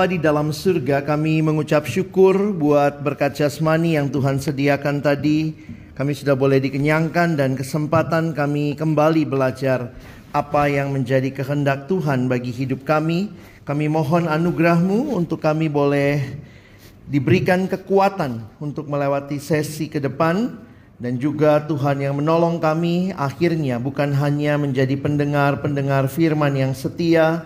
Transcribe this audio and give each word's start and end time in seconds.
Bapa 0.00 0.16
di 0.16 0.24
dalam 0.24 0.48
surga, 0.48 1.04
kami 1.04 1.44
mengucap 1.44 1.84
syukur 1.84 2.56
buat 2.56 3.04
berkat 3.04 3.36
jasmani 3.36 4.00
yang 4.00 4.08
Tuhan 4.08 4.40
sediakan 4.40 5.04
tadi. 5.04 5.52
Kami 5.92 6.16
sudah 6.16 6.32
boleh 6.32 6.56
dikenyangkan 6.56 7.36
dan 7.36 7.52
kesempatan 7.52 8.32
kami 8.32 8.80
kembali 8.80 9.28
belajar 9.28 9.92
apa 10.32 10.72
yang 10.72 10.96
menjadi 10.96 11.28
kehendak 11.28 11.84
Tuhan 11.84 12.32
bagi 12.32 12.48
hidup 12.48 12.88
kami. 12.88 13.28
Kami 13.68 13.92
mohon 13.92 14.24
anugerahmu 14.24 15.12
untuk 15.20 15.44
kami 15.44 15.68
boleh 15.68 16.32
diberikan 17.04 17.68
kekuatan 17.68 18.40
untuk 18.56 18.88
melewati 18.88 19.36
sesi 19.36 19.92
ke 19.92 20.00
depan 20.00 20.64
dan 20.96 21.20
juga 21.20 21.60
Tuhan 21.68 22.00
yang 22.00 22.16
menolong 22.16 22.56
kami 22.56 23.12
akhirnya 23.20 23.76
bukan 23.76 24.16
hanya 24.16 24.56
menjadi 24.56 24.96
pendengar-pendengar 24.96 26.08
firman 26.08 26.56
yang 26.56 26.72
setia 26.72 27.44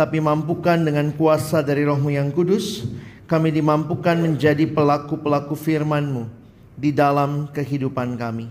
tapi 0.00 0.16
mampukan 0.16 0.80
dengan 0.80 1.12
kuasa 1.12 1.60
dari 1.60 1.84
rohmu 1.84 2.08
yang 2.08 2.32
kudus 2.32 2.88
kami 3.28 3.52
dimampukan 3.52 4.16
menjadi 4.16 4.64
pelaku-pelaku 4.64 5.52
firman-Mu 5.52 6.24
di 6.72 6.88
dalam 6.88 7.52
kehidupan 7.52 8.16
kami. 8.16 8.48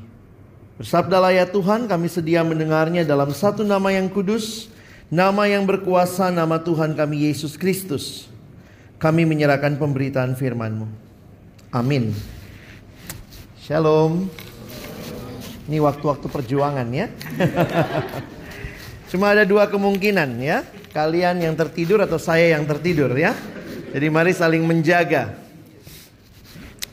Bersabdalah 0.77 1.33
ya 1.33 1.49
Tuhan 1.49 1.89
kami 1.89 2.05
sedia 2.05 2.45
mendengarnya 2.45 3.01
dalam 3.01 3.33
satu 3.33 3.65
nama 3.65 3.89
yang 3.89 4.13
kudus, 4.13 4.69
nama 5.09 5.49
yang 5.49 5.65
berkuasa, 5.65 6.29
nama 6.29 6.61
Tuhan 6.61 6.93
kami 6.93 7.25
Yesus 7.25 7.57
Kristus. 7.57 8.29
Kami 9.01 9.25
menyerahkan 9.25 9.73
pemberitaan 9.73 10.37
firman-Mu. 10.37 10.85
Amin. 11.73 12.13
Shalom. 13.57 14.29
Ini 15.65 15.81
waktu-waktu 15.81 16.29
perjuangan 16.29 16.87
ya. 16.93 17.09
Cuma 19.09 19.33
ada 19.33 19.41
dua 19.41 19.65
kemungkinan 19.65 20.29
ya. 20.37 20.61
Kalian 20.93 21.41
yang 21.41 21.57
tertidur 21.57 22.05
atau 22.05 22.21
saya 22.21 22.53
yang 22.53 22.63
tertidur 22.69 23.09
ya. 23.17 23.33
Jadi 23.89 24.05
mari 24.13 24.37
saling 24.37 24.61
menjaga. 24.61 25.33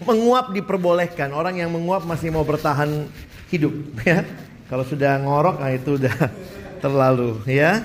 Menguap 0.01 0.57
diperbolehkan. 0.57 1.33
Orang 1.37 1.61
yang 1.61 1.69
menguap 1.69 2.09
masih 2.09 2.33
mau 2.33 2.45
bertahan 2.45 3.05
hidup 3.53 3.73
ya. 4.09 4.25
Kalau 4.67 4.83
sudah 4.83 5.21
ngorok 5.21 5.61
nah 5.61 5.71
itu 5.71 6.01
udah 6.01 6.17
terlalu 6.83 7.37
ya. 7.45 7.85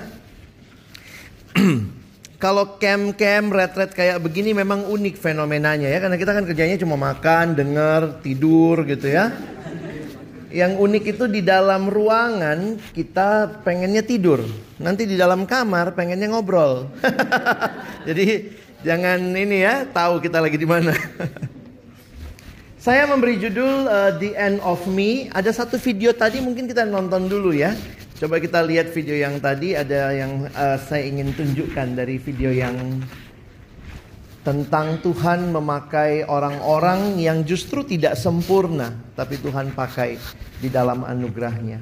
Kalau 2.42 2.74
camp-camp 2.74 3.54
retret 3.54 3.94
kayak 3.94 4.18
begini 4.18 4.50
memang 4.50 4.90
unik 4.90 5.14
fenomenanya 5.14 5.86
ya 5.86 6.02
karena 6.02 6.18
kita 6.18 6.34
kan 6.34 6.42
kerjanya 6.42 6.74
cuma 6.74 6.98
makan, 6.98 7.54
dengar, 7.54 8.18
tidur 8.18 8.82
gitu 8.82 9.06
ya. 9.06 9.30
Yang 10.52 10.72
unik 10.76 11.04
itu 11.16 11.24
di 11.32 11.40
dalam 11.40 11.88
ruangan 11.88 12.76
kita 12.92 13.64
pengennya 13.64 14.04
tidur. 14.04 14.44
Nanti 14.76 15.08
di 15.08 15.16
dalam 15.16 15.48
kamar 15.48 15.96
pengennya 15.96 16.28
ngobrol. 16.28 16.92
Jadi 18.08 18.52
jangan 18.84 19.32
ini 19.32 19.64
ya 19.64 19.88
tahu 19.88 20.20
kita 20.20 20.44
lagi 20.44 20.60
di 20.60 20.68
mana. 20.68 20.92
Saya 22.84 23.08
memberi 23.08 23.38
judul 23.40 23.88
uh, 23.88 24.12
The 24.20 24.36
End 24.36 24.60
of 24.60 24.84
Me. 24.90 25.32
Ada 25.32 25.56
satu 25.56 25.80
video 25.80 26.12
tadi 26.12 26.44
mungkin 26.44 26.68
kita 26.68 26.84
nonton 26.84 27.32
dulu 27.32 27.56
ya. 27.56 27.72
Coba 28.20 28.36
kita 28.36 28.60
lihat 28.60 28.92
video 28.92 29.16
yang 29.16 29.40
tadi 29.40 29.72
ada 29.72 30.12
yang 30.12 30.50
uh, 30.52 30.76
saya 30.76 31.08
ingin 31.08 31.32
tunjukkan 31.32 31.96
dari 31.96 32.20
video 32.20 32.52
yang 32.52 32.74
tentang 34.42 34.98
Tuhan 34.98 35.54
memakai 35.54 36.26
orang-orang 36.26 37.14
yang 37.22 37.46
justru 37.46 37.86
tidak 37.86 38.18
sempurna, 38.18 38.90
tapi 39.14 39.38
Tuhan 39.38 39.70
pakai 39.70 40.18
di 40.58 40.66
dalam 40.66 41.06
anugerahnya. 41.06 41.78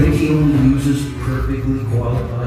Think 0.00 0.16
he 0.16 0.32
only 0.32 0.80
uses 0.80 1.04
perfectly 1.20 1.84
qualified 1.92 2.39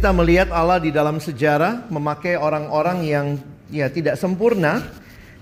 Kita 0.00 0.16
melihat 0.16 0.48
Allah 0.48 0.80
di 0.80 0.88
dalam 0.88 1.20
sejarah 1.20 1.92
memakai 1.92 2.32
orang-orang 2.32 3.04
yang 3.04 3.36
ya 3.68 3.84
tidak 3.92 4.16
sempurna, 4.16 4.80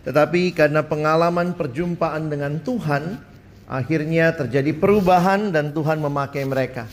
tetapi 0.03 0.51
karena 0.51 0.83
pengalaman 0.83 1.55
perjumpaan 1.55 2.27
dengan 2.27 2.59
Tuhan, 2.59 3.23
akhirnya 3.71 4.35
terjadi 4.35 4.75
perubahan 4.75 5.55
dan 5.55 5.71
Tuhan 5.71 6.03
memakai 6.03 6.43
mereka. 6.43 6.91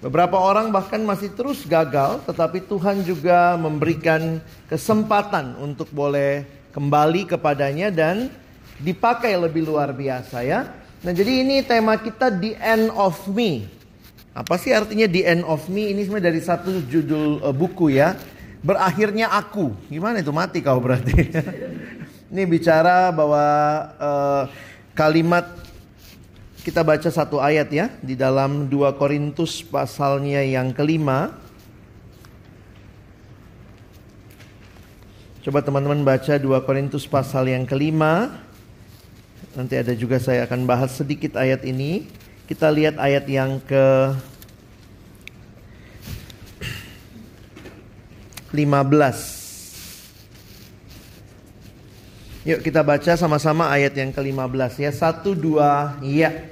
Beberapa 0.00 0.40
orang 0.40 0.72
bahkan 0.72 1.04
masih 1.04 1.36
terus 1.36 1.68
gagal, 1.68 2.24
tetapi 2.24 2.64
Tuhan 2.64 3.04
juga 3.04 3.60
memberikan 3.60 4.40
kesempatan 4.72 5.60
untuk 5.60 5.92
boleh 5.92 6.48
kembali 6.72 7.28
kepadanya 7.28 7.92
dan 7.92 8.32
dipakai 8.80 9.36
lebih 9.36 9.68
luar 9.68 9.92
biasa 9.92 10.48
ya. 10.48 10.64
Nah 11.04 11.12
jadi 11.12 11.44
ini 11.44 11.60
tema 11.60 12.00
kita 12.00 12.32
The 12.32 12.56
End 12.56 12.88
of 12.96 13.20
Me. 13.28 13.81
Apa 14.32 14.56
sih 14.56 14.72
artinya 14.72 15.04
the 15.04 15.28
end 15.28 15.44
of 15.44 15.68
me? 15.68 15.92
Ini 15.92 16.08
sebenarnya 16.08 16.28
dari 16.32 16.40
satu 16.40 16.72
judul 16.88 17.44
uh, 17.44 17.52
buku 17.52 17.92
ya. 17.92 18.16
Berakhirnya 18.64 19.28
aku. 19.28 19.76
Gimana 19.92 20.24
itu 20.24 20.32
mati 20.32 20.64
kau 20.64 20.80
berarti? 20.80 21.12
Ini 22.32 22.48
bicara 22.48 23.12
bahwa 23.12 23.44
uh, 24.00 24.42
kalimat 24.96 25.44
kita 26.64 26.80
baca 26.80 27.10
satu 27.12 27.44
ayat 27.44 27.68
ya 27.68 27.92
di 28.00 28.16
dalam 28.16 28.72
2 28.72 28.96
Korintus 28.96 29.60
pasalnya 29.60 30.40
yang 30.40 30.72
kelima. 30.72 31.36
Coba 35.44 35.60
teman-teman 35.60 36.06
baca 36.06 36.40
2 36.40 36.48
Korintus 36.64 37.04
pasal 37.04 37.52
yang 37.52 37.68
kelima. 37.68 38.40
Nanti 39.52 39.76
ada 39.76 39.92
juga 39.92 40.16
saya 40.16 40.48
akan 40.48 40.64
bahas 40.64 40.96
sedikit 40.96 41.36
ayat 41.36 41.68
ini. 41.68 42.08
Kita 42.46 42.68
lihat 42.68 42.98
ayat 42.98 43.24
yang 43.30 43.62
ke 43.62 44.14
15. 48.52 49.42
Yuk 52.42 52.58
kita 52.58 52.82
baca 52.82 53.14
sama-sama 53.14 53.70
ayat 53.70 53.94
yang 53.94 54.10
ke-15 54.10 54.82
ya. 54.82 54.90
Satu, 54.90 55.32
dua, 55.32 55.96
iya. 56.02 56.50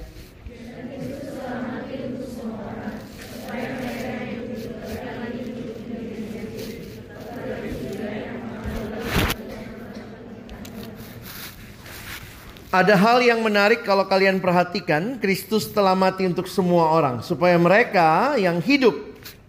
Ada 12.71 12.95
hal 12.95 13.19
yang 13.19 13.43
menarik 13.43 13.83
kalau 13.83 14.07
kalian 14.07 14.39
perhatikan, 14.39 15.19
Kristus 15.19 15.67
telah 15.75 15.91
mati 15.91 16.23
untuk 16.23 16.47
semua 16.47 16.87
orang 16.95 17.19
supaya 17.19 17.59
mereka 17.59 18.39
yang 18.39 18.63
hidup 18.63 18.95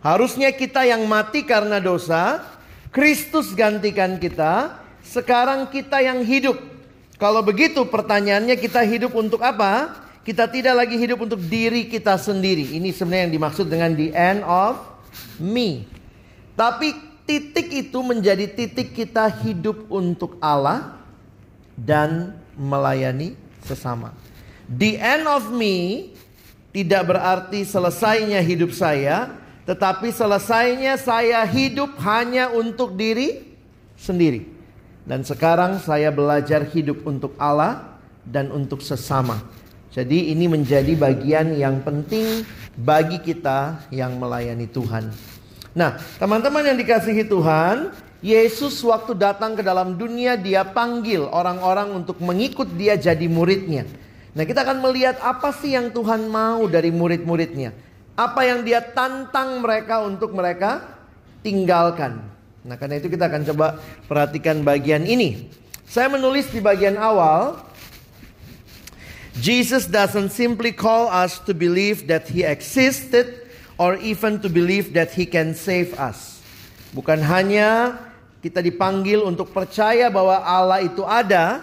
harusnya 0.02 0.50
kita 0.50 0.82
yang 0.82 1.06
mati 1.06 1.46
karena 1.46 1.78
dosa, 1.78 2.42
Kristus 2.90 3.54
gantikan 3.54 4.18
kita, 4.18 4.74
sekarang 5.06 5.70
kita 5.70 6.02
yang 6.02 6.26
hidup. 6.26 6.58
Kalau 7.14 7.46
begitu 7.46 7.86
pertanyaannya 7.86 8.58
kita 8.58 8.82
hidup 8.82 9.14
untuk 9.14 9.38
apa? 9.46 10.02
Kita 10.26 10.50
tidak 10.50 10.82
lagi 10.82 10.98
hidup 10.98 11.22
untuk 11.22 11.38
diri 11.38 11.86
kita 11.86 12.18
sendiri. 12.18 12.74
Ini 12.74 12.90
sebenarnya 12.90 13.30
yang 13.30 13.34
dimaksud 13.38 13.70
dengan 13.70 13.94
the 13.94 14.10
end 14.10 14.42
of 14.42 14.82
me. 15.38 15.86
Tapi 16.58 16.90
titik 17.22 17.70
itu 17.70 18.02
menjadi 18.02 18.50
titik 18.50 18.98
kita 18.98 19.30
hidup 19.46 19.86
untuk 19.86 20.34
Allah 20.42 20.98
dan 21.78 22.41
melayani 22.56 23.34
sesama. 23.64 24.12
The 24.66 24.96
end 24.98 25.28
of 25.28 25.50
me 25.52 26.10
tidak 26.72 27.12
berarti 27.12 27.68
selesainya 27.68 28.40
hidup 28.40 28.72
saya, 28.72 29.28
tetapi 29.68 30.08
selesainya 30.08 30.96
saya 30.96 31.44
hidup 31.44 32.00
hanya 32.00 32.48
untuk 32.48 32.96
diri 32.96 33.44
sendiri. 34.00 34.48
Dan 35.02 35.26
sekarang 35.26 35.82
saya 35.82 36.14
belajar 36.14 36.62
hidup 36.64 37.04
untuk 37.04 37.34
Allah 37.36 37.98
dan 38.22 38.48
untuk 38.54 38.80
sesama. 38.80 39.42
Jadi 39.92 40.32
ini 40.32 40.48
menjadi 40.48 40.96
bagian 40.96 41.52
yang 41.52 41.84
penting 41.84 42.48
bagi 42.78 43.20
kita 43.20 43.84
yang 43.92 44.16
melayani 44.16 44.64
Tuhan. 44.64 45.12
Nah, 45.76 46.00
teman-teman 46.16 46.64
yang 46.64 46.78
dikasihi 46.80 47.28
Tuhan, 47.28 47.92
Yesus 48.22 48.78
waktu 48.86 49.18
datang 49.18 49.58
ke 49.58 49.66
dalam 49.66 49.98
dunia 49.98 50.38
dia 50.38 50.62
panggil 50.62 51.26
orang-orang 51.26 51.90
untuk 51.90 52.22
mengikut 52.22 52.70
dia 52.78 52.94
jadi 52.94 53.26
muridnya. 53.26 53.82
Nah 54.32 54.46
kita 54.46 54.62
akan 54.62 54.78
melihat 54.78 55.18
apa 55.18 55.50
sih 55.50 55.74
yang 55.74 55.90
Tuhan 55.90 56.30
mau 56.30 56.70
dari 56.70 56.94
murid-muridnya. 56.94 57.74
Apa 58.14 58.46
yang 58.46 58.62
dia 58.62 58.78
tantang 58.78 59.58
mereka 59.58 60.06
untuk 60.06 60.30
mereka 60.38 61.02
tinggalkan. 61.42 62.22
Nah 62.62 62.78
karena 62.78 63.02
itu 63.02 63.10
kita 63.10 63.26
akan 63.26 63.42
coba 63.42 63.82
perhatikan 64.06 64.62
bagian 64.62 65.02
ini. 65.02 65.50
Saya 65.82 66.06
menulis 66.06 66.46
di 66.54 66.62
bagian 66.62 66.94
awal. 66.94 67.58
Jesus 69.34 69.90
doesn't 69.90 70.30
simply 70.30 70.70
call 70.70 71.10
us 71.10 71.42
to 71.42 71.50
believe 71.50 72.06
that 72.06 72.30
he 72.30 72.46
existed 72.46 73.50
or 73.82 73.98
even 73.98 74.38
to 74.38 74.46
believe 74.46 74.94
that 74.94 75.10
he 75.10 75.26
can 75.26 75.58
save 75.58 75.90
us. 75.98 76.38
Bukan 76.92 77.24
hanya 77.24 77.96
kita 78.42 78.58
dipanggil 78.58 79.22
untuk 79.22 79.54
percaya 79.54 80.10
bahwa 80.10 80.42
Allah 80.42 80.82
itu 80.82 81.06
ada. 81.06 81.62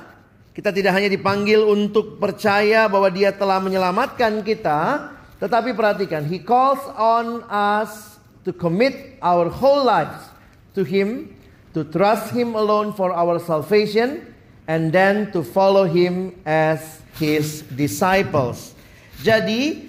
Kita 0.56 0.72
tidak 0.72 0.96
hanya 0.96 1.12
dipanggil 1.12 1.60
untuk 1.68 2.16
percaya 2.24 2.88
bahwa 2.88 3.12
Dia 3.12 3.36
telah 3.36 3.60
menyelamatkan 3.60 4.40
kita, 4.44 5.12
tetapi 5.44 5.76
perhatikan, 5.76 6.24
He 6.24 6.40
calls 6.40 6.80
on 6.96 7.44
us 7.52 8.20
to 8.48 8.56
commit 8.56 9.20
our 9.20 9.52
whole 9.52 9.84
lives 9.84 10.31
to 10.72 10.88
Him, 10.88 11.36
to 11.76 11.84
trust 11.84 12.31
Him 12.31 12.56
alone 12.56 12.96
for 12.96 13.12
our 13.12 13.44
salvation, 13.44 14.24
and 14.68 14.96
then 14.96 15.31
to 15.36 15.44
follow 15.44 15.84
Him 15.84 16.31
as 16.48 17.04
His 17.20 17.68
disciples. 17.76 18.72
Jadi, 19.20 19.83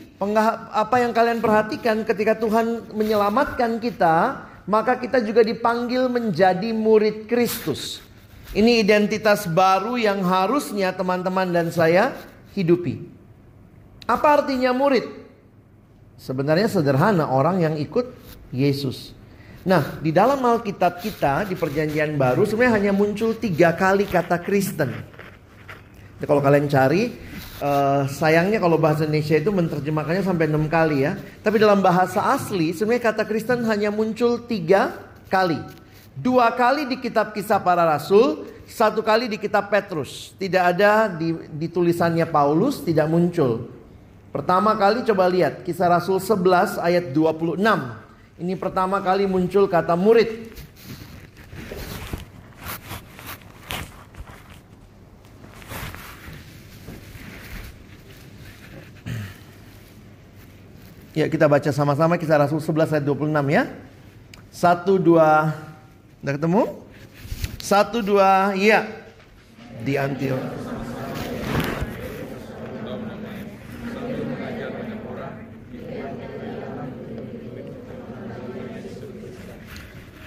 apa 0.75 1.06
yang 1.06 1.14
kalian 1.14 1.38
perhatikan 1.38 2.02
ketika 2.02 2.35
Tuhan 2.35 2.90
menyelamatkan 2.94 3.78
kita, 3.78 4.50
maka 4.69 4.97
kita 4.99 5.23
juga 5.25 5.40
dipanggil 5.45 6.11
menjadi 6.11 6.73
murid 6.75 7.29
Kristus. 7.31 8.02
Ini 8.50 8.83
identitas 8.83 9.47
baru 9.47 9.95
yang 9.95 10.26
harusnya 10.26 10.90
teman-teman 10.90 11.47
dan 11.55 11.71
saya 11.71 12.17
hidupi. 12.52 13.07
Apa 14.11 14.43
artinya 14.43 14.75
murid? 14.75 15.07
Sebenarnya 16.19 16.67
sederhana 16.67 17.31
orang 17.31 17.62
yang 17.62 17.75
ikut 17.79 18.11
Yesus. 18.50 19.14
Nah, 19.62 20.00
di 20.02 20.11
dalam 20.11 20.43
Alkitab 20.43 20.99
kita 20.99 21.47
di 21.47 21.55
Perjanjian 21.55 22.19
Baru 22.19 22.43
sebenarnya 22.43 22.75
hanya 22.81 22.93
muncul 22.97 23.38
tiga 23.38 23.76
kali 23.76 24.09
kata 24.09 24.43
Kristen. 24.43 24.90
Jadi 26.19 26.25
kalau 26.26 26.43
kalian 26.43 26.67
cari 26.67 27.29
Uh, 27.61 28.09
sayangnya 28.09 28.57
kalau 28.57 28.81
bahasa 28.81 29.05
Indonesia 29.05 29.37
itu 29.37 29.52
menerjemahkannya 29.52 30.25
sampai 30.25 30.49
enam 30.49 30.64
kali 30.64 31.05
ya. 31.05 31.21
Tapi 31.45 31.61
dalam 31.61 31.85
bahasa 31.85 32.33
asli 32.33 32.73
sebenarnya 32.73 33.12
kata 33.12 33.29
Kristen 33.29 33.69
hanya 33.69 33.93
muncul 33.93 34.40
tiga 34.49 34.97
kali. 35.29 35.61
Dua 36.17 36.49
kali 36.57 36.88
di 36.88 36.97
kitab 36.97 37.37
kisah 37.37 37.61
para 37.61 37.85
rasul, 37.85 38.49
satu 38.64 39.05
kali 39.05 39.29
di 39.29 39.37
kitab 39.37 39.69
Petrus. 39.69 40.33
Tidak 40.40 40.62
ada 40.73 41.12
di, 41.12 41.37
di 41.52 41.69
tulisannya 41.69 42.25
Paulus, 42.25 42.81
tidak 42.81 43.12
muncul. 43.12 43.69
Pertama 44.33 44.73
kali 44.79 45.05
coba 45.05 45.29
lihat 45.29 45.61
kisah 45.61 45.90
rasul 45.90 46.17
11 46.17 46.81
ayat 46.81 47.12
26. 47.12 47.61
Ini 48.40 48.55
pertama 48.57 49.05
kali 49.05 49.29
muncul 49.29 49.69
kata 49.69 49.99
murid. 49.99 50.49
Ya 61.11 61.26
kita 61.26 61.50
baca 61.50 61.75
sama-sama 61.75 62.14
kisah 62.14 62.38
Rasul 62.38 62.62
11 62.62 62.95
ayat 62.95 63.05
26 63.05 63.50
ya. 63.50 63.67
Satu 64.50 64.95
dua, 64.95 65.59
udah 66.23 66.35
ketemu? 66.38 66.62
Satu 67.59 67.99
dua, 67.99 68.55
iya. 68.55 68.87
Di 69.83 69.99
Antioch. 69.99 70.38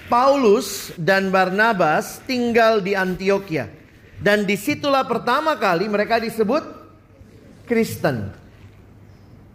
Paulus 0.04 0.92
dan 1.00 1.32
Barnabas 1.32 2.20
tinggal 2.28 2.84
di 2.84 2.92
Antioquia. 2.92 3.72
Dan 4.20 4.44
di 4.44 4.54
situlah 4.54 5.08
pertama 5.08 5.56
kali 5.56 5.88
mereka 5.88 6.20
disebut 6.20 6.60
Kristen. 7.64 8.43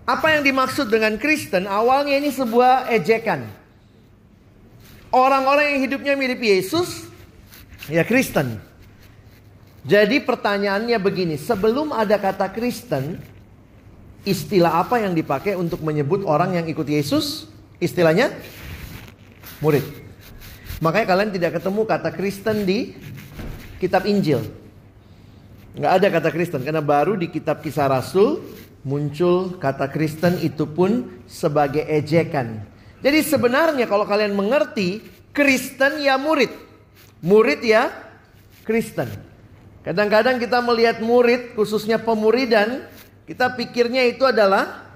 Apa 0.10 0.34
yang 0.34 0.42
dimaksud 0.42 0.89
dengan 0.89 1.22
Kristen? 1.22 1.70
Awalnya 1.70 2.18
ini 2.18 2.34
sebuah 2.34 2.89
ejekan. 2.89 3.46
Orang-orang 5.13 5.78
yang 5.78 5.80
hidupnya 5.86 6.18
mirip 6.18 6.42
Yesus, 6.42 7.06
ya 7.86 8.01
Kristen. 8.01 8.58
Jadi 9.86 10.18
pertanyaannya 10.25 10.98
begini, 10.98 11.38
sebelum 11.38 11.94
ada 11.94 12.18
kata 12.18 12.50
Kristen, 12.50 13.22
istilah 14.25 14.82
apa 14.82 14.98
yang 14.98 15.13
dipakai 15.13 15.54
untuk 15.54 15.86
menyebut 15.86 16.25
orang 16.25 16.58
yang 16.58 16.66
ikut 16.66 16.89
Yesus? 16.89 17.46
Istilahnya 17.78 18.34
murid. 19.62 19.86
Makanya 20.82 21.06
kalian 21.06 21.32
tidak 21.38 21.62
ketemu 21.62 21.82
kata 21.86 22.10
Kristen 22.18 22.66
di 22.66 22.98
kitab 23.78 24.10
Injil. 24.10 24.42
Nggak 25.78 25.94
ada 26.01 26.08
kata 26.18 26.30
Kristen 26.34 26.66
karena 26.66 26.82
baru 26.82 27.13
di 27.13 27.30
kitab 27.30 27.62
Kisah 27.62 27.86
Rasul 27.86 28.42
muncul 28.84 29.60
kata 29.60 29.92
Kristen 29.92 30.40
itu 30.40 30.64
pun 30.70 31.22
sebagai 31.28 31.84
ejekan. 31.84 32.64
Jadi 33.00 33.20
sebenarnya 33.24 33.88
kalau 33.88 34.04
kalian 34.04 34.36
mengerti 34.36 35.04
Kristen 35.32 36.04
ya 36.04 36.20
murid. 36.20 36.52
Murid 37.24 37.64
ya 37.64 37.92
Kristen. 38.68 39.08
Kadang-kadang 39.84 40.38
kita 40.38 40.60
melihat 40.60 41.00
murid 41.00 41.56
khususnya 41.56 42.00
pemuridan 42.00 42.84
kita 43.30 43.54
pikirnya 43.54 44.10
itu 44.10 44.26
adalah 44.26 44.90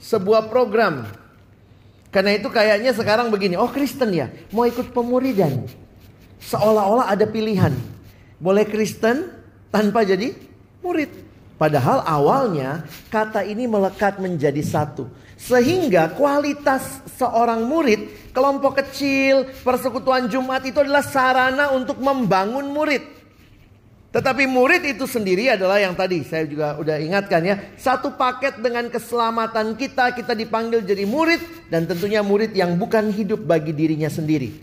sebuah 0.00 0.48
program. 0.48 1.04
Karena 2.08 2.32
itu 2.32 2.48
kayaknya 2.48 2.96
sekarang 2.96 3.28
begini, 3.28 3.60
oh 3.60 3.68
Kristen 3.68 4.16
ya, 4.16 4.32
mau 4.48 4.64
ikut 4.64 4.96
pemuridan. 4.96 5.68
Seolah-olah 6.40 7.12
ada 7.12 7.28
pilihan. 7.28 7.76
Boleh 8.40 8.64
Kristen, 8.64 9.28
tanpa 9.68 10.08
jadi 10.08 10.32
murid. 10.80 11.25
Padahal 11.56 12.04
awalnya 12.04 12.84
kata 13.08 13.40
ini 13.48 13.64
melekat 13.64 14.20
menjadi 14.20 14.60
satu. 14.60 15.08
Sehingga 15.36 16.12
kualitas 16.16 17.00
seorang 17.16 17.64
murid, 17.64 18.32
kelompok 18.32 18.80
kecil, 18.84 19.48
persekutuan 19.64 20.28
Jumat 20.28 20.64
itu 20.68 20.80
adalah 20.80 21.04
sarana 21.04 21.72
untuk 21.72 22.00
membangun 22.00 22.68
murid. 22.72 23.16
Tetapi 24.16 24.48
murid 24.48 24.80
itu 24.96 25.04
sendiri 25.04 25.52
adalah 25.52 25.76
yang 25.76 25.92
tadi 25.92 26.24
saya 26.24 26.48
juga 26.48 26.80
udah 26.80 26.96
ingatkan 26.96 27.44
ya. 27.44 27.56
Satu 27.76 28.16
paket 28.16 28.56
dengan 28.64 28.88
keselamatan 28.88 29.76
kita, 29.76 30.16
kita 30.16 30.32
dipanggil 30.32 30.80
jadi 30.80 31.04
murid. 31.04 31.68
Dan 31.68 31.84
tentunya 31.84 32.24
murid 32.24 32.56
yang 32.56 32.80
bukan 32.80 33.12
hidup 33.12 33.44
bagi 33.44 33.76
dirinya 33.76 34.08
sendiri. 34.08 34.56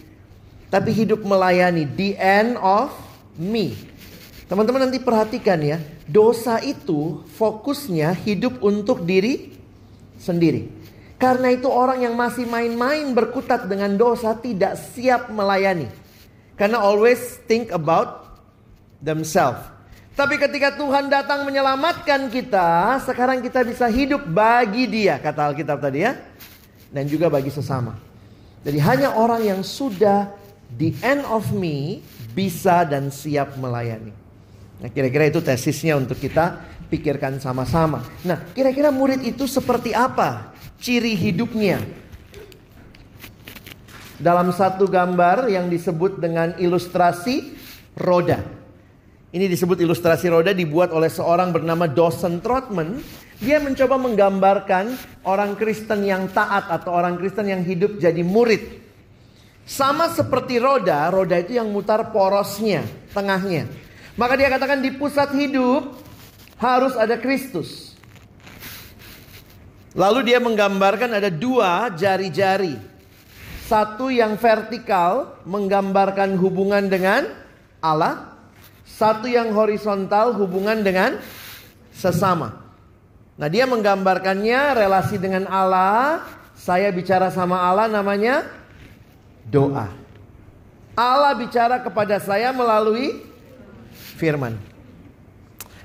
Tapi 0.73 0.89
hidup 0.89 1.21
melayani, 1.21 1.85
the 1.85 2.17
end 2.17 2.57
of 2.57 2.89
me. 3.38 3.92
Teman-teman 4.43 4.88
nanti 4.88 5.00
perhatikan 5.00 5.59
ya, 5.63 5.79
dosa 6.03 6.59
itu 6.59 7.23
fokusnya 7.39 8.12
hidup 8.27 8.59
untuk 8.59 9.07
diri 9.07 9.55
sendiri. 10.19 10.67
Karena 11.15 11.55
itu 11.55 11.71
orang 11.71 12.03
yang 12.03 12.19
masih 12.19 12.43
main-main 12.43 13.15
berkutat 13.15 13.71
dengan 13.71 13.95
dosa 13.95 14.35
tidak 14.35 14.75
siap 14.75 15.31
melayani. 15.31 15.88
Karena 16.59 16.83
always 16.83 17.39
think 17.47 17.71
about 17.71 18.35
themselves. 19.00 19.63
Tapi 20.13 20.38
ketika 20.38 20.75
Tuhan 20.77 21.09
datang 21.09 21.41
menyelamatkan 21.47 22.29
kita, 22.29 23.01
sekarang 23.01 23.41
kita 23.41 23.65
bisa 23.65 23.89
hidup 23.89 24.21
bagi 24.29 24.85
dia, 24.85 25.17
kata 25.17 25.50
Alkitab 25.50 25.81
tadi 25.81 26.05
ya. 26.05 26.13
Dan 26.93 27.09
juga 27.09 27.31
bagi 27.31 27.50
sesama. 27.50 27.97
Jadi 28.62 28.77
hanya 28.77 29.17
orang 29.17 29.41
yang 29.41 29.62
sudah 29.65 30.29
the 30.77 30.93
end 31.01 31.25
of 31.25 31.50
me 31.50 32.05
bisa 32.38 32.85
dan 32.85 33.09
siap 33.09 33.57
melayani. 33.57 34.22
Nah, 34.81 34.89
kira-kira 34.89 35.29
itu 35.29 35.43
tesisnya 35.43 35.99
untuk 35.99 36.17
kita 36.17 36.61
pikirkan 36.89 37.41
sama-sama. 37.41 38.05
Nah, 38.25 38.53
kira-kira 38.53 38.93
murid 38.93 39.25
itu 39.25 39.49
seperti 39.49 39.93
apa 39.93 40.53
ciri 40.81 41.13
hidupnya? 41.17 41.81
Dalam 44.21 44.53
satu 44.55 44.87
gambar 44.87 45.51
yang 45.51 45.67
disebut 45.67 46.21
dengan 46.21 46.55
ilustrasi 46.55 47.57
roda. 47.97 48.39
Ini 49.33 49.49
disebut 49.49 49.81
ilustrasi 49.81 50.29
roda 50.29 50.53
dibuat 50.53 50.93
oleh 50.93 51.09
seorang 51.09 51.49
bernama 51.49 51.89
Dawson 51.89 52.37
Trotman. 52.37 53.01
Dia 53.41 53.57
mencoba 53.57 53.97
menggambarkan 53.97 54.93
orang 55.25 55.57
Kristen 55.57 56.05
yang 56.05 56.29
taat 56.29 56.69
atau 56.69 56.93
orang 56.93 57.17
Kristen 57.17 57.49
yang 57.49 57.65
hidup 57.65 57.97
jadi 57.97 58.21
murid. 58.21 58.85
Sama 59.65 60.13
seperti 60.13 60.61
roda, 60.61 61.09
roda 61.09 61.39
itu 61.39 61.57
yang 61.57 61.71
mutar 61.73 62.13
porosnya, 62.13 62.85
tengahnya. 63.11 63.65
Maka 64.13 64.38
dia 64.38 64.50
katakan 64.50 64.82
di 64.82 64.93
pusat 64.93 65.34
hidup 65.34 65.98
harus 66.62 66.93
ada 66.93 67.17
Kristus. 67.17 67.98
Lalu 69.93 70.34
dia 70.34 70.41
menggambarkan 70.41 71.17
ada 71.17 71.29
dua 71.29 71.89
jari-jari. 71.93 72.77
Satu 73.65 74.13
yang 74.13 74.38
vertikal 74.38 75.38
menggambarkan 75.46 76.38
hubungan 76.38 76.86
dengan 76.86 77.29
Allah. 77.82 78.38
Satu 78.86 79.25
yang 79.25 79.50
horizontal 79.53 80.38
hubungan 80.38 80.86
dengan 80.86 81.17
sesama. 81.89 82.62
Nah 83.34 83.50
dia 83.50 83.65
menggambarkannya 83.65 84.77
relasi 84.77 85.17
dengan 85.17 85.50
Allah. 85.50 86.22
Saya 86.53 86.93
bicara 86.93 87.34
sama 87.34 87.58
Allah 87.65 87.89
namanya 87.89 88.46
doa. 89.50 89.89
Allah 90.93 91.34
bicara 91.34 91.82
kepada 91.82 92.22
saya 92.22 92.53
melalui 92.53 93.32
firman. 94.13 94.55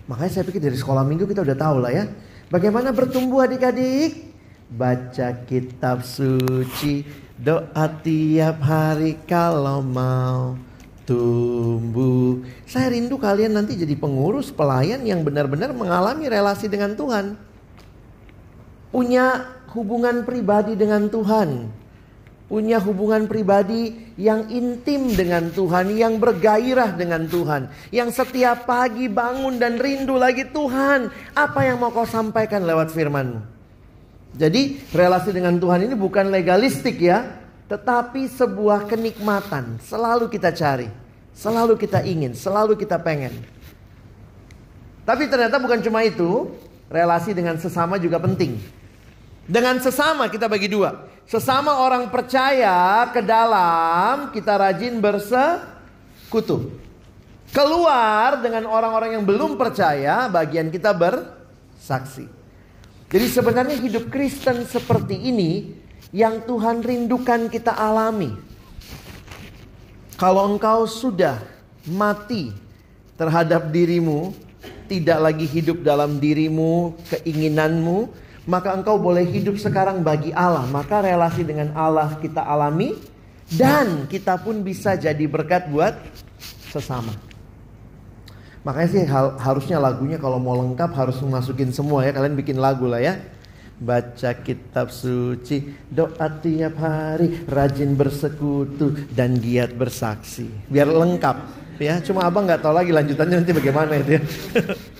Makanya 0.08 0.40
saya 0.40 0.44
pikir 0.48 0.60
dari 0.60 0.76
sekolah 0.76 1.04
minggu 1.04 1.28
kita 1.28 1.44
udah 1.44 1.56
tahu 1.56 1.76
lah 1.84 1.92
ya. 1.92 2.04
Bagaimana 2.48 2.92
bertumbuh 2.96 3.44
adik-adik? 3.44 4.28
Baca 4.68 5.32
kitab 5.48 6.04
suci, 6.04 7.04
doa 7.36 7.86
tiap 8.04 8.60
hari 8.60 9.20
kalau 9.28 9.84
mau 9.84 10.56
tumbuh. 11.08 12.44
Saya 12.68 12.92
rindu 12.92 13.16
kalian 13.16 13.56
nanti 13.56 13.76
jadi 13.76 13.96
pengurus 13.96 14.52
pelayan 14.52 15.00
yang 15.08 15.24
benar-benar 15.24 15.72
mengalami 15.72 16.28
relasi 16.28 16.68
dengan 16.68 16.92
Tuhan. 16.92 17.36
Punya 18.92 19.44
hubungan 19.72 20.24
pribadi 20.24 20.72
dengan 20.76 21.08
Tuhan 21.12 21.68
punya 22.48 22.80
hubungan 22.80 23.28
pribadi 23.28 23.92
yang 24.16 24.48
intim 24.48 25.12
dengan 25.12 25.52
Tuhan, 25.52 25.92
yang 25.94 26.16
bergairah 26.16 26.96
dengan 26.96 27.28
Tuhan, 27.28 27.68
yang 27.92 28.08
setiap 28.08 28.64
pagi 28.64 29.06
bangun 29.06 29.60
dan 29.60 29.76
rindu 29.76 30.16
lagi 30.16 30.48
Tuhan, 30.48 31.12
apa 31.36 31.60
yang 31.68 31.76
mau 31.76 31.92
kau 31.92 32.08
sampaikan 32.08 32.64
lewat 32.64 32.88
firman-Mu? 32.90 33.60
Jadi, 34.34 34.80
relasi 34.96 35.30
dengan 35.36 35.60
Tuhan 35.60 35.84
ini 35.84 35.94
bukan 35.94 36.32
legalistik 36.32 36.96
ya, 37.04 37.36
tetapi 37.68 38.24
sebuah 38.32 38.88
kenikmatan, 38.88 39.76
selalu 39.84 40.32
kita 40.32 40.48
cari, 40.56 40.88
selalu 41.36 41.76
kita 41.76 42.00
ingin, 42.00 42.32
selalu 42.32 42.80
kita 42.80 42.96
pengen. 42.96 43.36
Tapi 45.04 45.28
ternyata 45.28 45.60
bukan 45.60 45.84
cuma 45.84 46.00
itu, 46.00 46.48
relasi 46.88 47.36
dengan 47.36 47.60
sesama 47.60 48.00
juga 48.00 48.16
penting. 48.20 48.56
Dengan 49.48 49.80
sesama 49.80 50.28
kita 50.28 50.48
bagi 50.48 50.68
dua. 50.68 51.08
Sesama 51.28 51.84
orang 51.84 52.08
percaya 52.08 53.04
ke 53.12 53.20
dalam 53.20 54.32
kita 54.32 54.56
rajin 54.56 54.96
bersekutu. 54.96 56.72
Keluar 57.52 58.40
dengan 58.40 58.64
orang-orang 58.64 59.20
yang 59.20 59.24
belum 59.28 59.60
percaya 59.60 60.24
bagian 60.32 60.72
kita 60.72 60.96
bersaksi. 60.96 62.24
Jadi 63.12 63.26
sebenarnya 63.28 63.76
hidup 63.76 64.08
Kristen 64.08 64.64
seperti 64.64 65.20
ini 65.20 65.76
yang 66.16 66.48
Tuhan 66.48 66.80
rindukan 66.80 67.52
kita 67.52 67.76
alami. 67.76 68.32
Kalau 70.16 70.48
engkau 70.48 70.88
sudah 70.88 71.44
mati 71.92 72.56
terhadap 73.20 73.68
dirimu, 73.68 74.32
tidak 74.88 75.18
lagi 75.20 75.44
hidup 75.44 75.84
dalam 75.84 76.16
dirimu, 76.16 76.96
keinginanmu, 77.12 78.27
maka 78.48 78.72
engkau 78.72 78.96
boleh 78.96 79.28
hidup 79.28 79.60
sekarang 79.60 80.00
bagi 80.00 80.32
Allah. 80.32 80.64
Maka 80.64 81.04
relasi 81.04 81.44
dengan 81.44 81.76
Allah 81.76 82.16
kita 82.16 82.40
alami 82.40 82.96
dan 83.52 84.08
kita 84.08 84.40
pun 84.40 84.64
bisa 84.64 84.96
jadi 84.96 85.20
berkat 85.28 85.68
buat 85.68 85.92
sesama. 86.72 87.12
Makanya 88.64 88.88
sih 88.88 89.04
hal, 89.04 89.36
harusnya 89.36 89.76
lagunya 89.76 90.16
kalau 90.16 90.40
mau 90.40 90.56
lengkap 90.64 90.90
harus 90.96 91.20
masukin 91.20 91.68
semua 91.76 92.08
ya. 92.08 92.16
Kalian 92.16 92.34
bikin 92.40 92.56
lagu 92.56 92.88
lah 92.88 93.04
ya. 93.04 93.20
Baca 93.78 94.34
kitab 94.42 94.90
suci, 94.90 95.70
doa 95.86 96.26
tiap 96.42 96.74
hari, 96.82 97.46
rajin 97.46 97.94
bersekutu 97.94 99.06
dan 99.12 99.38
giat 99.38 99.76
bersaksi. 99.76 100.48
Biar 100.66 100.88
lengkap 100.88 101.36
ya. 101.78 102.00
Cuma 102.00 102.24
abang 102.24 102.48
nggak 102.48 102.64
tahu 102.64 102.74
lagi 102.74 102.90
lanjutannya 102.96 103.44
nanti 103.44 103.52
bagaimana 103.54 103.92
itu 104.00 104.18
ya. 104.18 104.22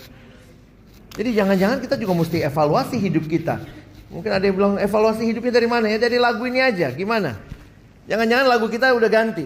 Jadi 1.15 1.29
jangan-jangan 1.35 1.77
kita 1.81 1.95
juga 1.97 2.13
mesti 2.17 2.37
evaluasi 2.43 2.97
hidup 2.97 3.25
kita. 3.25 3.61
Mungkin 4.09 4.31
ada 4.33 4.41
yang 4.41 4.57
bilang 4.57 4.75
evaluasi 4.81 5.21
hidupnya 5.25 5.53
dari 5.53 5.69
mana 5.69 5.85
ya? 5.85 6.01
Dari 6.01 6.17
lagu 6.17 6.41
ini 6.45 6.61
aja. 6.61 6.89
Gimana? 6.89 7.37
Jangan-jangan 8.09 8.45
lagu 8.49 8.65
kita 8.65 8.89
udah 8.97 9.09
ganti. 9.09 9.45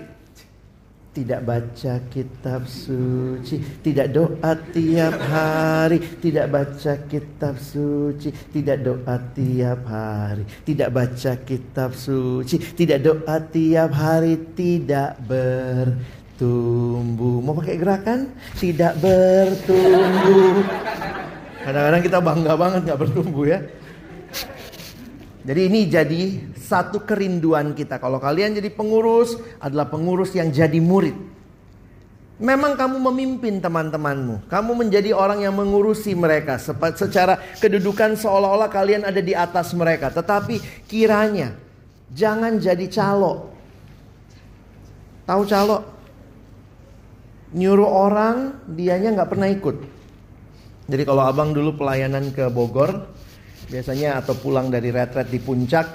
tidak 1.13 1.45
baca 1.45 2.01
kitab 2.09 2.65
suci, 2.65 3.61
tidak 3.85 4.09
doa 4.17 4.57
tiap 4.73 5.13
hari, 5.29 6.01
tidak 6.17 6.49
baca 6.49 6.97
kitab 7.05 7.61
suci, 7.61 8.33
tidak 8.49 8.81
doa 8.81 9.21
tiap 9.37 9.85
hari, 9.85 10.41
tidak 10.65 10.89
baca 10.89 11.37
kitab 11.45 11.93
suci, 11.93 12.57
tidak 12.73 13.05
doa 13.05 13.37
tiap 13.45 13.93
hari, 13.93 14.41
tidak 14.57 15.21
bertumbuh. 15.29 16.57
Mau 17.45 17.53
pakai 17.61 17.77
gerakan? 17.77 18.33
Tidak 18.57 18.97
bertumbuh. 18.97 20.65
Kadang-kadang 21.63 22.03
kita 22.03 22.19
bangga 22.19 22.53
banget 22.59 22.81
nggak 22.91 22.99
bertumbuh 22.99 23.47
ya. 23.47 23.59
Jadi 25.43 25.61
ini 25.67 25.79
jadi 25.91 26.21
satu 26.55 27.03
kerinduan 27.03 27.75
kita. 27.75 27.99
Kalau 27.99 28.19
kalian 28.19 28.55
jadi 28.55 28.71
pengurus, 28.71 29.35
adalah 29.59 29.87
pengurus 29.91 30.31
yang 30.35 30.51
jadi 30.51 30.79
murid. 30.79 31.15
Memang 32.39 32.75
kamu 32.75 32.99
memimpin 33.11 33.59
teman-temanmu. 33.63 34.47
Kamu 34.47 34.71
menjadi 34.75 35.15
orang 35.15 35.43
yang 35.43 35.55
mengurusi 35.55 36.15
mereka. 36.15 36.59
Secara 36.95 37.39
kedudukan 37.59 38.15
seolah-olah 38.19 38.67
kalian 38.71 39.07
ada 39.07 39.19
di 39.23 39.35
atas 39.35 39.71
mereka. 39.75 40.11
Tetapi 40.11 40.87
kiranya 40.87 41.55
jangan 42.11 42.59
jadi 42.59 42.87
calo. 42.91 43.51
Tahu 45.23 45.41
calo? 45.47 45.77
Nyuruh 47.53 47.87
orang, 47.87 48.37
dianya 48.65 49.13
nggak 49.13 49.29
pernah 49.29 49.47
ikut. 49.47 49.92
Jadi 50.83 51.03
kalau 51.07 51.23
abang 51.23 51.55
dulu 51.55 51.79
pelayanan 51.79 52.35
ke 52.35 52.51
Bogor, 52.51 53.07
biasanya 53.71 54.19
atau 54.19 54.35
pulang 54.35 54.67
dari 54.67 54.91
retret 54.91 55.31
di 55.31 55.39
puncak 55.39 55.87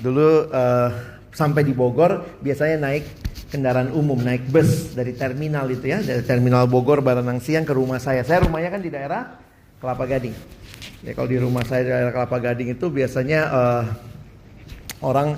dulu 0.00 0.48
uh, 0.52 0.88
sampai 1.32 1.64
di 1.64 1.72
Bogor 1.76 2.40
biasanya 2.40 2.88
naik 2.88 3.04
kendaraan 3.50 3.90
umum 3.92 4.16
naik 4.16 4.46
bus 4.48 4.94
dari 4.94 5.12
terminal 5.18 5.66
itu 5.68 5.90
ya 5.90 5.98
dari 6.00 6.22
terminal 6.22 6.70
Bogor 6.70 7.02
Baranang 7.02 7.42
Siang 7.42 7.66
ke 7.66 7.74
rumah 7.74 7.98
saya. 7.98 8.22
Saya 8.22 8.46
rumahnya 8.46 8.70
kan 8.70 8.80
di 8.84 8.90
daerah 8.92 9.36
Kelapa 9.80 10.04
Gading. 10.06 10.36
Ya 11.00 11.12
kalau 11.16 11.28
di 11.32 11.38
rumah 11.40 11.64
saya 11.64 11.80
di 11.82 11.90
daerah 11.90 12.12
Kelapa 12.12 12.38
Gading 12.38 12.76
itu 12.76 12.86
biasanya 12.92 13.40
uh, 13.50 13.84
orang 15.00 15.34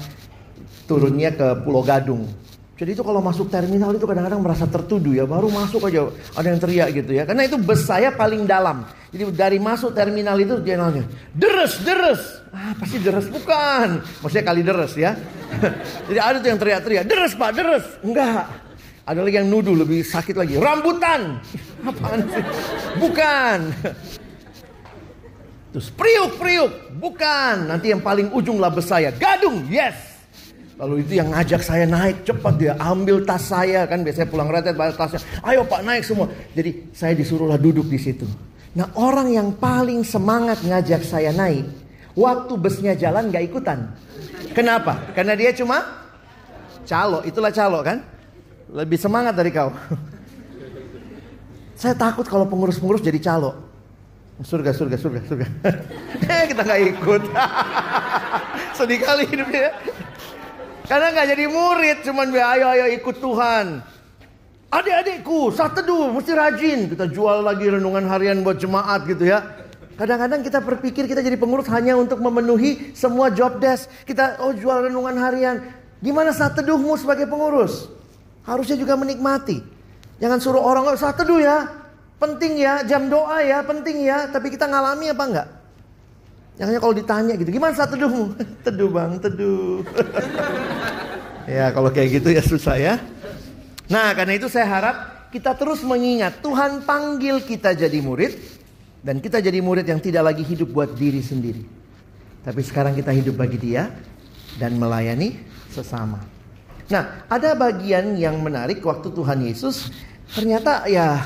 turunnya 0.91 1.33
ke 1.33 1.63
Pulau 1.63 1.87
Gadung 1.87 2.27
jadi 2.73 2.97
itu 2.97 3.05
kalau 3.05 3.21
masuk 3.21 3.53
terminal 3.53 3.93
itu 3.93 4.09
kadang-kadang 4.09 4.41
merasa 4.41 4.65
tertuduh 4.65 5.13
ya, 5.13 5.29
baru 5.29 5.53
masuk 5.53 5.93
aja 5.93 6.09
ada 6.33 6.47
yang 6.49 6.57
teriak 6.57 6.89
gitu 6.97 7.13
ya. 7.13 7.29
Karena 7.29 7.45
itu 7.45 7.61
bus 7.61 7.85
saya 7.85 8.09
paling 8.17 8.49
dalam. 8.49 8.89
Jadi 9.13 9.29
dari 9.37 9.61
masuk 9.61 9.93
terminal 9.93 10.41
itu 10.41 10.57
dia 10.65 10.81
nanya, 10.81 11.05
deres, 11.37 11.77
deres. 11.85 12.41
Ah, 12.49 12.73
pasti 12.81 12.97
deres 12.97 13.29
bukan. 13.29 14.01
Maksudnya 14.25 14.45
kali 14.49 14.65
deres 14.65 14.93
ya. 14.97 15.13
Jadi 16.09 16.19
ada 16.19 16.37
tuh 16.41 16.49
yang 16.49 16.61
teriak-teriak, 16.61 17.05
deres 17.05 17.33
pak, 17.37 17.51
deres. 17.53 17.85
Enggak. 18.01 18.49
Ada 19.05 19.21
lagi 19.21 19.37
yang 19.37 19.49
nuduh 19.53 19.77
lebih 19.77 20.01
sakit 20.01 20.33
lagi, 20.33 20.57
rambutan. 20.57 21.45
Apaan 21.93 22.25
sih? 22.33 22.45
Bukan. 22.97 23.59
Terus 25.77 25.89
priuk, 25.93 26.41
priuk. 26.41 26.73
Bukan. 26.97 27.69
Nanti 27.69 27.93
yang 27.93 28.01
paling 28.01 28.33
ujung 28.33 28.57
lah 28.57 28.73
bus 28.73 28.89
saya, 28.89 29.13
gadung, 29.13 29.69
yes. 29.69 30.12
Lalu 30.81 31.05
itu 31.05 31.21
yang 31.21 31.29
ngajak 31.31 31.61
saya 31.61 31.85
naik 31.85 32.25
cepat 32.25 32.55
dia 32.57 32.73
ambil 32.81 33.21
tas 33.29 33.45
saya 33.45 33.85
kan 33.85 34.01
biasanya 34.01 34.29
pulang 34.33 34.49
retet 34.49 34.73
bawa 34.73 34.93
tasnya. 34.97 35.21
Ayo 35.45 35.69
Pak 35.69 35.85
naik 35.85 36.03
semua. 36.03 36.33
Jadi 36.57 36.91
saya 36.97 37.13
disuruhlah 37.13 37.61
duduk 37.61 37.87
di 37.87 38.01
situ. 38.01 38.25
Nah 38.73 38.89
orang 38.97 39.29
yang 39.29 39.53
paling 39.53 40.01
semangat 40.01 40.65
ngajak 40.65 41.05
saya 41.05 41.29
naik, 41.29 41.69
waktu 42.17 42.53
busnya 42.57 42.97
jalan 42.97 43.29
gak 43.29 43.45
ikutan. 43.53 43.93
Kenapa? 44.57 45.13
Karena 45.13 45.37
dia 45.37 45.53
cuma 45.53 46.09
calo, 46.89 47.21
itulah 47.29 47.53
calo 47.53 47.85
kan? 47.85 48.01
Lebih 48.73 48.97
semangat 48.97 49.37
dari 49.37 49.53
kau. 49.53 49.69
saya 51.77 51.93
takut 51.93 52.25
kalau 52.25 52.49
pengurus-pengurus 52.49 53.05
jadi 53.05 53.21
calo. 53.21 53.73
Surga, 54.41 54.73
surga, 54.73 54.97
surga, 54.97 55.21
surga. 55.29 55.47
eh 56.33 56.45
kita 56.49 56.65
nggak 56.65 56.81
ikut. 56.97 57.23
Sedih 58.81 58.99
kali 59.05 59.29
hidupnya. 59.29 59.71
Karena 60.93 61.09
nggak 61.09 61.29
jadi 61.33 61.45
murid, 61.49 61.99
cuman 62.05 62.29
ayo 62.37 62.67
ayo 62.69 62.85
ikut 62.93 63.17
Tuhan. 63.17 63.81
Adik-adikku, 64.69 65.49
saat 65.49 65.73
teduh 65.73 66.13
mesti 66.13 66.37
rajin. 66.37 66.93
Kita 66.93 67.09
jual 67.09 67.41
lagi 67.41 67.65
renungan 67.65 68.05
harian 68.13 68.45
buat 68.45 68.61
jemaat 68.61 69.09
gitu 69.09 69.25
ya. 69.25 69.41
Kadang-kadang 69.97 70.45
kita 70.45 70.61
berpikir 70.61 71.09
kita 71.09 71.25
jadi 71.25 71.41
pengurus 71.41 71.65
hanya 71.73 71.97
untuk 71.97 72.21
memenuhi 72.21 72.93
semua 72.93 73.33
job 73.33 73.57
desk. 73.57 73.89
Kita 74.05 74.45
oh 74.45 74.53
jual 74.53 74.93
renungan 74.93 75.17
harian. 75.17 75.65
Gimana 76.05 76.29
saat 76.29 76.61
teduhmu 76.61 76.93
sebagai 77.01 77.25
pengurus? 77.25 77.89
Harusnya 78.45 78.77
juga 78.77 78.93
menikmati. 78.93 79.65
Jangan 80.21 80.45
suruh 80.45 80.61
orang 80.61 80.93
oh, 80.93 80.97
saat 81.01 81.17
teduh 81.17 81.41
ya. 81.41 81.73
Penting 82.21 82.61
ya, 82.61 82.85
jam 82.85 83.09
doa 83.09 83.41
ya, 83.41 83.65
penting 83.65 84.05
ya. 84.05 84.29
Tapi 84.29 84.53
kita 84.53 84.69
ngalami 84.69 85.09
apa 85.09 85.25
enggak? 85.25 85.49
Jangan 86.61 86.79
kalau 86.79 86.95
ditanya 86.95 87.35
gitu, 87.41 87.49
gimana 87.49 87.73
saat 87.73 87.91
teduhmu? 87.97 88.37
teduh 88.67 88.91
bang, 88.93 89.13
teduh. 89.17 89.81
ya 91.57 91.73
kalau 91.73 91.89
kayak 91.89 92.21
gitu 92.21 92.29
ya 92.29 92.43
susah 92.45 92.77
ya. 92.77 92.95
Nah 93.89 94.13
karena 94.13 94.37
itu 94.37 94.53
saya 94.53 94.69
harap 94.69 94.97
kita 95.33 95.57
terus 95.57 95.81
mengingat 95.81 96.45
Tuhan 96.45 96.85
panggil 96.85 97.41
kita 97.41 97.73
jadi 97.73 97.99
murid. 98.05 98.37
Dan 99.03 99.19
kita 99.19 99.43
jadi 99.43 99.59
murid 99.59 99.83
yang 99.83 99.99
tidak 99.99 100.31
lagi 100.31 100.47
hidup 100.47 100.71
buat 100.71 100.95
diri 100.95 101.19
sendiri. 101.19 101.67
Tapi 102.47 102.61
sekarang 102.63 102.95
kita 102.95 103.11
hidup 103.11 103.35
bagi 103.35 103.59
dia 103.59 103.91
dan 104.63 104.79
melayani 104.79 105.43
sesama. 105.75 106.23
Nah 106.87 107.27
ada 107.27 107.57
bagian 107.59 108.15
yang 108.15 108.39
menarik 108.39 108.79
waktu 108.85 109.11
Tuhan 109.11 109.43
Yesus. 109.43 109.91
Ternyata 110.31 110.87
ya 110.87 111.19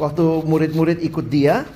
waktu 0.00 0.24
murid-murid 0.48 1.04
ikut 1.04 1.26
dia 1.28 1.68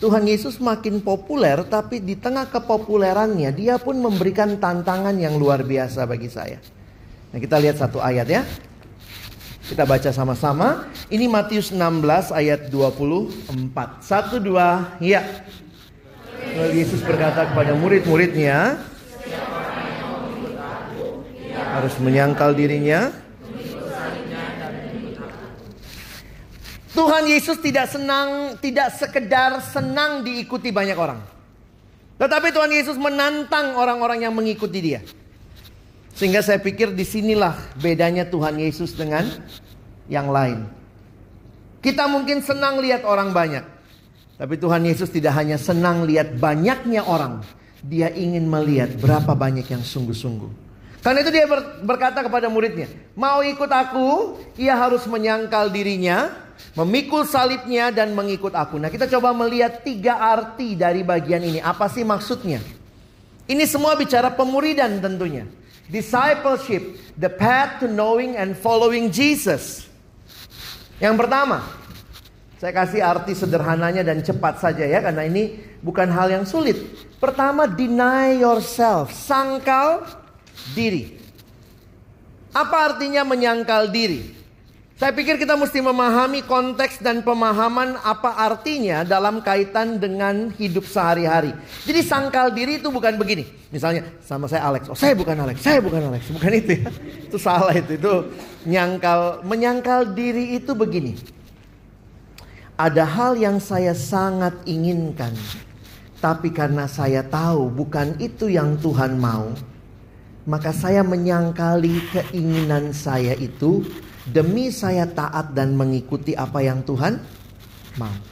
Tuhan 0.00 0.24
Yesus 0.24 0.56
makin 0.64 1.04
populer, 1.04 1.60
tapi 1.68 2.00
di 2.00 2.16
tengah 2.16 2.48
kepopulerannya, 2.48 3.52
dia 3.52 3.76
pun 3.76 4.00
memberikan 4.00 4.56
tantangan 4.56 5.12
yang 5.20 5.36
luar 5.36 5.60
biasa 5.60 6.08
bagi 6.08 6.32
saya. 6.32 6.56
Nah, 7.30 7.38
kita 7.38 7.60
lihat 7.60 7.76
satu 7.76 8.00
ayat 8.00 8.24
ya. 8.24 8.42
Kita 9.68 9.84
baca 9.84 10.08
sama-sama. 10.08 10.88
Ini 11.12 11.28
Matius 11.28 11.68
16 11.68 12.32
ayat 12.32 12.72
24. 12.72 14.00
Satu 14.00 14.40
dua, 14.40 14.96
ya. 15.04 15.20
Lalu 16.56 16.80
Yesus 16.80 17.04
berkata 17.04 17.52
kepada 17.52 17.76
murid-muridnya, 17.76 18.80
harus 21.52 21.94
menyangkal 22.00 22.56
dirinya, 22.56 23.12
Tuhan 26.90 27.24
Yesus 27.30 27.62
tidak 27.62 27.86
senang, 27.86 28.58
tidak 28.58 28.90
sekedar 28.98 29.62
senang 29.62 30.26
diikuti 30.26 30.74
banyak 30.74 30.98
orang. 30.98 31.22
Tetapi 32.18 32.50
Tuhan 32.50 32.72
Yesus 32.74 32.96
menantang 32.98 33.78
orang-orang 33.78 34.26
yang 34.26 34.34
mengikuti 34.34 34.82
dia. 34.82 35.00
Sehingga 36.12 36.44
saya 36.44 36.60
pikir 36.60 36.92
di 36.92 37.06
sinilah 37.06 37.56
bedanya 37.78 38.28
Tuhan 38.28 38.58
Yesus 38.60 38.92
dengan 38.92 39.24
yang 40.10 40.28
lain. 40.28 40.66
Kita 41.80 42.10
mungkin 42.10 42.44
senang 42.44 42.82
lihat 42.82 43.08
orang 43.08 43.32
banyak. 43.32 43.64
Tapi 44.36 44.54
Tuhan 44.60 44.84
Yesus 44.84 45.08
tidak 45.08 45.32
hanya 45.38 45.56
senang 45.56 46.04
lihat 46.04 46.36
banyaknya 46.36 47.06
orang. 47.06 47.40
Dia 47.80 48.12
ingin 48.12 48.44
melihat 48.44 49.00
berapa 49.00 49.32
banyak 49.32 49.64
yang 49.64 49.80
sungguh-sungguh. 49.80 50.68
Karena 51.00 51.24
itu 51.24 51.32
dia 51.32 51.48
berkata 51.80 52.20
kepada 52.20 52.52
muridnya, 52.52 52.92
mau 53.16 53.40
ikut 53.40 53.72
aku, 53.72 54.36
ia 54.60 54.76
harus 54.76 55.08
menyangkal 55.08 55.72
dirinya, 55.72 56.28
memikul 56.78 57.26
salibnya 57.26 57.90
dan 57.90 58.14
mengikut 58.14 58.54
aku. 58.54 58.78
Nah 58.78 58.88
kita 58.88 59.10
coba 59.10 59.34
melihat 59.34 59.82
tiga 59.82 60.18
arti 60.18 60.78
dari 60.78 61.02
bagian 61.02 61.42
ini. 61.42 61.58
Apa 61.58 61.90
sih 61.90 62.06
maksudnya? 62.06 62.62
Ini 63.50 63.66
semua 63.66 63.98
bicara 63.98 64.30
pemuridan 64.30 65.02
tentunya. 65.02 65.44
Discipleship, 65.90 67.02
the 67.18 67.26
path 67.26 67.82
to 67.82 67.90
knowing 67.90 68.38
and 68.38 68.54
following 68.54 69.10
Jesus. 69.10 69.90
Yang 71.02 71.26
pertama, 71.26 71.66
saya 72.62 72.70
kasih 72.70 73.02
arti 73.02 73.34
sederhananya 73.34 74.06
dan 74.06 74.22
cepat 74.22 74.62
saja 74.62 74.86
ya, 74.86 75.02
karena 75.02 75.26
ini 75.26 75.58
bukan 75.82 76.06
hal 76.14 76.30
yang 76.30 76.46
sulit. 76.46 76.78
Pertama, 77.18 77.66
deny 77.66 78.38
yourself, 78.38 79.10
sangkal 79.10 80.06
diri. 80.78 81.18
Apa 82.54 82.94
artinya 82.94 83.26
menyangkal 83.26 83.90
diri? 83.90 84.39
Saya 85.00 85.16
pikir 85.16 85.40
kita 85.40 85.56
mesti 85.56 85.80
memahami 85.80 86.44
konteks 86.44 87.00
dan 87.00 87.24
pemahaman 87.24 87.96
apa 88.04 88.36
artinya 88.36 89.00
dalam 89.00 89.40
kaitan 89.40 89.96
dengan 89.96 90.52
hidup 90.60 90.84
sehari-hari. 90.84 91.56
Jadi 91.88 92.04
sangkal 92.04 92.52
diri 92.52 92.76
itu 92.76 92.92
bukan 92.92 93.16
begini. 93.16 93.48
Misalnya 93.72 94.04
sama 94.20 94.44
saya 94.44 94.68
Alex, 94.68 94.92
oh 94.92 94.98
saya 94.98 95.16
bukan 95.16 95.40
Alex, 95.40 95.64
saya 95.64 95.80
bukan 95.80 96.04
Alex, 96.04 96.28
bukan 96.28 96.52
itu 96.52 96.84
ya. 96.84 96.92
Itu 97.16 97.40
salah 97.40 97.72
itu, 97.72 97.96
itu 97.96 98.14
nyangkal, 98.68 99.40
menyangkal 99.40 100.12
diri 100.12 100.60
itu 100.60 100.76
begini. 100.76 101.16
Ada 102.76 103.08
hal 103.08 103.40
yang 103.40 103.56
saya 103.56 103.96
sangat 103.96 104.52
inginkan, 104.68 105.32
tapi 106.20 106.52
karena 106.52 106.84
saya 106.84 107.24
tahu 107.24 107.72
bukan 107.72 108.20
itu 108.20 108.52
yang 108.52 108.76
Tuhan 108.76 109.16
mau, 109.16 109.48
maka 110.44 110.76
saya 110.76 111.00
menyangkali 111.00 112.04
keinginan 112.12 112.92
saya 112.92 113.32
itu 113.40 113.80
demi 114.28 114.68
saya 114.74 115.08
taat 115.08 115.56
dan 115.56 115.76
mengikuti 115.76 116.36
apa 116.36 116.60
yang 116.60 116.84
Tuhan 116.84 117.20
mau. 117.96 118.30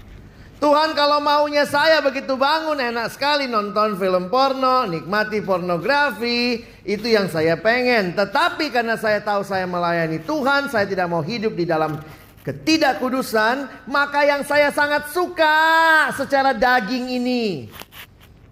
Tuhan 0.59 0.91
kalau 0.99 1.23
maunya 1.23 1.63
saya 1.71 2.03
begitu 2.03 2.35
bangun 2.35 2.83
enak 2.83 3.15
sekali 3.15 3.47
nonton 3.47 3.95
film 3.95 4.27
porno, 4.27 4.91
nikmati 4.91 5.39
pornografi, 5.39 6.67
itu 6.83 7.07
yang 7.07 7.31
saya 7.31 7.55
pengen. 7.55 8.19
Tetapi 8.19 8.75
karena 8.75 8.99
saya 8.99 9.23
tahu 9.23 9.47
saya 9.47 9.71
melayani 9.71 10.19
Tuhan, 10.19 10.67
saya 10.67 10.83
tidak 10.83 11.07
mau 11.07 11.23
hidup 11.23 11.55
di 11.55 11.63
dalam 11.63 12.03
ketidakkudusan, 12.43 13.87
maka 13.87 14.27
yang 14.27 14.43
saya 14.43 14.75
sangat 14.75 15.15
suka 15.15 16.11
secara 16.19 16.51
daging 16.51 17.07
ini, 17.07 17.71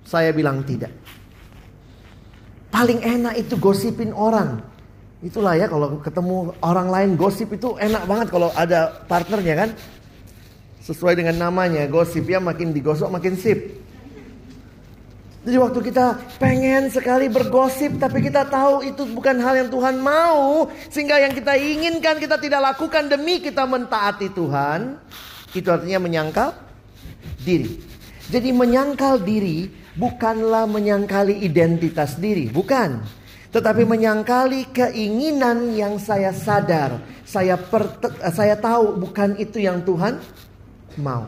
saya 0.07 0.31
bilang 0.31 0.63
tidak. 0.63 0.95
Paling 2.71 3.03
enak 3.03 3.35
itu 3.35 3.59
gosipin 3.59 4.15
orang. 4.15 4.63
Itulah 5.27 5.59
ya 5.59 5.67
kalau 5.67 5.99
ketemu 5.99 6.55
orang 6.63 6.87
lain 6.87 7.11
gosip 7.19 7.51
itu 7.51 7.75
enak 7.83 8.07
banget 8.07 8.31
kalau 8.31 8.55
ada 8.55 8.95
partnernya 9.11 9.55
kan. 9.59 9.71
Sesuai 10.87 11.19
dengan 11.19 11.51
namanya, 11.51 11.83
gosip 11.91 12.31
ya 12.31 12.39
makin 12.39 12.71
digosok 12.71 13.11
makin 13.11 13.35
sip. 13.35 13.59
Jadi 15.43 15.59
waktu 15.59 15.79
kita 15.83 16.39
pengen 16.39 16.91
sekali 16.95 17.27
bergosip 17.27 17.99
tapi 17.99 18.23
kita 18.23 18.47
tahu 18.47 18.87
itu 18.87 19.03
bukan 19.11 19.43
hal 19.43 19.67
yang 19.67 19.71
Tuhan 19.71 19.99
mau. 19.99 20.71
Sehingga 20.95 21.19
yang 21.19 21.35
kita 21.35 21.59
inginkan 21.59 22.23
kita 22.23 22.39
tidak 22.39 22.63
lakukan 22.63 23.11
demi 23.11 23.43
kita 23.43 23.67
mentaati 23.67 24.31
Tuhan. 24.31 24.95
Itu 25.51 25.75
artinya 25.75 26.07
menyangkal 26.07 26.55
diri. 27.43 27.83
Jadi 28.31 28.55
menyangkal 28.55 29.27
diri 29.27 29.71
bukanlah 29.99 30.71
menyangkali 30.71 31.43
identitas 31.43 32.15
diri. 32.15 32.47
Bukan. 32.47 33.26
Tetapi 33.55 33.87
menyangkali 33.87 34.75
keinginan 34.75 35.71
yang 35.75 35.99
saya 36.03 36.35
sadar. 36.35 36.99
Saya, 37.27 37.59
saya 38.35 38.55
tahu 38.59 38.99
bukan 39.01 39.39
itu 39.39 39.59
yang 39.63 39.83
Tuhan 39.83 40.19
mau. 40.99 41.27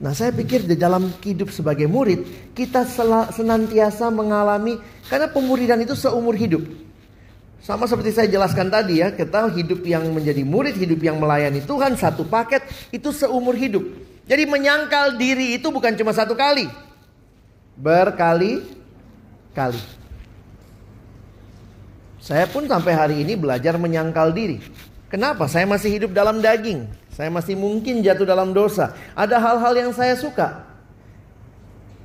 Nah 0.00 0.16
saya 0.16 0.32
pikir 0.32 0.64
di 0.64 0.80
dalam 0.80 1.12
hidup 1.20 1.52
sebagai 1.52 1.84
murid 1.84 2.24
kita 2.56 2.88
senantiasa 3.36 4.08
mengalami 4.08 4.80
karena 5.12 5.28
pemuridan 5.28 5.76
itu 5.84 5.92
seumur 5.92 6.32
hidup. 6.32 6.64
Sama 7.60 7.84
seperti 7.84 8.16
saya 8.16 8.24
jelaskan 8.24 8.72
tadi 8.72 9.04
ya, 9.04 9.12
kita 9.12 9.52
hidup 9.52 9.84
yang 9.84 10.08
menjadi 10.16 10.40
murid, 10.40 10.80
hidup 10.80 11.04
yang 11.04 11.20
melayani 11.20 11.60
Tuhan 11.60 11.92
satu 12.00 12.24
paket 12.24 12.64
itu 12.88 13.12
seumur 13.12 13.52
hidup. 13.52 13.84
Jadi 14.24 14.48
menyangkal 14.48 15.20
diri 15.20 15.60
itu 15.60 15.68
bukan 15.68 15.92
cuma 15.92 16.16
satu 16.16 16.32
kali. 16.32 16.64
Berkali-kali. 17.76 19.99
Saya 22.20 22.44
pun 22.44 22.68
sampai 22.68 22.92
hari 22.92 23.16
ini 23.24 23.32
belajar 23.32 23.80
menyangkal 23.80 24.36
diri. 24.36 24.60
Kenapa? 25.08 25.48
Saya 25.48 25.64
masih 25.64 25.90
hidup 25.90 26.12
dalam 26.12 26.38
daging. 26.38 26.86
Saya 27.10 27.32
masih 27.32 27.56
mungkin 27.56 28.04
jatuh 28.04 28.28
dalam 28.28 28.52
dosa. 28.52 28.94
Ada 29.16 29.40
hal-hal 29.40 29.72
yang 29.74 29.90
saya 29.96 30.14
suka. 30.14 30.68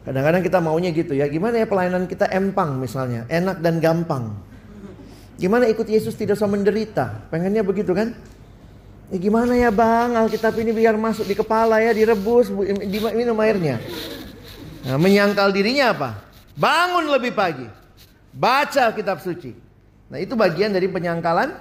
Kadang-kadang 0.08 0.42
kita 0.42 0.58
maunya 0.64 0.90
gitu 0.96 1.14
ya. 1.14 1.28
Gimana 1.28 1.60
ya 1.62 1.68
pelayanan 1.68 2.08
kita 2.08 2.32
empang 2.32 2.80
misalnya. 2.80 3.28
Enak 3.28 3.60
dan 3.60 3.84
gampang. 3.84 4.34
Gimana 5.36 5.68
ikut 5.68 5.86
Yesus 5.86 6.16
tidak 6.16 6.40
usah 6.40 6.48
menderita. 6.48 7.28
Pengennya 7.28 7.62
begitu 7.62 7.92
kan? 7.92 8.16
Ya 9.12 9.18
gimana 9.22 9.54
ya 9.54 9.70
bang 9.70 10.18
Alkitab 10.18 10.58
ini 10.58 10.74
biar 10.74 10.98
masuk 10.98 11.28
di 11.28 11.36
kepala 11.36 11.84
ya. 11.84 11.92
Direbus, 11.92 12.50
diminum 12.88 13.38
airnya. 13.44 13.78
Nah, 14.86 14.98
menyangkal 15.02 15.52
dirinya 15.52 15.92
apa? 15.92 16.10
Bangun 16.56 17.10
lebih 17.10 17.34
pagi. 17.36 17.68
Baca 18.32 18.94
kitab 18.94 19.20
suci. 19.20 19.65
Nah 20.10 20.18
itu 20.22 20.38
bagian 20.38 20.70
dari 20.70 20.86
penyangkalan 20.86 21.54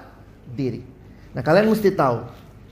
diri. 0.53 0.85
Nah 1.33 1.41
kalian 1.41 1.73
mesti 1.73 1.91
tahu 1.93 2.25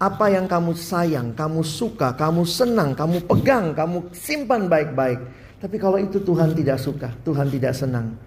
apa 0.02 0.26
yang 0.34 0.50
kamu 0.50 0.74
sayang, 0.74 1.30
kamu 1.30 1.62
suka, 1.62 2.10
kamu 2.18 2.42
senang, 2.42 2.90
kamu 2.92 3.22
pegang, 3.22 3.70
kamu 3.70 4.10
simpan 4.10 4.66
baik-baik. 4.66 5.22
Tapi 5.62 5.76
kalau 5.78 5.94
itu 6.02 6.18
Tuhan 6.18 6.58
tidak 6.58 6.82
suka, 6.82 7.14
Tuhan 7.22 7.46
tidak 7.46 7.70
senang. 7.70 8.18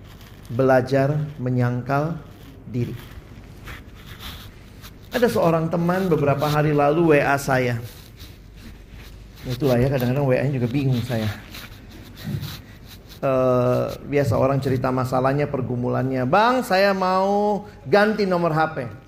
Belajar 0.47 1.11
menyangkal 1.35 2.15
diri. 2.71 2.95
Ada 5.11 5.27
seorang 5.27 5.67
teman 5.67 6.07
beberapa 6.07 6.47
hari 6.47 6.71
lalu 6.71 7.15
WA 7.15 7.35
saya. 7.35 7.79
Itulah 9.43 9.75
ya 9.75 9.91
kadang-kadang 9.91 10.25
WA-nya 10.25 10.55
juga 10.55 10.67
bingung 10.71 11.03
saya. 11.03 11.27
Uh, 13.25 13.89
biasa 14.05 14.37
orang 14.37 14.61
cerita 14.61 14.93
masalahnya, 14.93 15.49
pergumulannya. 15.49 16.29
Bang, 16.29 16.61
saya 16.61 16.93
mau 16.93 17.65
ganti 17.89 18.29
nomor 18.29 18.53
HP 18.53 19.05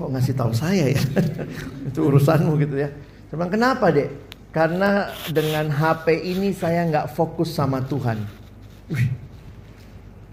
kok 0.00 0.08
ngasih 0.16 0.32
tahu 0.32 0.52
saya 0.56 0.96
ya? 0.96 1.02
itu 1.92 2.00
urusanmu 2.00 2.56
gitu 2.64 2.80
ya. 2.80 2.88
Cuman 3.28 3.52
kenapa 3.52 3.92
dek? 3.92 4.08
Karena 4.50 5.12
dengan 5.28 5.68
HP 5.68 6.24
ini 6.24 6.56
saya 6.56 6.88
nggak 6.88 7.12
fokus 7.12 7.52
sama 7.52 7.84
Tuhan. 7.84 8.18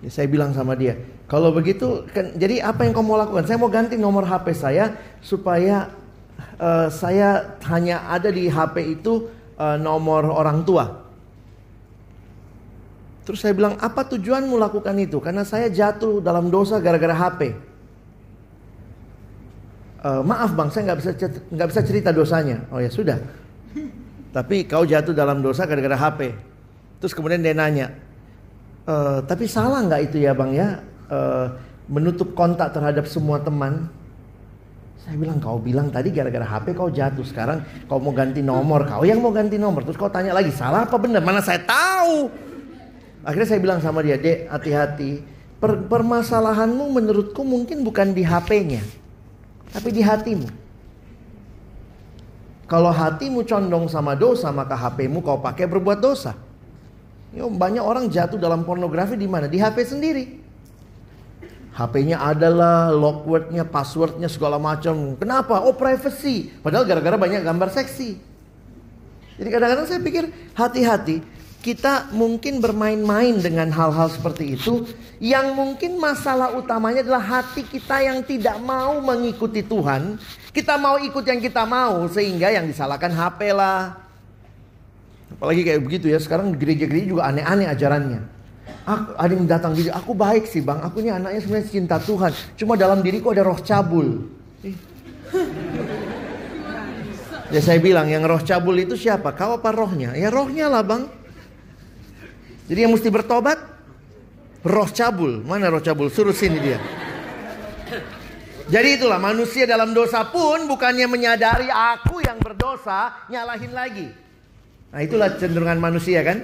Ya, 0.01 0.09
saya 0.09 0.25
bilang 0.31 0.55
sama 0.55 0.73
dia, 0.73 0.97
kalau 1.25 1.49
begitu, 1.53 2.05
kan, 2.13 2.33
jadi 2.37 2.65
apa 2.65 2.85
yang 2.85 2.93
kamu 2.93 3.05
mau 3.05 3.17
lakukan? 3.17 3.45
Saya 3.45 3.57
mau 3.57 3.69
ganti 3.69 3.97
nomor 3.97 4.25
HP 4.25 4.53
saya 4.53 4.93
supaya 5.21 5.89
uh, 6.57 6.89
saya 6.89 7.57
hanya 7.69 8.05
ada 8.09 8.29
di 8.29 8.49
HP 8.49 9.01
itu 9.01 9.29
uh, 9.57 9.77
nomor 9.77 10.25
orang 10.29 10.65
tua. 10.65 11.06
Terus 13.27 13.43
saya 13.43 13.51
bilang, 13.51 13.75
apa 13.75 14.07
tujuanmu 14.07 14.55
lakukan 14.55 14.95
itu? 14.95 15.19
Karena 15.19 15.43
saya 15.43 15.67
jatuh 15.67 16.23
dalam 16.23 16.47
dosa 16.47 16.79
gara-gara 16.79 17.11
HP 17.11 17.67
e, 20.07 20.09
maaf 20.23 20.51
bang 20.53 20.69
saya 20.71 20.81
nggak 20.91 20.99
bisa 21.03 21.11
nggak 21.51 21.67
bisa 21.69 21.81
cerita 21.83 22.09
dosanya. 22.15 22.57
Oh 22.71 22.79
ya 22.79 22.89
sudah. 22.91 23.17
Tapi 24.31 24.67
kau 24.69 24.85
jatuh 24.85 25.15
dalam 25.15 25.41
dosa 25.41 25.65
gara-gara 25.65 25.97
HP 25.97 26.33
terus 26.97 27.13
kemudian 27.13 27.45
dia 27.45 27.53
nanya 27.53 27.93
e, 28.89 29.21
tapi 29.29 29.45
salah 29.45 29.85
nggak 29.85 30.01
itu 30.11 30.17
ya 30.23 30.31
bang 30.33 30.51
ya? 30.53 30.67
E, 31.09 31.19
menutup 31.87 32.35
kontak 32.35 32.75
terhadap 32.75 33.07
semua 33.07 33.39
teman. 33.39 33.87
Saya 34.97 35.15
bilang 35.15 35.39
kau 35.39 35.55
bilang 35.55 35.87
tadi 35.87 36.11
gara-gara 36.11 36.43
HP 36.43 36.75
kau 36.75 36.91
jatuh. 36.91 37.23
Sekarang 37.23 37.63
kau 37.87 37.95
mau 37.95 38.11
ganti 38.11 38.43
nomor. 38.43 38.83
Kau 38.83 39.07
yang 39.07 39.23
mau 39.23 39.31
ganti 39.31 39.55
nomor. 39.55 39.87
Terus 39.87 39.95
kau 39.95 40.11
tanya 40.11 40.35
lagi 40.35 40.51
salah 40.51 40.83
apa 40.83 40.99
benar? 40.99 41.23
Mana 41.23 41.39
saya 41.39 41.63
tahu 41.63 42.27
akhirnya 43.21 43.47
saya 43.47 43.59
bilang 43.63 43.79
sama 43.81 44.03
dia 44.05 44.17
dek 44.19 44.49
hati-hati 44.51 45.23
per 45.57 45.85
permasalahanmu 45.89 46.85
menurutku 46.93 47.41
mungkin 47.41 47.81
bukan 47.81 48.13
di 48.13 48.21
HP-nya 48.21 48.81
tapi 49.71 49.89
di 49.91 50.01
hatimu. 50.03 50.47
Kalau 52.67 52.91
hatimu 52.91 53.47
condong 53.47 53.87
sama 53.87 54.11
dosa, 54.11 54.51
maka 54.51 54.75
HPmu 54.75 55.23
kau 55.23 55.39
pakai 55.39 55.71
berbuat 55.71 56.03
dosa. 56.03 56.35
Yo, 57.31 57.47
banyak 57.47 57.79
orang 57.79 58.11
jatuh 58.11 58.35
dalam 58.35 58.67
pornografi 58.67 59.15
di 59.15 59.27
mana? 59.27 59.47
Di 59.47 59.59
HP 59.59 59.87
sendiri. 59.87 60.25
HP-nya 61.77 62.19
adalah 62.19 62.89
lockwordnya, 62.91 63.63
passwordnya 63.63 64.27
segala 64.27 64.57
macam. 64.57 65.15
Kenapa? 65.15 65.61
Oh 65.63 65.77
privacy. 65.77 66.49
Padahal 66.59 66.83
gara-gara 66.89 67.15
banyak 67.15 67.45
gambar 67.45 67.69
seksi. 67.71 68.17
Jadi 69.37 69.49
kadang-kadang 69.53 69.85
saya 69.85 70.01
pikir 70.01 70.23
hati-hati 70.57 71.21
kita 71.67 72.15
mungkin 72.15 72.63
bermain-main 72.63 73.43
dengan 73.43 73.67
hal-hal 73.75 74.07
seperti 74.07 74.55
itu 74.55 74.87
yang 75.19 75.51
mungkin 75.51 75.99
masalah 75.99 76.55
utamanya 76.55 77.03
adalah 77.03 77.19
hati 77.19 77.67
kita 77.67 78.07
yang 78.07 78.23
tidak 78.23 78.55
mau 78.63 79.03
mengikuti 79.03 79.59
Tuhan. 79.67 80.15
Kita 80.55 80.79
mau 80.79 80.95
ikut 80.95 81.27
yang 81.27 81.43
kita 81.43 81.67
mau 81.67 82.07
sehingga 82.07 82.55
yang 82.55 82.71
disalahkan 82.71 83.11
HP 83.11 83.51
lah. 83.51 83.99
Apalagi 85.35 85.67
kayak 85.67 85.83
begitu 85.83 86.07
ya 86.07 86.23
sekarang 86.23 86.55
gereja-gereja 86.55 87.03
juga 87.11 87.27
aneh-aneh 87.27 87.67
ajarannya. 87.67 88.21
Aku, 88.87 89.11
ada 89.19 89.33
yang 89.35 89.47
datang 89.51 89.75
gitu, 89.75 89.91
aku 89.91 90.15
baik 90.15 90.47
sih 90.47 90.63
bang, 90.63 90.79
aku 90.79 91.03
ini 91.03 91.11
anaknya 91.11 91.43
sebenarnya 91.43 91.67
cinta 91.67 91.99
Tuhan. 91.99 92.31
Cuma 92.55 92.79
dalam 92.79 93.03
diriku 93.03 93.35
ada 93.35 93.43
roh 93.43 93.59
cabul. 93.59 94.23
Ya 97.51 97.59
saya 97.59 97.83
bilang 97.83 98.07
yang 98.07 98.23
roh 98.23 98.39
cabul 98.39 98.79
itu 98.79 98.95
siapa? 98.95 99.35
Kau 99.35 99.59
apa 99.59 99.75
rohnya? 99.75 100.15
Ya 100.15 100.31
rohnya 100.31 100.71
lah 100.71 100.87
bang. 100.87 101.26
Jadi 102.67 102.79
yang 102.83 102.91
mesti 102.91 103.07
bertobat 103.07 103.59
roh 104.67 104.89
cabul. 104.91 105.43
Mana 105.47 105.71
roh 105.71 105.79
cabul? 105.79 106.11
Suruh 106.11 106.35
sini 106.35 106.59
dia. 106.59 106.79
Jadi 108.67 108.99
itulah 108.99 109.15
manusia 109.15 109.63
dalam 109.63 109.95
dosa 109.95 110.27
pun 110.27 110.67
bukannya 110.67 111.07
menyadari 111.07 111.71
aku 111.71 112.19
yang 112.19 112.35
berdosa, 112.43 113.15
nyalahin 113.31 113.71
lagi. 113.71 114.07
Nah 114.91 114.99
itulah 114.99 115.31
cenderungan 115.39 115.79
manusia 115.79 116.19
kan. 116.19 116.43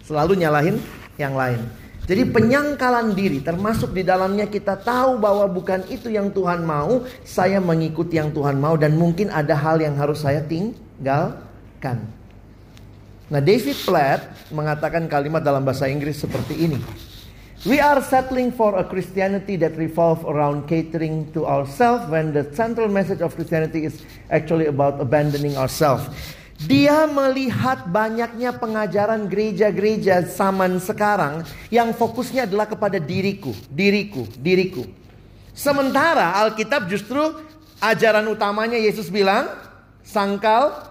Selalu 0.00 0.40
nyalahin 0.40 0.80
yang 1.20 1.36
lain. 1.36 1.60
Jadi 2.08 2.24
penyangkalan 2.24 3.12
diri 3.12 3.44
termasuk 3.44 3.92
di 3.92 4.00
dalamnya 4.00 4.48
kita 4.48 4.80
tahu 4.80 5.20
bahwa 5.20 5.44
bukan 5.44 5.84
itu 5.92 6.08
yang 6.08 6.32
Tuhan 6.32 6.64
mau, 6.64 7.04
saya 7.20 7.60
mengikuti 7.60 8.16
yang 8.16 8.32
Tuhan 8.32 8.56
mau 8.56 8.80
dan 8.80 8.96
mungkin 8.96 9.28
ada 9.28 9.52
hal 9.52 9.76
yang 9.76 9.92
harus 10.00 10.24
saya 10.24 10.40
tinggalkan. 10.40 12.08
Nah, 13.28 13.44
David 13.44 13.76
Platt 13.84 14.48
mengatakan 14.48 15.04
kalimat 15.04 15.44
dalam 15.44 15.60
bahasa 15.60 15.84
Inggris 15.84 16.24
seperti 16.24 16.64
ini. 16.64 16.80
We 17.68 17.76
are 17.76 18.00
settling 18.00 18.56
for 18.56 18.80
a 18.80 18.86
Christianity 18.88 19.60
that 19.60 19.76
revolve 19.76 20.24
around 20.24 20.64
catering 20.64 21.28
to 21.36 21.44
ourselves 21.44 22.08
when 22.08 22.32
the 22.32 22.48
central 22.56 22.88
message 22.88 23.20
of 23.20 23.36
Christianity 23.36 23.84
is 23.84 24.00
actually 24.32 24.70
about 24.70 24.96
abandoning 24.96 25.60
ourselves. 25.60 26.08
Dia 26.64 27.04
melihat 27.04 27.92
banyaknya 27.92 28.56
pengajaran 28.56 29.28
gereja-gereja 29.28 30.24
zaman 30.24 30.80
sekarang 30.80 31.44
yang 31.68 31.92
fokusnya 31.92 32.48
adalah 32.48 32.64
kepada 32.64 32.96
diriku, 32.96 33.52
diriku, 33.68 34.24
diriku. 34.40 34.88
Sementara 35.52 36.32
Alkitab 36.40 36.88
justru 36.88 37.20
ajaran 37.78 38.24
utamanya 38.32 38.80
Yesus 38.80 39.12
bilang 39.12 39.52
sangkal 40.00 40.88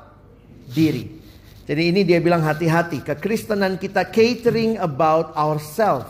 diri. 0.69 1.16
Jadi 1.67 1.91
ini 1.91 2.08
dia 2.08 2.23
bilang 2.23 2.39
hati-hati 2.47 3.03
kekristenan 3.03 3.75
kita 3.75 4.08
catering 4.08 4.80
about 4.80 5.36
ourselves. 5.36 6.08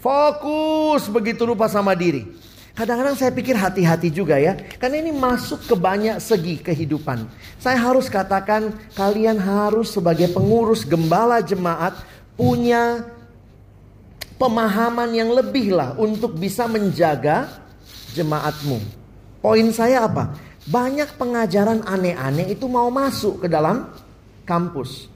Fokus 0.00 1.04
begitu 1.12 1.44
rupa 1.44 1.68
sama 1.68 1.92
diri. 1.92 2.24
Kadang-kadang 2.72 3.16
saya 3.16 3.32
pikir 3.32 3.56
hati-hati 3.56 4.08
juga 4.08 4.40
ya. 4.40 4.56
Karena 4.56 5.04
ini 5.04 5.12
masuk 5.12 5.68
ke 5.68 5.76
banyak 5.76 6.16
segi 6.16 6.60
kehidupan. 6.60 7.28
Saya 7.60 7.76
harus 7.76 8.08
katakan 8.08 8.72
kalian 8.96 9.36
harus 9.36 9.92
sebagai 9.92 10.32
pengurus 10.32 10.88
gembala 10.88 11.44
jemaat 11.44 11.96
punya 12.36 13.04
pemahaman 14.40 15.12
yang 15.12 15.32
lebih 15.32 15.76
lah 15.76 15.96
untuk 15.96 16.36
bisa 16.36 16.68
menjaga 16.68 17.48
jemaatmu. 18.16 18.80
Poin 19.44 19.68
saya 19.72 20.08
apa? 20.08 20.36
Banyak 20.68 21.16
pengajaran 21.20 21.84
aneh-aneh 21.84 22.52
itu 22.52 22.64
mau 22.68 22.88
masuk 22.92 23.44
ke 23.44 23.48
dalam 23.48 23.88
kampus. 24.46 25.12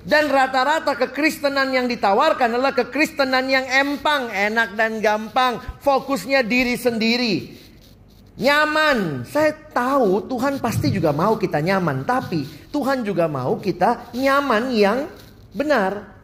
Dan 0.00 0.32
rata-rata 0.32 0.96
kekristenan 0.96 1.70
yang 1.76 1.84
ditawarkan 1.84 2.56
adalah 2.56 2.72
kekristenan 2.72 3.46
yang 3.46 3.68
empang, 3.68 4.32
enak 4.32 4.72
dan 4.74 4.98
gampang, 4.98 5.60
fokusnya 5.84 6.40
diri 6.42 6.74
sendiri. 6.74 7.34
Nyaman, 8.40 9.28
saya 9.28 9.52
tahu 9.52 10.24
Tuhan 10.24 10.64
pasti 10.64 10.88
juga 10.88 11.12
mau 11.12 11.36
kita 11.36 11.60
nyaman, 11.60 12.08
tapi 12.08 12.48
Tuhan 12.72 13.04
juga 13.04 13.28
mau 13.28 13.60
kita 13.60 14.16
nyaman 14.16 14.72
yang 14.72 15.04
benar. 15.52 16.16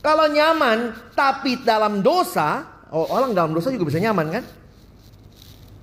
Kalau 0.00 0.24
nyaman 0.32 0.96
tapi 1.12 1.60
dalam 1.60 2.00
dosa, 2.00 2.64
oh, 2.88 3.12
orang 3.12 3.36
dalam 3.36 3.52
dosa 3.52 3.68
juga 3.68 3.92
bisa 3.92 4.00
nyaman 4.00 4.40
kan? 4.40 4.44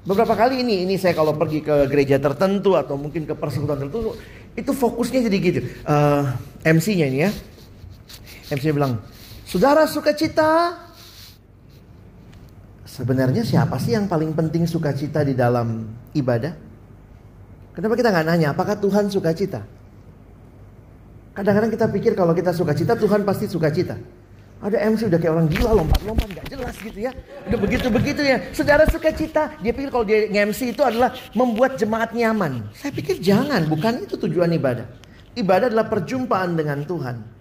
Beberapa 0.05 0.33
kali 0.33 0.65
ini, 0.65 0.85
ini 0.85 0.97
saya 0.97 1.13
kalau 1.13 1.37
pergi 1.37 1.61
ke 1.61 1.85
gereja 1.89 2.17
tertentu 2.17 2.73
atau 2.73 2.97
mungkin 2.97 3.29
ke 3.29 3.37
persekutuan 3.37 3.85
tertentu, 3.85 4.17
itu 4.55 4.71
fokusnya 4.71 5.27
jadi 5.27 5.37
gitu. 5.43 5.59
Uh, 5.83 6.31
eh, 6.63 6.71
MC-nya 6.71 7.05
ini 7.11 7.19
ya. 7.27 7.31
MC 8.55 8.71
bilang, 8.71 9.03
saudara 9.43 9.83
sukacita. 9.85 10.81
Sebenarnya 12.87 13.43
siapa 13.43 13.75
sih 13.75 13.91
yang 13.91 14.07
paling 14.07 14.31
penting 14.31 14.63
sukacita 14.63 15.19
di 15.27 15.35
dalam 15.35 15.83
ibadah? 16.15 16.55
Kenapa 17.75 17.99
kita 17.99 18.07
nggak 18.07 18.27
nanya, 18.31 18.55
apakah 18.55 18.79
Tuhan 18.79 19.11
sukacita? 19.11 19.67
Kadang-kadang 21.35 21.75
kita 21.75 21.91
pikir 21.91 22.15
kalau 22.15 22.31
kita 22.31 22.55
sukacita, 22.55 22.95
Tuhan 22.95 23.27
pasti 23.27 23.51
sukacita. 23.51 23.99
Ada 24.63 24.77
MC 24.87 25.11
udah 25.11 25.19
kayak 25.19 25.33
orang 25.35 25.47
gila 25.51 25.71
lompat-lompat 25.83 26.27
nggak 26.31 26.47
jelas 26.47 26.75
gitu 26.79 26.99
ya. 26.99 27.11
Udah 27.51 27.59
begitu-begitu 27.59 28.21
ya. 28.23 28.37
Saudara 28.55 28.87
sukacita, 28.87 29.51
dia 29.59 29.75
pikir 29.75 29.91
kalau 29.91 30.07
dia 30.07 30.31
MC 30.31 30.71
itu 30.71 30.81
adalah 30.81 31.11
membuat 31.35 31.75
jemaat 31.75 32.15
nyaman. 32.15 32.71
Saya 32.71 32.95
pikir 32.95 33.19
jangan, 33.19 33.67
bukan 33.67 34.07
itu 34.07 34.15
tujuan 34.15 34.49
ibadah. 34.55 34.87
Ibadah 35.35 35.67
adalah 35.67 35.91
perjumpaan 35.91 36.55
dengan 36.55 36.87
Tuhan. 36.87 37.35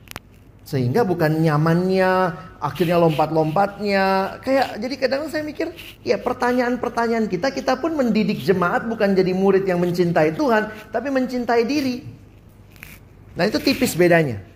Sehingga 0.65 1.05
bukan 1.05 1.45
nyamannya, 1.45 2.13
akhirnya 2.57 2.97
lompat-lompatnya. 2.97 4.41
Kayak 4.41 4.81
jadi 4.81 4.95
kadang 4.97 5.23
saya 5.29 5.45
mikir, 5.45 5.77
ya 6.03 6.17
pertanyaan-pertanyaan 6.17 7.29
kita, 7.29 7.53
kita 7.53 7.77
pun 7.77 7.95
mendidik 7.95 8.41
jemaat 8.41 8.89
bukan 8.89 9.13
jadi 9.13 9.33
murid 9.37 9.69
yang 9.69 9.79
mencintai 9.79 10.33
Tuhan, 10.35 10.73
tapi 10.89 11.13
mencintai 11.13 11.63
diri. 11.69 12.03
Nah 13.37 13.45
itu 13.45 13.61
tipis 13.61 13.93
bedanya. 13.93 14.54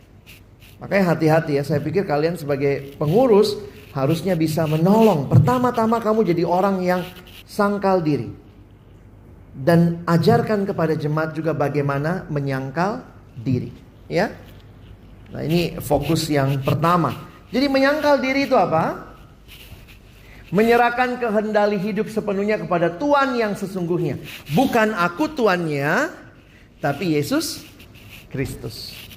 Makanya 0.78 1.04
hati-hati 1.14 1.58
ya, 1.58 1.62
saya 1.66 1.82
pikir 1.82 2.06
kalian 2.06 2.38
sebagai 2.38 2.94
pengurus 2.94 3.58
harusnya 3.90 4.38
bisa 4.38 4.62
menolong. 4.70 5.26
Pertama-tama 5.26 5.98
kamu 5.98 6.22
jadi 6.22 6.46
orang 6.46 6.78
yang 6.86 7.02
sangkal 7.42 7.98
diri. 7.98 8.30
Dan 9.58 10.06
ajarkan 10.06 10.62
kepada 10.62 10.94
jemaat 10.94 11.34
juga 11.34 11.50
bagaimana 11.50 12.30
menyangkal 12.30 13.02
diri. 13.34 13.74
Ya. 14.06 14.30
Nah 15.34 15.42
ini 15.42 15.82
fokus 15.82 16.30
yang 16.30 16.62
pertama. 16.62 17.26
Jadi 17.50 17.66
menyangkal 17.66 18.22
diri 18.22 18.46
itu 18.46 18.54
apa? 18.54 19.10
Menyerahkan 20.54 21.18
kehendali 21.18 21.76
hidup 21.76 22.06
sepenuhnya 22.06 22.56
kepada 22.56 22.94
Tuhan 22.94 23.34
yang 23.34 23.52
sesungguhnya. 23.58 24.22
Bukan 24.54 24.94
aku 24.94 25.26
tuannya, 25.34 26.08
tapi 26.78 27.18
Yesus 27.18 27.66
Kristus. 28.30 29.07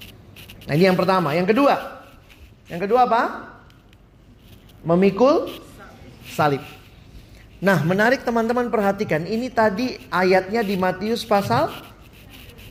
Nah 0.68 0.74
ini 0.78 0.86
yang 0.86 0.98
pertama. 0.98 1.34
Yang 1.34 1.56
kedua. 1.56 1.76
Yang 2.70 2.82
kedua 2.88 3.00
apa? 3.10 3.22
Memikul 4.82 5.50
salib. 6.32 6.62
Nah 7.62 7.82
menarik 7.86 8.26
teman-teman 8.26 8.70
perhatikan. 8.74 9.26
Ini 9.26 9.54
tadi 9.54 9.98
ayatnya 10.10 10.66
di 10.66 10.76
Matius 10.78 11.22
pasal 11.22 11.70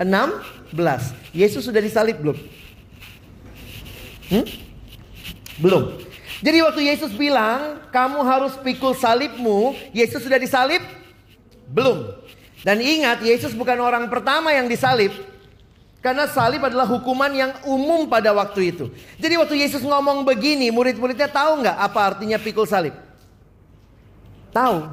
16. 0.01 0.75
Yesus 1.37 1.63
sudah 1.67 1.79
disalib 1.79 2.19
belum? 2.19 2.39
Hmm? 4.31 4.47
Belum. 5.61 5.99
Jadi 6.41 6.59
waktu 6.65 6.83
Yesus 6.89 7.13
bilang 7.13 7.85
kamu 7.93 8.19
harus 8.25 8.57
pikul 8.65 8.97
salibmu. 8.97 9.77
Yesus 9.93 10.25
sudah 10.25 10.41
disalib? 10.41 10.81
Belum. 11.69 12.17
Dan 12.65 12.81
ingat 12.81 13.21
Yesus 13.21 13.53
bukan 13.53 13.77
orang 13.77 14.09
pertama 14.09 14.51
yang 14.57 14.65
disalib. 14.65 15.13
Karena 16.01 16.25
salib 16.25 16.65
adalah 16.65 16.89
hukuman 16.89 17.29
yang 17.29 17.53
umum 17.69 18.09
pada 18.09 18.33
waktu 18.33 18.73
itu. 18.73 18.89
Jadi 19.21 19.37
waktu 19.37 19.61
Yesus 19.61 19.85
ngomong 19.85 20.25
begini, 20.25 20.73
murid-muridnya 20.73 21.29
tahu 21.29 21.61
nggak 21.61 21.77
apa 21.77 22.01
artinya 22.01 22.41
pikul 22.41 22.65
salib? 22.65 22.97
Tahu. 24.49 24.89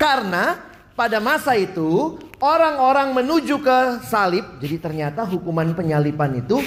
Karena 0.00 0.56
pada 0.96 1.20
masa 1.20 1.52
itu 1.52 2.16
orang-orang 2.40 3.12
menuju 3.12 3.60
ke 3.60 3.78
salib, 4.08 4.48
jadi 4.56 4.80
ternyata 4.80 5.20
hukuman 5.28 5.68
penyalipan 5.76 6.40
itu 6.40 6.64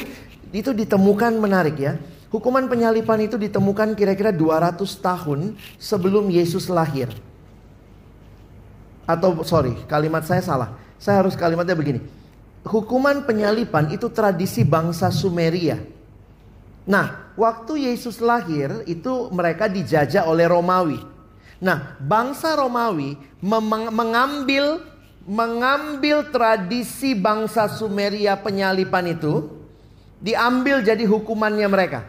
itu 0.53 0.69
ditemukan 0.69 1.33
menarik 1.41 1.75
ya. 1.81 1.97
Hukuman 2.29 2.69
penyalipan 2.69 3.17
itu 3.25 3.33
ditemukan 3.33 3.97
kira-kira 3.97 4.29
200 4.29 4.77
tahun 5.01 5.57
sebelum 5.81 6.29
Yesus 6.29 6.69
lahir. 6.69 7.09
Atau 9.09 9.41
sorry, 9.41 9.73
kalimat 9.89 10.21
saya 10.21 10.45
salah. 10.45 10.77
Saya 11.01 11.25
harus 11.25 11.33
kalimatnya 11.33 11.73
begini 11.73 12.24
hukuman 12.65 13.23
penyalipan 13.23 13.93
itu 13.93 14.09
tradisi 14.09 14.65
bangsa 14.65 15.13
Sumeria. 15.13 15.77
Nah, 16.85 17.33
waktu 17.37 17.89
Yesus 17.89 18.17
lahir 18.21 18.81
itu 18.89 19.29
mereka 19.29 19.69
dijajah 19.69 20.25
oleh 20.25 20.49
Romawi. 20.49 21.01
Nah, 21.61 21.97
bangsa 22.01 22.57
Romawi 22.57 23.17
mengambil 23.41 24.81
mengambil 25.25 26.29
tradisi 26.29 27.17
bangsa 27.17 27.65
Sumeria 27.65 28.37
penyalipan 28.37 29.09
itu 29.09 29.49
diambil 30.21 30.85
jadi 30.85 31.01
hukumannya 31.09 31.65
mereka. 31.65 32.05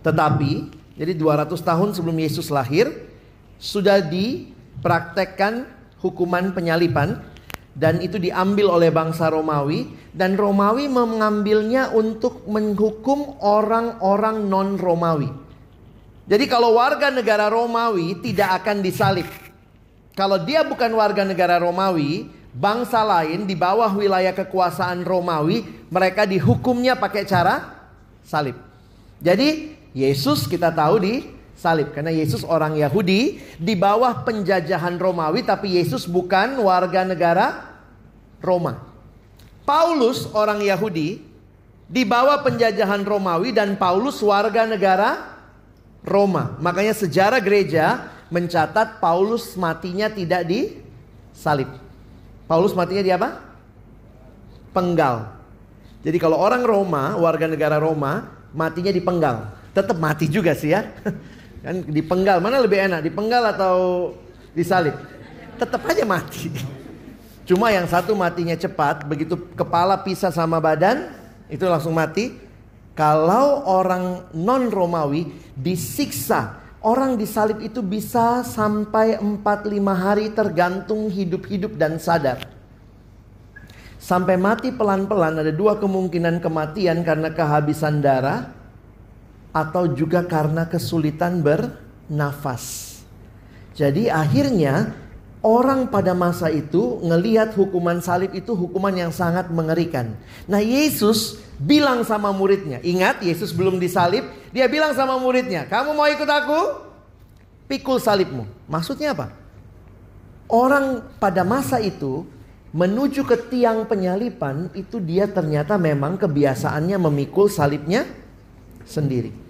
Tetapi, 0.00 0.72
jadi 0.96 1.12
200 1.12 1.60
tahun 1.60 1.92
sebelum 1.92 2.16
Yesus 2.16 2.48
lahir 2.48 2.88
sudah 3.60 4.00
dipraktekkan 4.00 5.68
hukuman 6.00 6.52
penyalipan 6.56 7.20
dan 7.74 7.98
itu 7.98 8.22
diambil 8.22 8.70
oleh 8.70 8.94
bangsa 8.94 9.26
Romawi 9.28 9.90
dan 10.14 10.38
Romawi 10.38 10.86
mengambilnya 10.86 11.90
untuk 11.90 12.46
menghukum 12.46 13.38
orang-orang 13.42 14.46
non 14.46 14.78
Romawi. 14.78 15.30
Jadi 16.24 16.44
kalau 16.48 16.78
warga 16.78 17.10
negara 17.10 17.50
Romawi 17.50 18.16
tidak 18.22 18.62
akan 18.62 18.80
disalib. 18.80 19.28
Kalau 20.14 20.40
dia 20.40 20.62
bukan 20.62 20.94
warga 20.94 21.26
negara 21.26 21.58
Romawi, 21.58 22.30
bangsa 22.54 23.02
lain 23.02 23.44
di 23.44 23.58
bawah 23.58 23.90
wilayah 23.92 24.30
kekuasaan 24.30 25.02
Romawi, 25.02 25.66
mereka 25.90 26.22
dihukumnya 26.24 26.94
pakai 26.94 27.26
cara 27.26 27.74
salib. 28.22 28.54
Jadi 29.18 29.74
Yesus 29.92 30.46
kita 30.46 30.70
tahu 30.70 31.02
di 31.02 31.14
salib 31.54 31.94
karena 31.94 32.10
Yesus 32.10 32.42
orang 32.42 32.74
Yahudi 32.76 33.40
di 33.56 33.74
bawah 33.78 34.26
penjajahan 34.26 34.98
Romawi 34.98 35.46
tapi 35.46 35.78
Yesus 35.78 36.04
bukan 36.04 36.58
warga 36.60 37.06
negara 37.06 37.74
Roma. 38.44 38.84
Paulus 39.64 40.28
orang 40.36 40.60
Yahudi 40.60 41.24
di 41.88 42.02
bawah 42.04 42.44
penjajahan 42.44 43.00
Romawi 43.00 43.54
dan 43.54 43.80
Paulus 43.80 44.20
warga 44.20 44.68
negara 44.68 45.40
Roma. 46.04 46.52
Makanya 46.60 46.92
sejarah 46.92 47.40
gereja 47.40 48.12
mencatat 48.28 49.00
Paulus 49.00 49.56
matinya 49.56 50.12
tidak 50.12 50.44
di 50.44 50.60
salib. 51.32 51.68
Paulus 52.44 52.76
matinya 52.76 53.00
di 53.00 53.12
apa? 53.12 53.40
Penggal. 54.76 55.32
Jadi 56.04 56.20
kalau 56.20 56.36
orang 56.36 56.60
Roma, 56.60 57.16
warga 57.16 57.48
negara 57.48 57.80
Roma, 57.80 58.28
matinya 58.52 58.92
di 58.92 59.00
penggal. 59.00 59.48
Tetap 59.72 59.96
mati 59.96 60.28
juga 60.28 60.52
sih 60.52 60.76
ya. 60.76 60.84
Kan 61.64 61.80
dipenggal 61.88 62.44
mana 62.44 62.60
lebih 62.60 62.76
enak, 62.76 63.00
dipenggal 63.00 63.56
atau 63.56 63.76
disalib? 64.52 64.92
Tetap 65.56 65.80
aja 65.88 66.04
mati. 66.04 66.52
Cuma 67.48 67.72
yang 67.72 67.88
satu 67.88 68.12
matinya 68.12 68.52
cepat, 68.52 69.08
begitu 69.08 69.36
kepala 69.56 69.96
pisah 69.96 70.28
sama 70.28 70.60
badan, 70.60 71.08
itu 71.48 71.64
langsung 71.64 71.96
mati. 71.96 72.36
Kalau 72.92 73.64
orang 73.64 74.28
non 74.36 74.68
Romawi 74.68 75.32
disiksa, 75.56 76.60
orang 76.84 77.16
disalib 77.16 77.64
itu 77.64 77.80
bisa 77.80 78.44
sampai 78.44 79.16
4-5 79.16 79.40
hari 79.96 80.30
tergantung 80.36 81.08
hidup-hidup 81.08 81.80
dan 81.80 81.96
sadar. 81.96 82.44
Sampai 83.96 84.36
mati 84.36 84.68
pelan-pelan 84.68 85.40
ada 85.40 85.48
dua 85.48 85.80
kemungkinan 85.80 86.44
kematian 86.44 87.00
karena 87.08 87.32
kehabisan 87.32 88.04
darah 88.04 88.52
atau 89.54 89.86
juga 89.86 90.26
karena 90.26 90.66
kesulitan 90.66 91.38
bernafas. 91.38 92.98
Jadi 93.78 94.10
akhirnya 94.10 95.04
Orang 95.44 95.92
pada 95.92 96.16
masa 96.16 96.48
itu 96.48 97.04
ngelihat 97.04 97.52
hukuman 97.52 98.00
salib 98.00 98.32
itu 98.32 98.56
hukuman 98.56 98.96
yang 98.96 99.12
sangat 99.12 99.52
mengerikan. 99.52 100.16
Nah 100.48 100.64
Yesus 100.64 101.36
bilang 101.60 102.00
sama 102.00 102.32
muridnya, 102.32 102.80
ingat 102.80 103.20
Yesus 103.20 103.52
belum 103.52 103.76
disalib, 103.76 104.24
dia 104.56 104.64
bilang 104.72 104.96
sama 104.96 105.20
muridnya, 105.20 105.68
kamu 105.68 105.92
mau 105.92 106.08
ikut 106.08 106.24
aku? 106.24 106.60
Pikul 107.68 108.00
salibmu. 108.00 108.48
Maksudnya 108.64 109.12
apa? 109.12 109.36
Orang 110.48 111.04
pada 111.20 111.44
masa 111.44 111.76
itu 111.76 112.24
menuju 112.72 113.28
ke 113.28 113.36
tiang 113.52 113.84
penyalipan 113.84 114.72
itu 114.72 114.96
dia 114.96 115.28
ternyata 115.28 115.76
memang 115.76 116.16
kebiasaannya 116.16 116.96
memikul 116.96 117.52
salibnya 117.52 118.08
sendiri. 118.88 119.43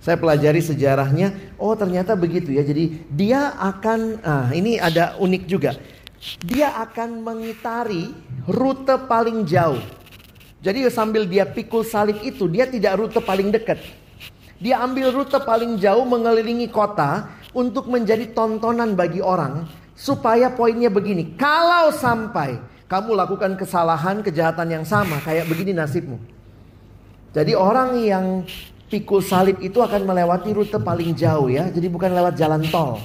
Saya 0.00 0.16
pelajari 0.16 0.64
sejarahnya, 0.64 1.36
oh 1.60 1.76
ternyata 1.76 2.16
begitu 2.16 2.56
ya. 2.56 2.64
Jadi 2.64 3.04
dia 3.12 3.52
akan, 3.60 4.00
ah 4.24 4.48
ini 4.56 4.80
ada 4.80 5.20
unik 5.20 5.42
juga. 5.44 5.76
Dia 6.40 6.72
akan 6.88 7.20
mengitari 7.20 8.08
rute 8.48 8.96
paling 9.04 9.44
jauh. 9.44 9.80
Jadi 10.64 10.88
sambil 10.88 11.28
dia 11.28 11.44
pikul 11.44 11.84
salib 11.84 12.16
itu, 12.24 12.48
dia 12.48 12.64
tidak 12.64 12.96
rute 12.96 13.20
paling 13.20 13.52
dekat. 13.52 13.80
Dia 14.60 14.80
ambil 14.84 15.12
rute 15.12 15.36
paling 15.40 15.76
jauh 15.80 16.04
mengelilingi 16.04 16.68
kota 16.68 17.28
untuk 17.56 17.88
menjadi 17.88 18.28
tontonan 18.32 18.92
bagi 18.92 19.20
orang. 19.24 19.68
Supaya 19.96 20.48
poinnya 20.48 20.88
begini, 20.88 21.36
kalau 21.36 21.92
sampai 21.92 22.56
kamu 22.88 23.12
lakukan 23.20 23.52
kesalahan, 23.60 24.24
kejahatan 24.24 24.80
yang 24.80 24.84
sama, 24.88 25.20
kayak 25.20 25.44
begini 25.44 25.76
nasibmu. 25.76 26.16
Jadi 27.36 27.52
orang 27.52 28.00
yang 28.00 28.26
pikul 28.90 29.22
salib 29.22 29.62
itu 29.62 29.78
akan 29.78 30.02
melewati 30.02 30.50
rute 30.50 30.76
paling 30.82 31.14
jauh 31.14 31.46
ya. 31.46 31.70
Jadi 31.70 31.86
bukan 31.86 32.10
lewat 32.10 32.34
jalan 32.34 32.66
tol. 32.68 32.98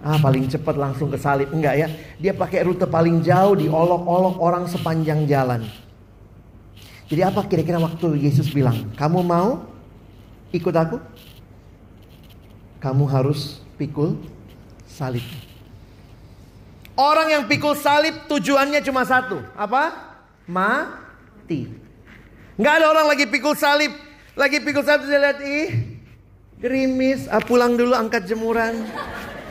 Ah 0.00 0.16
paling 0.16 0.48
cepat 0.48 0.78
langsung 0.78 1.10
ke 1.10 1.18
salib. 1.18 1.50
Enggak 1.50 1.74
ya. 1.76 1.88
Dia 2.16 2.32
pakai 2.32 2.64
rute 2.64 2.86
paling 2.86 3.20
jauh 3.20 3.58
diolok-olok 3.58 4.38
orang 4.38 4.64
sepanjang 4.70 5.26
jalan. 5.26 5.66
Jadi 7.10 7.20
apa 7.26 7.42
kira-kira 7.50 7.82
waktu 7.82 8.22
Yesus 8.22 8.54
bilang? 8.54 8.94
Kamu 8.94 9.26
mau 9.26 9.66
ikut 10.54 10.72
aku? 10.72 10.96
Kamu 12.78 13.04
harus 13.10 13.60
pikul 13.74 14.14
salib. 14.86 15.26
Orang 16.94 17.28
yang 17.34 17.44
pikul 17.50 17.74
salib 17.74 18.14
tujuannya 18.30 18.78
cuma 18.86 19.02
satu. 19.02 19.42
Apa? 19.58 20.14
Mati. 20.46 21.66
Nggak 22.54 22.74
ada 22.78 22.86
orang 22.92 23.06
lagi 23.10 23.26
pikul 23.26 23.58
salib 23.58 23.90
lagi 24.38 24.62
pikul 24.62 24.84
salib 24.86 25.06
saya 25.10 25.30
lihat 25.30 25.38
ih 25.42 25.98
gerimis, 26.60 27.24
ah, 27.32 27.40
pulang 27.40 27.74
dulu 27.74 27.96
angkat 27.96 28.28
jemuran. 28.28 28.84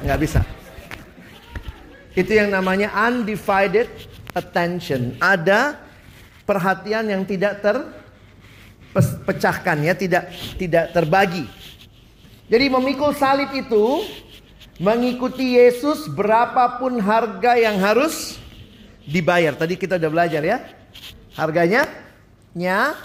Nggak 0.06 0.20
bisa. 0.22 0.42
Itu 2.14 2.32
yang 2.38 2.54
namanya 2.54 2.94
undivided 3.10 3.90
attention. 4.38 5.18
Ada 5.18 5.76
perhatian 6.46 7.10
yang 7.10 7.26
tidak 7.26 7.60
terpecahkan 8.94 9.78
ya, 9.84 9.94
tidak 9.98 10.30
tidak 10.56 10.94
terbagi. 10.94 11.46
Jadi 12.50 12.66
memikul 12.66 13.14
salib 13.14 13.54
itu 13.54 14.02
mengikuti 14.82 15.60
Yesus 15.60 16.10
berapapun 16.10 16.98
harga 16.98 17.60
yang 17.60 17.78
harus 17.78 18.40
dibayar. 19.06 19.54
Tadi 19.54 19.78
kita 19.78 20.02
udah 20.02 20.10
belajar 20.10 20.42
ya. 20.42 20.58
Harganya 21.38 21.86
nya 22.58 22.98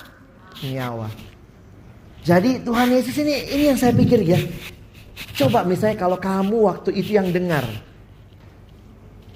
nyawa. 0.64 1.33
Jadi 2.24 2.64
Tuhan 2.64 2.88
Yesus 2.88 3.16
ini 3.20 3.34
ini 3.52 3.64
yang 3.68 3.78
saya 3.78 3.92
pikir 3.92 4.24
ya. 4.24 4.40
Coba 5.36 5.60
misalnya 5.68 6.00
kalau 6.00 6.16
kamu 6.16 6.56
waktu 6.64 6.96
itu 6.96 7.20
yang 7.20 7.28
dengar. 7.28 7.68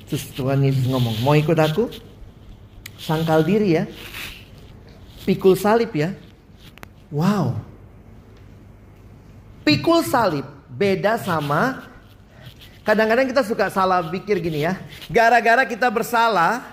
Terus 0.09 0.25
Tuhan 0.33 0.65
Yesus 0.65 0.89
ngomong, 0.89 1.21
"Mau 1.21 1.37
ikut 1.37 1.59
aku?" 1.61 1.93
Sangkal 2.97 3.45
diri 3.45 3.77
ya. 3.77 3.85
Pikul 5.29 5.53
salib 5.53 5.93
ya. 5.93 6.17
Wow. 7.13 7.61
Pikul 9.69 10.01
salib 10.09 10.49
beda 10.73 11.21
sama 11.21 11.85
kadang-kadang 12.89 13.29
kita 13.29 13.45
suka 13.45 13.69
salah 13.69 14.01
pikir 14.09 14.41
gini 14.41 14.65
ya. 14.65 14.81
Gara-gara 15.13 15.69
kita 15.69 15.93
bersalah, 15.93 16.65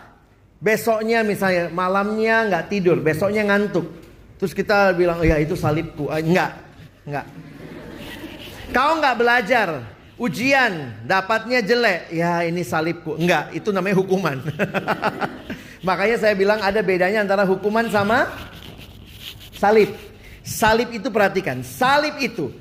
besoknya 0.63 1.27
misalnya 1.27 1.67
malamnya 1.75 2.47
nggak 2.47 2.65
tidur, 2.71 3.03
besoknya 3.03 3.43
ngantuk. 3.43 4.04
Terus 4.35 4.51
kita 4.51 4.91
bilang, 4.91 5.23
ya 5.23 5.39
itu 5.39 5.55
salibku. 5.55 6.11
Eh, 6.11 6.21
enggak, 6.23 6.51
enggak. 7.07 7.25
Kau 8.75 8.99
enggak 8.99 9.15
belajar, 9.15 9.67
ujian, 10.19 10.91
dapatnya 11.07 11.63
jelek. 11.63 12.11
Ya 12.11 12.43
ini 12.43 12.61
salibku. 12.67 13.15
Enggak, 13.15 13.55
itu 13.55 13.71
namanya 13.71 13.95
hukuman. 13.95 14.37
Makanya 15.87 16.17
saya 16.19 16.33
bilang 16.33 16.59
ada 16.59 16.81
bedanya 16.81 17.23
antara 17.23 17.47
hukuman 17.47 17.87
sama 17.87 18.27
salib. 19.55 19.95
Salib 20.45 20.93
itu 20.93 21.09
perhatikan, 21.09 21.65
salib 21.65 22.21
itu 22.21 22.53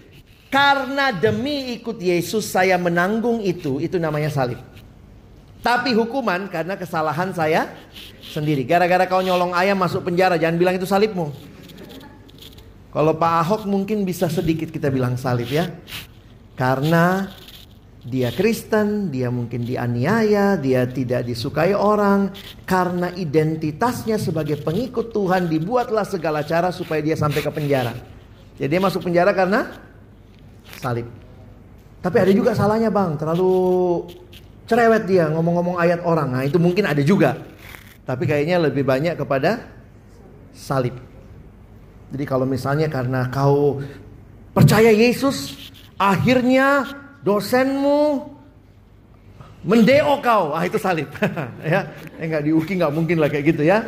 karena 0.48 1.10
demi 1.10 1.74
ikut 1.74 1.98
Yesus 1.98 2.48
saya 2.48 2.78
menanggung 2.78 3.42
itu, 3.42 3.82
itu 3.82 3.98
namanya 3.98 4.30
salib. 4.30 4.56
Tapi 5.64 5.96
hukuman 5.96 6.46
karena 6.46 6.78
kesalahan 6.78 7.34
saya 7.34 7.72
sendiri. 8.20 8.62
Gara-gara 8.62 9.08
kau 9.08 9.24
nyolong 9.24 9.50
ayam 9.56 9.80
masuk 9.80 10.06
penjara, 10.06 10.38
jangan 10.38 10.56
bilang 10.60 10.76
itu 10.78 10.87
salibmu. 10.87 11.32
Kalau 12.94 13.18
Pak 13.18 13.33
Ahok 13.42 13.62
mungkin 13.66 14.07
bisa 14.07 14.30
sedikit 14.30 14.70
kita 14.70 14.87
bilang 14.87 15.18
salib 15.18 15.50
ya. 15.50 15.66
Karena 16.54 17.26
dia 18.07 18.30
Kristen, 18.30 19.11
dia 19.11 19.35
mungkin 19.35 19.66
dianiaya, 19.66 20.54
dia 20.54 20.87
tidak 20.87 21.26
disukai 21.26 21.74
orang. 21.74 22.30
Karena 22.62 23.11
identitasnya 23.11 24.14
sebagai 24.14 24.62
pengikut 24.62 25.11
Tuhan 25.11 25.50
dibuatlah 25.50 26.07
segala 26.07 26.46
cara 26.46 26.70
supaya 26.70 27.02
dia 27.02 27.18
sampai 27.18 27.42
ke 27.42 27.50
penjara. 27.50 27.98
Jadi 28.54 28.70
dia 28.70 28.78
masuk 28.78 29.02
penjara 29.02 29.35
karena 29.35 29.74
salib. 30.78 31.11
Tapi 31.98 32.16
ada 32.20 32.30
juga 32.30 32.54
salahnya 32.54 32.94
bang, 32.94 33.18
terlalu 33.18 33.50
cerewet 34.70 35.02
dia 35.09 35.26
ngomong-ngomong 35.35 35.83
ayat 35.83 35.98
orang. 36.07 36.30
Nah 36.30 36.42
itu 36.46 36.62
mungkin 36.62 36.87
ada 36.87 37.02
juga. 37.02 37.42
Tapi 38.07 38.22
kayaknya 38.28 38.62
lebih 38.62 38.87
banyak 38.87 39.18
kepada 39.18 39.66
salib. 40.54 41.13
Jadi 42.14 42.31
kalau 42.31 42.46
misalnya 42.46 42.87
karena 42.87 43.27
kau 43.27 43.83
percaya 44.55 44.94
Yesus, 44.94 45.66
akhirnya 45.98 46.87
dosenmu 47.27 48.31
mendeo 49.66 50.22
kau, 50.22 50.55
ah 50.55 50.62
itu 50.62 50.79
salib, 50.79 51.11
ya, 51.66 51.90
eh, 52.14 52.31
nggak 52.31 52.46
diuki 52.46 52.79
nggak 52.79 52.94
mungkin 52.94 53.18
lah 53.18 53.27
kayak 53.27 53.50
gitu 53.50 53.66
ya. 53.66 53.83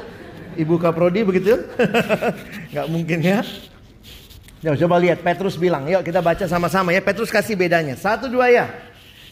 Ibu 0.58 0.74
Kaprodi 0.74 1.22
begitu, 1.22 1.54
nggak 2.74 2.86
mungkin 2.90 3.22
ya. 3.22 3.46
Ya, 4.58 4.74
coba 4.74 4.98
lihat 4.98 5.22
Petrus 5.22 5.54
bilang, 5.54 5.86
yuk 5.86 6.02
kita 6.02 6.18
baca 6.18 6.50
sama-sama 6.50 6.90
ya. 6.90 6.98
Petrus 6.98 7.30
kasih 7.30 7.54
bedanya, 7.54 7.94
satu 7.94 8.26
dua 8.26 8.50
ya. 8.50 8.66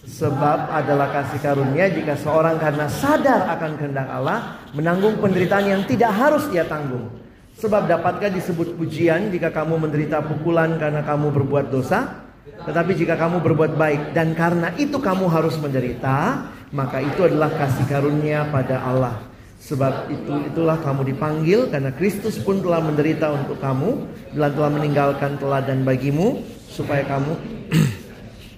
Sebab 0.07 0.71
adalah 0.71 1.11
kasih 1.11 1.42
karunia 1.42 1.90
jika 1.90 2.15
seorang 2.15 2.63
karena 2.63 2.87
sadar 2.87 3.59
akan 3.59 3.75
kehendak 3.75 4.07
Allah 4.07 4.63
menanggung 4.71 5.19
penderitaan 5.19 5.67
yang 5.67 5.83
tidak 5.83 6.15
harus 6.15 6.47
dia 6.55 6.63
tanggung. 6.63 7.23
Sebab 7.55 7.87
dapatkah 7.87 8.35
disebut 8.35 8.75
pujian 8.75 9.31
jika 9.31 9.55
kamu 9.55 9.79
menderita 9.87 10.19
pukulan 10.27 10.75
karena 10.75 11.07
kamu 11.07 11.31
berbuat 11.31 11.71
dosa? 11.71 12.27
Tetapi 12.44 12.92
jika 12.98 13.15
kamu 13.15 13.40
berbuat 13.40 13.79
baik 13.79 14.11
dan 14.11 14.35
karena 14.35 14.75
itu 14.75 14.98
kamu 14.98 15.31
harus 15.31 15.55
menderita, 15.63 16.50
maka 16.75 16.98
itu 16.98 17.25
adalah 17.25 17.55
kasih 17.55 17.87
karunia 17.87 18.50
pada 18.50 18.83
Allah. 18.83 19.17
Sebab 19.65 20.13
itu 20.13 20.33
itulah 20.50 20.77
kamu 20.77 21.15
dipanggil 21.15 21.73
karena 21.73 21.88
Kristus 21.94 22.37
pun 22.37 22.61
telah 22.61 22.85
menderita 22.85 23.33
untuk 23.33 23.57
kamu 23.63 24.02
dan 24.37 24.50
telah 24.52 24.71
meninggalkan 24.75 25.40
teladan 25.40 25.88
bagimu 25.88 26.44
supaya 26.69 27.00
kamu 27.09 27.33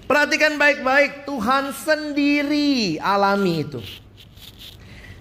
Perhatikan 0.06 0.54
baik-baik, 0.54 1.26
Tuhan 1.26 1.74
sendiri 1.74 2.94
alami 3.02 3.66
itu. 3.66 3.82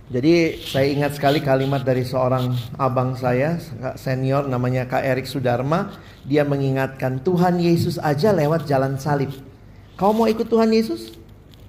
Jadi 0.05 0.61
saya 0.61 0.85
ingat 0.85 1.17
sekali 1.17 1.41
kalimat 1.41 1.81
dari 1.81 2.05
seorang 2.05 2.53
abang 2.77 3.17
saya 3.17 3.57
senior 3.97 4.45
namanya 4.45 4.85
Kak 4.85 5.01
Erik 5.01 5.25
Sudarma. 5.25 5.97
Dia 6.29 6.45
mengingatkan 6.45 7.25
Tuhan 7.25 7.57
Yesus 7.57 7.97
aja 7.97 8.29
lewat 8.29 8.69
jalan 8.69 9.01
salib. 9.01 9.33
Kau 9.97 10.13
mau 10.13 10.29
ikut 10.29 10.45
Tuhan 10.45 10.69
Yesus? 10.69 11.17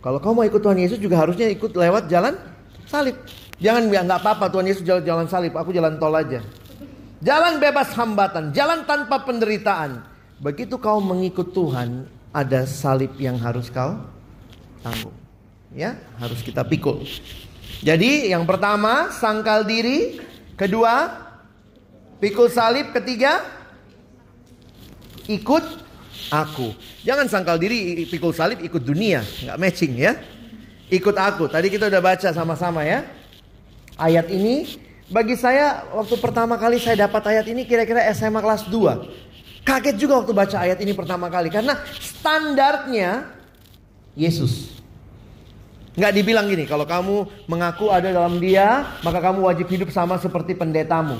Kalau 0.05 0.21
kau 0.21 0.37
mau 0.37 0.45
ikut 0.45 0.61
Tuhan 0.61 0.77
Yesus 0.77 1.01
juga 1.01 1.25
harusnya 1.25 1.49
ikut 1.49 1.73
lewat 1.73 2.13
jalan 2.13 2.37
salib. 2.85 3.17
Jangan 3.57 3.89
bilang 3.89 4.05
nggak 4.05 4.21
apa-apa 4.21 4.53
Tuhan 4.53 4.69
Yesus 4.69 4.85
jalan 4.85 5.01
jalan 5.01 5.27
salib, 5.33 5.57
aku 5.57 5.73
jalan 5.73 5.97
tol 5.97 6.13
aja. 6.13 6.45
Jalan 7.25 7.57
bebas 7.57 7.97
hambatan, 7.97 8.53
jalan 8.53 8.85
tanpa 8.85 9.25
penderitaan. 9.25 10.05
Begitu 10.45 10.77
kau 10.77 11.01
mengikut 11.01 11.57
Tuhan, 11.57 12.05
ada 12.37 12.69
salib 12.69 13.17
yang 13.17 13.41
harus 13.41 13.73
kau 13.73 13.97
tanggung. 14.85 15.17
Ya, 15.73 15.97
harus 16.21 16.45
kita 16.45 16.61
pikul. 16.69 17.09
Jadi 17.85 18.33
yang 18.33 18.49
pertama 18.49 19.13
sangkal 19.13 19.65
diri, 19.67 20.21
kedua 20.57 21.13
pikul 22.21 22.49
salib, 22.49 22.93
ketiga 22.97 23.45
ikut 25.29 25.65
aku. 26.33 26.73
Jangan 27.05 27.27
sangkal 27.29 27.61
diri 27.61 28.07
pikul 28.09 28.33
salib 28.33 28.63
ikut 28.63 28.83
dunia, 28.83 29.23
nggak 29.23 29.59
matching 29.61 29.95
ya. 29.99 30.17
Ikut 30.87 31.19
aku. 31.19 31.51
Tadi 31.51 31.67
kita 31.67 31.91
udah 31.91 31.99
baca 31.99 32.29
sama-sama 32.31 32.87
ya. 32.87 33.03
Ayat 33.99 34.31
ini 34.31 34.79
bagi 35.11 35.35
saya 35.35 35.83
waktu 35.91 36.15
pertama 36.19 36.55
kali 36.59 36.79
saya 36.79 37.11
dapat 37.11 37.27
ayat 37.27 37.47
ini 37.51 37.67
kira-kira 37.67 38.07
SMA 38.15 38.39
kelas 38.39 38.71
2. 38.71 39.67
Kaget 39.67 39.99
juga 39.99 40.23
waktu 40.23 40.31
baca 40.31 40.57
ayat 40.63 40.79
ini 40.79 40.95
pertama 40.95 41.27
kali 41.27 41.51
karena 41.51 41.75
standarnya 41.99 43.27
Yesus. 44.15 44.76
Nggak 45.97 46.13
dibilang 46.13 46.45
gini, 46.45 46.69
kalau 46.69 46.85
kamu 46.85 47.25
mengaku 47.49 47.89
ada 47.89 48.13
dalam 48.13 48.37
dia, 48.37 48.85
maka 49.01 49.17
kamu 49.17 49.49
wajib 49.49 49.65
hidup 49.73 49.89
sama 49.89 50.21
seperti 50.21 50.53
pendetamu. 50.53 51.17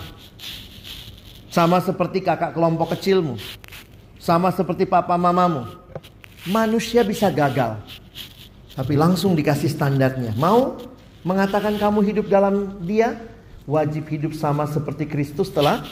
Sama 1.49 1.81
seperti 1.81 2.21
kakak 2.21 2.53
kelompok 2.53 2.93
kecilmu. 2.93 3.41
Sama 4.21 4.53
seperti 4.53 4.85
papa 4.85 5.17
mamamu. 5.17 5.65
Manusia 6.45 7.01
bisa 7.01 7.33
gagal. 7.33 7.81
Tapi 8.77 8.93
langsung 9.01 9.33
dikasih 9.33 9.73
standarnya. 9.73 10.37
Mau 10.37 10.77
mengatakan 11.25 11.81
kamu 11.81 12.05
hidup 12.13 12.27
dalam 12.29 12.77
dia? 12.85 13.17
Wajib 13.65 14.05
hidup 14.13 14.37
sama 14.37 14.69
seperti 14.69 15.09
Kristus 15.09 15.49
telah 15.49 15.83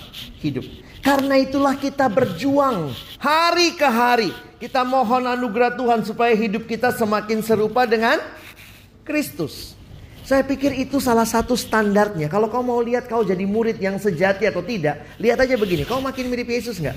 hidup. 0.45 0.63
Karena 1.01 1.41
itulah 1.41 1.73
kita 1.75 2.13
berjuang 2.13 2.93
hari 3.17 3.73
ke 3.73 3.89
hari. 3.89 4.31
Kita 4.61 4.85
mohon 4.85 5.25
anugerah 5.25 5.73
Tuhan 5.73 6.05
supaya 6.05 6.37
hidup 6.37 6.69
kita 6.69 6.93
semakin 6.93 7.41
serupa 7.41 7.89
dengan 7.89 8.21
Kristus. 9.05 9.77
Saya 10.25 10.41
pikir 10.41 10.73
itu 10.73 10.97
salah 11.05 11.29
satu 11.29 11.53
standarnya. 11.53 12.33
Kalau 12.33 12.49
kau 12.49 12.65
mau 12.65 12.81
lihat 12.81 13.05
kau 13.05 13.21
jadi 13.21 13.45
murid 13.45 13.77
yang 13.77 14.01
sejati 14.01 14.49
atau 14.49 14.65
tidak, 14.65 15.05
lihat 15.21 15.37
aja 15.37 15.55
begini. 15.61 15.85
Kau 15.85 16.01
makin 16.01 16.33
mirip 16.33 16.49
Yesus 16.49 16.81
nggak? 16.81 16.97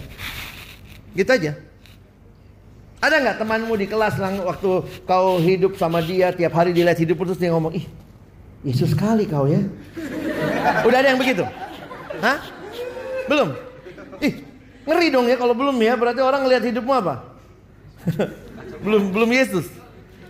Gitu 1.12 1.28
aja. 1.28 1.52
Ada 3.04 3.16
nggak 3.20 3.38
temanmu 3.44 3.76
di 3.76 3.86
kelas 3.86 4.16
waktu 4.18 4.72
kau 5.04 5.38
hidup 5.44 5.76
sama 5.76 6.00
dia 6.00 6.32
tiap 6.32 6.56
hari 6.56 6.72
dilihat 6.72 6.98
hidup 6.98 7.20
terus 7.20 7.38
dia 7.38 7.52
ngomong, 7.52 7.76
ih 7.76 7.86
Yesus 8.64 8.96
sekali 8.96 9.28
kau 9.28 9.46
ya. 9.46 9.60
Udah 10.88 10.98
ada 11.04 11.14
yang 11.14 11.20
begitu? 11.20 11.44
Hah? 12.24 12.42
Belum? 13.28 13.54
Ih, 14.24 14.42
ngeri 14.88 15.08
dong 15.14 15.28
ya 15.28 15.36
kalau 15.36 15.54
belum 15.54 15.78
ya. 15.84 15.94
Berarti 16.00 16.24
orang 16.24 16.48
ngelihat 16.48 16.64
hidupmu 16.64 16.94
apa? 16.96 17.28
belum 18.88 19.12
belum 19.14 19.30
Yesus. 19.36 19.68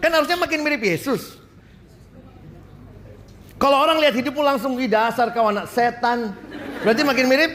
Kan 0.01 0.11
harusnya 0.11 0.35
makin 0.35 0.65
mirip 0.65 0.81
Yesus. 0.81 1.37
Kalau 3.57 3.77
orang 3.81 3.97
lihat 3.97 4.13
hidupmu 4.13 4.41
langsung 4.45 4.77
di 4.77 4.85
dasar 4.85 5.33
kau 5.33 5.49
anak 5.49 5.65
setan. 5.73 6.33
Berarti 6.85 7.01
makin 7.01 7.25
mirip? 7.25 7.51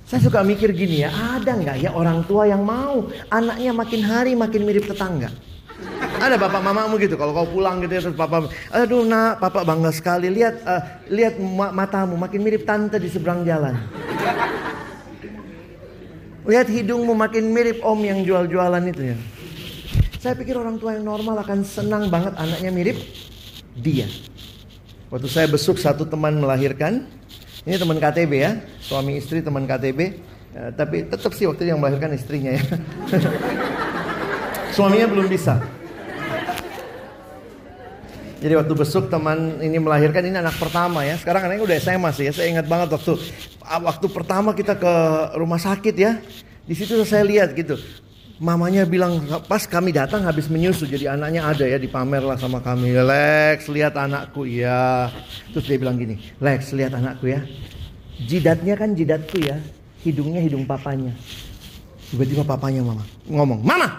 Saya 0.07 0.23
suka 0.23 0.39
mikir 0.39 0.71
gini 0.71 1.03
ya, 1.03 1.11
ada 1.11 1.51
nggak 1.51 1.83
ya 1.83 1.91
orang 1.91 2.23
tua 2.23 2.47
yang 2.47 2.63
mau 2.63 3.11
anaknya 3.27 3.75
makin 3.75 4.01
hari 4.07 4.39
makin 4.39 4.63
mirip 4.63 4.87
tetangga? 4.87 5.27
Ada 6.17 6.39
bapak 6.39 6.63
mamamu 6.63 6.95
gitu, 6.95 7.19
kalau 7.19 7.35
kau 7.35 7.59
pulang 7.59 7.83
gitu 7.83 7.91
ya 7.91 8.01
terus 8.07 8.15
papa, 8.15 8.47
aduh 8.71 9.03
nak, 9.03 9.43
papa 9.43 9.67
bangga 9.67 9.91
sekali 9.91 10.31
lihat 10.31 10.63
uh, 10.63 10.81
lihat 11.11 11.35
matamu 11.75 12.15
makin 12.15 12.39
mirip 12.39 12.63
tante 12.63 12.97
di 13.03 13.11
seberang 13.11 13.43
jalan. 13.43 13.75
Lihat 16.47 16.71
hidungmu 16.71 17.11
makin 17.11 17.51
mirip 17.51 17.83
om 17.83 17.99
yang 17.99 18.23
jual-jualan 18.23 18.83
itu 18.87 19.11
ya. 19.11 19.17
Saya 20.27 20.35
pikir 20.35 20.59
orang 20.59 20.75
tua 20.75 20.91
yang 20.91 21.07
normal 21.07 21.39
akan 21.39 21.63
senang 21.63 22.11
banget 22.11 22.35
anaknya 22.35 22.67
mirip 22.67 22.99
dia. 23.79 24.11
Waktu 25.07 25.23
saya 25.31 25.47
besuk 25.47 25.79
satu 25.79 26.03
teman 26.03 26.43
melahirkan, 26.43 27.07
ini 27.63 27.79
teman 27.79 27.95
KTB 27.95 28.31
ya, 28.35 28.59
suami 28.83 29.23
istri 29.23 29.39
teman 29.39 29.63
KTB, 29.63 29.99
eh, 30.03 30.11
tapi 30.75 31.07
tetap 31.07 31.31
sih 31.31 31.47
waktu 31.47 31.71
yang 31.71 31.79
melahirkan 31.79 32.11
istrinya 32.11 32.59
ya. 32.59 32.63
Suaminya 34.75 35.07
belum 35.07 35.31
bisa. 35.31 35.63
Jadi 38.43 38.51
waktu 38.51 38.73
besuk 38.75 39.07
teman 39.07 39.63
ini 39.63 39.79
melahirkan 39.79 40.27
ini 40.27 40.43
anak 40.43 40.59
pertama 40.59 41.07
ya. 41.07 41.15
Sekarang 41.15 41.47
anaknya 41.47 41.63
udah 41.71 41.77
SMA 41.79 42.11
sih 42.11 42.27
ya. 42.27 42.35
Saya 42.35 42.51
ingat 42.51 42.67
banget 42.67 42.91
waktu 42.91 43.15
waktu 43.63 44.05
pertama 44.11 44.51
kita 44.51 44.75
ke 44.75 44.93
rumah 45.39 45.63
sakit 45.63 45.95
ya. 45.95 46.19
Di 46.67 46.75
situ 46.75 46.99
saya 47.07 47.23
lihat 47.23 47.55
gitu. 47.55 47.79
Mamanya 48.37 48.85
bilang 48.85 49.25
pas 49.49 49.65
kami 49.65 49.89
datang 49.89 50.21
habis 50.21 50.45
menyusu 50.45 50.85
jadi 50.85 51.17
anaknya 51.17 51.41
ada 51.41 51.65
ya 51.65 51.81
dipamer 51.81 52.21
lah 52.21 52.37
sama 52.37 52.61
kami. 52.61 52.93
Lex 52.93 53.65
lihat 53.65 53.97
anakku 53.97 54.45
ya. 54.45 55.09
Terus 55.49 55.65
dia 55.65 55.77
bilang 55.81 55.97
gini, 55.97 56.21
Lex 56.37 56.69
lihat 56.77 56.93
anakku 56.93 57.33
ya. 57.33 57.41
Jidatnya 58.29 58.77
kan 58.77 58.93
jidatku 58.93 59.41
ya, 59.41 59.57
hidungnya 60.05 60.37
hidung 60.45 60.69
papanya. 60.69 61.17
Tiba-tiba 62.13 62.45
papanya 62.45 62.85
mama 62.85 63.03
ngomong, 63.25 63.59
Mama, 63.65 63.89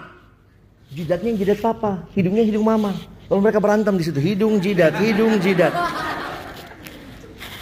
jidatnya 0.95 1.35
jidat 1.35 1.59
papa, 1.59 2.07
hidungnya 2.15 2.47
hidung 2.47 2.63
mama. 2.65 2.95
Lalu 3.29 3.41
mereka 3.45 3.61
berantem 3.61 3.95
di 3.99 4.05
situ, 4.07 4.23
hidung 4.23 4.57
jidat, 4.63 4.97
hidung 5.03 5.37
jidat. 5.43 5.75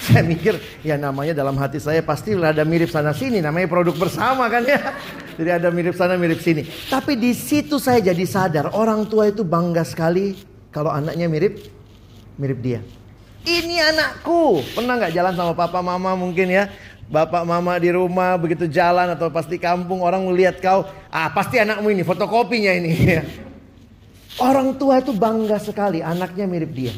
Saya 0.12 0.22
mikir 0.22 0.54
ya 0.86 0.94
namanya 0.94 1.34
dalam 1.34 1.59
hati 1.59 1.82
saya 1.82 1.98
pasti 1.98 2.38
ada 2.38 2.62
mirip 2.62 2.86
sana 2.94 3.11
sini 3.11 3.42
namanya 3.42 3.66
produk 3.66 3.98
bersama 3.98 4.46
kan 4.46 4.62
ya. 4.62 4.94
Jadi 5.34 5.50
ada 5.50 5.68
mirip 5.74 5.98
sana 5.98 6.14
mirip 6.14 6.38
sini. 6.38 6.62
Tapi 6.86 7.18
di 7.18 7.34
situ 7.34 7.82
saya 7.82 7.98
jadi 7.98 8.22
sadar 8.22 8.70
orang 8.70 9.11
tua 9.11 9.26
itu 9.26 9.42
bangga 9.42 9.82
sekali 9.82 10.38
kalau 10.70 10.94
anaknya 10.94 11.26
mirip 11.26 11.59
mirip 12.38 12.59
dia. 12.62 12.80
Ini 13.42 13.94
anakku. 13.94 14.62
Pernah 14.78 14.94
nggak 14.94 15.14
jalan 15.14 15.34
sama 15.34 15.52
papa 15.59 15.82
mama 15.82 16.14
mungkin 16.14 16.54
ya? 16.54 16.70
Bapak 17.07 17.46
mama 17.46 17.78
di 17.78 17.90
rumah 17.94 18.34
begitu 18.34 18.66
jalan 18.66 19.14
atau 19.14 19.30
pasti 19.30 19.62
kampung 19.62 20.02
orang 20.02 20.26
melihat 20.26 20.59
kau, 20.59 20.82
ah 21.07 21.30
pasti 21.30 21.62
anakmu 21.62 21.94
ini 21.94 22.02
fotokopinya 22.02 22.74
ini. 22.74 22.94
Orang 24.42 24.74
tua 24.74 24.98
itu 24.98 25.14
bangga 25.14 25.57
sekali 25.62 26.02
anaknya 26.02 26.44
mirip 26.50 26.74
dia. 26.74 26.92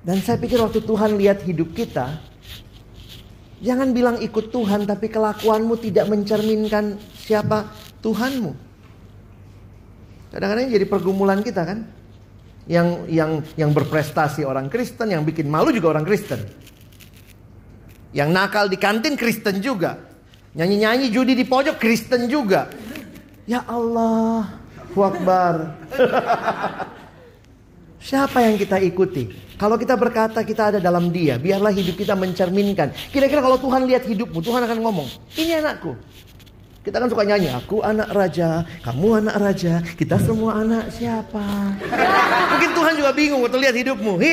Dan 0.00 0.24
saya 0.24 0.40
pikir 0.40 0.56
waktu 0.56 0.80
Tuhan 0.80 1.20
lihat 1.20 1.44
hidup 1.44 1.76
kita, 1.76 2.16
jangan 3.60 3.92
bilang 3.92 4.16
ikut 4.20 4.48
Tuhan 4.48 4.88
tapi 4.88 5.12
kelakuanmu 5.12 5.76
tidak 5.76 6.08
mencerminkan 6.08 6.96
siapa 7.12 7.68
Tuhanmu. 8.00 8.52
Kadang-kadang 10.30 10.72
jadi 10.72 10.86
pergumulan 10.88 11.44
kita 11.44 11.62
kan. 11.66 11.84
Yang 12.70 12.88
yang 13.10 13.30
yang 13.58 13.70
berprestasi 13.74 14.46
orang 14.46 14.70
Kristen, 14.70 15.10
yang 15.10 15.26
bikin 15.26 15.50
malu 15.50 15.74
juga 15.74 15.98
orang 15.98 16.06
Kristen. 16.06 16.38
Yang 18.14 18.28
nakal 18.30 18.64
di 18.70 18.78
kantin 18.78 19.18
Kristen 19.18 19.58
juga. 19.58 19.98
Nyanyi-nyanyi 20.54 21.10
judi 21.10 21.34
di 21.34 21.42
pojok 21.46 21.78
Kristen 21.82 22.30
juga. 22.30 22.70
Ya 23.46 23.66
Allah, 23.66 24.60
Wakbar. 24.94 25.78
Siapa 28.00 28.40
yang 28.40 28.56
kita 28.56 28.80
ikuti? 28.80 29.28
Kalau 29.60 29.76
kita 29.76 29.92
berkata 29.92 30.40
kita 30.40 30.72
ada 30.72 30.78
dalam 30.80 31.12
dia, 31.12 31.36
biarlah 31.36 31.68
hidup 31.68 32.00
kita 32.00 32.16
mencerminkan. 32.16 32.96
Kira-kira 33.12 33.44
kalau 33.44 33.60
Tuhan 33.60 33.84
lihat 33.84 34.08
hidupmu, 34.08 34.40
Tuhan 34.40 34.64
akan 34.64 34.78
ngomong, 34.80 35.08
ini 35.36 35.60
anakku. 35.60 35.92
Kita 36.80 36.96
kan 36.96 37.12
suka 37.12 37.28
nyanyi, 37.28 37.52
aku 37.52 37.84
anak 37.84 38.08
raja, 38.08 38.64
kamu 38.80 39.20
anak 39.20 39.36
raja, 39.36 39.84
kita 40.00 40.16
semua 40.16 40.64
anak 40.64 40.88
siapa? 40.88 41.76
Mungkin 42.56 42.70
Tuhan 42.72 42.92
juga 42.96 43.10
bingung 43.12 43.44
waktu 43.44 43.60
lihat 43.60 43.76
hidupmu. 43.76 44.16
Hi? 44.16 44.32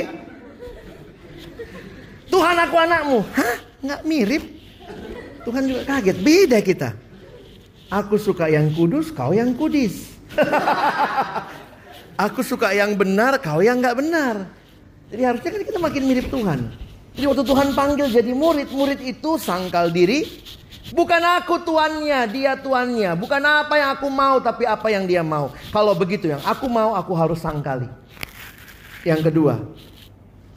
Tuhan 2.32 2.56
aku 2.64 2.76
anakmu. 2.80 3.20
Hah? 3.36 3.56
Nggak 3.84 4.02
mirip? 4.08 4.44
Tuhan 5.44 5.64
juga 5.68 5.82
kaget, 5.84 6.18
beda 6.24 6.58
kita. 6.64 6.90
Aku 7.92 8.16
suka 8.16 8.48
yang 8.48 8.72
kudus, 8.72 9.12
kau 9.12 9.36
yang 9.36 9.52
kudis. 9.52 10.16
Aku 12.18 12.42
suka 12.42 12.74
yang 12.74 12.98
benar, 12.98 13.38
kau 13.38 13.62
yang 13.62 13.78
nggak 13.78 13.98
benar. 14.02 14.50
Jadi 15.14 15.22
harusnya 15.22 15.50
kan 15.54 15.64
kita 15.64 15.80
makin 15.80 16.04
mirip 16.10 16.28
Tuhan. 16.34 16.60
Jadi 17.14 17.26
waktu 17.30 17.44
Tuhan 17.46 17.68
panggil 17.78 18.08
jadi 18.10 18.32
murid, 18.34 18.74
murid 18.74 19.00
itu 19.06 19.38
sangkal 19.38 19.94
diri. 19.94 20.26
Bukan 20.98 21.22
aku 21.22 21.62
tuannya, 21.62 22.26
dia 22.34 22.58
tuannya. 22.58 23.14
Bukan 23.14 23.42
apa 23.44 23.74
yang 23.78 23.90
aku 23.94 24.08
mau, 24.10 24.42
tapi 24.42 24.66
apa 24.66 24.88
yang 24.90 25.06
dia 25.06 25.22
mau. 25.22 25.54
Kalau 25.70 25.94
begitu 25.94 26.34
yang 26.34 26.42
aku 26.42 26.66
mau, 26.66 26.98
aku 26.98 27.14
harus 27.14 27.38
sangkali. 27.38 27.86
Yang 29.06 29.30
kedua, 29.30 29.62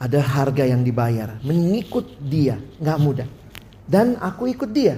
ada 0.01 0.17
harga 0.17 0.65
yang 0.65 0.81
dibayar. 0.81 1.37
Mengikut 1.45 2.17
dia, 2.25 2.57
nggak 2.81 2.99
mudah. 2.99 3.29
Dan 3.85 4.17
aku 4.17 4.49
ikut 4.49 4.71
dia. 4.73 4.97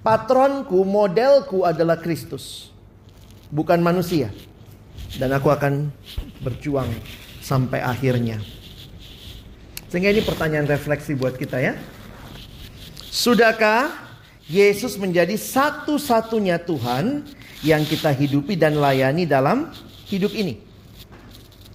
Patronku, 0.00 0.80
modelku 0.88 1.68
adalah 1.68 2.00
Kristus. 2.00 2.72
Bukan 3.52 3.82
manusia. 3.84 4.32
Dan 5.18 5.34
aku 5.34 5.50
akan 5.50 5.90
berjuang 6.44 6.88
sampai 7.42 7.82
akhirnya. 7.82 8.38
Sehingga 9.90 10.14
ini 10.14 10.22
pertanyaan 10.22 10.70
refleksi 10.70 11.18
buat 11.18 11.34
kita 11.34 11.58
ya. 11.58 11.74
Sudahkah 13.10 13.90
Yesus 14.46 14.94
menjadi 14.94 15.34
satu-satunya 15.34 16.62
Tuhan 16.62 17.26
yang 17.66 17.82
kita 17.82 18.14
hidupi 18.14 18.54
dan 18.54 18.78
layani 18.78 19.26
dalam 19.26 19.74
hidup 20.06 20.30
ini? 20.30 20.62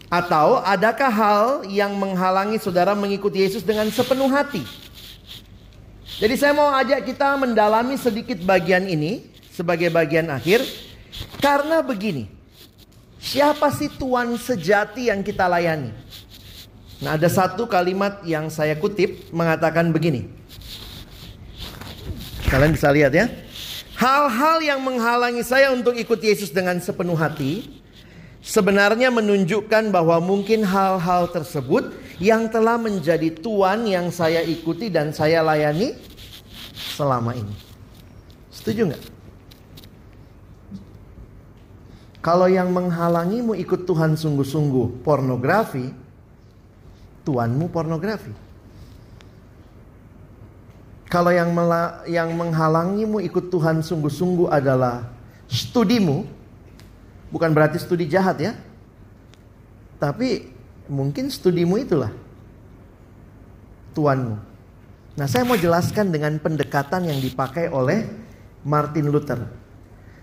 Atau 0.08 0.64
adakah 0.64 1.12
hal 1.12 1.48
yang 1.68 1.92
menghalangi 2.00 2.56
saudara 2.56 2.96
mengikuti 2.96 3.44
Yesus 3.44 3.68
dengan 3.68 3.88
sepenuh 3.92 4.32
hati? 4.32 4.64
Jadi 6.16 6.36
saya 6.40 6.56
mau 6.56 6.72
ajak 6.72 7.04
kita 7.04 7.36
mendalami 7.36 8.00
sedikit 8.00 8.40
bagian 8.48 8.88
ini 8.88 9.28
sebagai 9.52 9.92
bagian 9.92 10.32
akhir. 10.32 10.64
Karena 11.44 11.84
begini, 11.84 12.32
siapa 13.26 13.74
sih 13.74 13.90
Tuhan 13.90 14.38
sejati 14.38 15.10
yang 15.10 15.26
kita 15.26 15.50
layani? 15.50 15.90
Nah 17.02 17.18
ada 17.18 17.26
satu 17.26 17.66
kalimat 17.66 18.22
yang 18.22 18.48
saya 18.54 18.78
kutip 18.78 19.34
mengatakan 19.34 19.90
begini. 19.90 20.30
Kalian 22.46 22.78
bisa 22.78 22.94
lihat 22.94 23.12
ya. 23.12 23.26
Hal-hal 23.98 24.62
yang 24.62 24.80
menghalangi 24.84 25.42
saya 25.42 25.74
untuk 25.74 25.98
ikut 25.98 26.20
Yesus 26.22 26.54
dengan 26.54 26.78
sepenuh 26.78 27.18
hati 27.18 27.82
sebenarnya 28.46 29.10
menunjukkan 29.10 29.90
bahwa 29.90 30.22
mungkin 30.22 30.62
hal-hal 30.62 31.32
tersebut 31.32 31.96
yang 32.22 32.48
telah 32.48 32.78
menjadi 32.78 33.34
tuan 33.34 33.84
yang 33.90 34.14
saya 34.14 34.46
ikuti 34.46 34.88
dan 34.94 35.12
saya 35.12 35.42
layani 35.42 35.98
selama 36.76 37.36
ini. 37.36 37.56
Setuju 38.52 38.94
nggak? 38.94 39.15
Kalau 42.26 42.50
yang 42.50 42.74
menghalangimu 42.74 43.54
ikut 43.54 43.86
Tuhan 43.86 44.18
sungguh-sungguh 44.18 45.06
pornografi, 45.06 45.94
tuanmu 47.22 47.70
pornografi. 47.70 48.34
Kalau 51.06 51.30
yang 51.30 51.54
yang 52.10 52.34
menghalangimu 52.34 53.22
ikut 53.22 53.54
Tuhan 53.54 53.86
sungguh-sungguh 53.86 54.50
adalah 54.50 55.06
studimu, 55.46 56.26
Bukan 57.36 57.52
berarti 57.52 57.76
studi 57.82 58.08
jahat 58.08 58.40
ya. 58.40 58.56
Tapi 60.00 60.48
mungkin 60.88 61.28
studimu 61.28 61.76
itulah 61.84 62.16
tuanmu. 63.92 64.40
Nah, 65.20 65.28
saya 65.28 65.44
mau 65.48 65.60
jelaskan 65.60 66.16
dengan 66.16 66.40
pendekatan 66.40 67.12
yang 67.12 67.20
dipakai 67.20 67.68
oleh 67.72 68.08
Martin 68.64 69.12
Luther. 69.12 69.44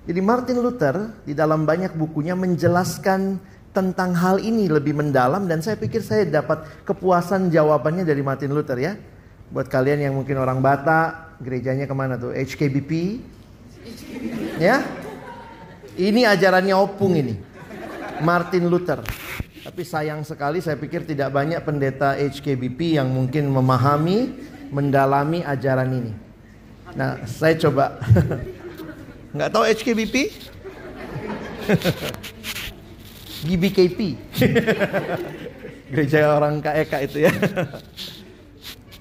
Jadi 0.03 0.19
Martin 0.19 0.59
Luther 0.59 1.15
di 1.23 1.31
dalam 1.31 1.63
banyak 1.63 1.95
bukunya 1.95 2.35
menjelaskan 2.35 3.39
tentang 3.71 4.11
hal 4.19 4.43
ini 4.43 4.67
lebih 4.67 4.99
mendalam 4.99 5.47
dan 5.47 5.63
saya 5.63 5.79
pikir 5.79 6.03
saya 6.03 6.27
dapat 6.27 6.67
kepuasan 6.83 7.55
jawabannya 7.55 8.03
dari 8.03 8.19
Martin 8.19 8.51
Luther 8.51 8.83
ya. 8.83 8.99
Buat 9.55 9.71
kalian 9.71 10.11
yang 10.11 10.15
mungkin 10.19 10.43
orang 10.43 10.59
Batak, 10.59 11.39
gerejanya 11.39 11.87
ke 11.87 11.95
mana 11.95 12.19
tuh? 12.19 12.35
HKBP? 12.35 13.21
Ya, 14.59 14.83
ini 15.95 16.27
ajarannya 16.27 16.75
opung 16.75 17.15
ini. 17.15 17.39
Martin 18.25 18.67
Luther. 18.67 19.07
Tapi 19.63 19.83
sayang 19.87 20.27
sekali 20.27 20.59
saya 20.59 20.75
pikir 20.75 21.07
tidak 21.07 21.31
banyak 21.31 21.63
pendeta 21.63 22.19
HKBP 22.19 22.99
yang 22.99 23.07
mungkin 23.07 23.47
memahami, 23.55 24.35
mendalami 24.75 25.47
ajaran 25.47 25.91
ini. 25.95 26.13
Nah, 26.99 27.23
saya 27.31 27.55
coba. 27.55 28.03
Nggak 29.33 29.49
tahu 29.49 29.65
HKBP? 29.65 30.17
GBKP. 33.43 33.99
Gereja 35.93 36.37
orang 36.37 36.61
KEK 36.61 36.93
itu 37.11 37.19
ya. 37.29 37.33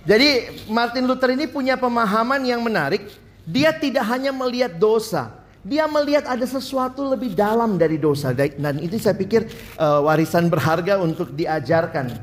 Jadi 0.02 0.30
Martin 0.72 1.06
Luther 1.06 1.36
ini 1.36 1.46
punya 1.46 1.78
pemahaman 1.78 2.42
yang 2.42 2.64
menarik. 2.64 3.06
Dia 3.46 3.74
tidak 3.74 4.06
hanya 4.08 4.30
melihat 4.30 4.78
dosa, 4.78 5.34
dia 5.66 5.90
melihat 5.90 6.30
ada 6.30 6.46
sesuatu 6.46 7.06
lebih 7.10 7.34
dalam 7.34 7.74
dari 7.78 7.98
dosa 7.98 8.34
dan 8.38 8.78
itu 8.78 9.02
saya 9.02 9.18
pikir 9.18 9.50
uh, 9.82 10.06
warisan 10.06 10.46
berharga 10.50 11.02
untuk 11.02 11.34
diajarkan. 11.34 12.22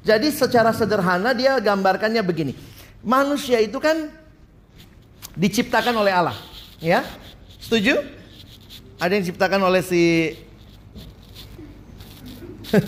Jadi 0.00 0.30
secara 0.30 0.70
sederhana 0.72 1.34
dia 1.34 1.58
gambarkannya 1.58 2.22
begini. 2.22 2.54
Manusia 3.02 3.58
itu 3.60 3.82
kan 3.82 4.08
diciptakan 5.34 5.94
oleh 5.96 6.12
Allah, 6.14 6.38
ya? 6.78 7.02
Setuju? 7.70 8.02
Ada 8.98 9.14
yang 9.14 9.22
diciptakan 9.22 9.62
oleh 9.62 9.78
si 9.78 10.34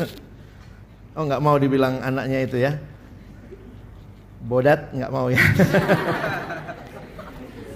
Oh 1.14 1.22
nggak 1.22 1.38
mau 1.38 1.54
dibilang 1.54 2.02
anaknya 2.02 2.42
itu 2.42 2.58
ya 2.58 2.82
Bodat 4.42 4.90
nggak 4.90 5.12
mau 5.14 5.30
ya 5.30 5.38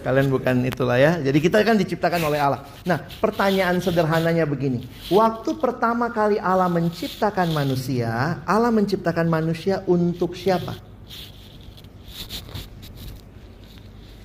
Kalian 0.03 0.31
bukan 0.31 0.63
itulah 0.67 1.03
ya. 1.03 1.19
Jadi 1.19 1.43
kita 1.43 1.67
kan 1.67 1.75
diciptakan 1.75 2.23
oleh 2.31 2.39
Allah. 2.39 2.63
Nah, 2.87 3.03
pertanyaan 3.19 3.83
sederhananya 3.83 4.47
begini. 4.47 4.87
Waktu 5.11 5.59
pertama 5.59 6.15
kali 6.15 6.39
Allah 6.39 6.71
menciptakan 6.71 7.51
manusia, 7.51 8.39
Allah 8.47 8.71
menciptakan 8.71 9.27
manusia 9.27 9.83
untuk 9.83 10.39
siapa? 10.39 10.79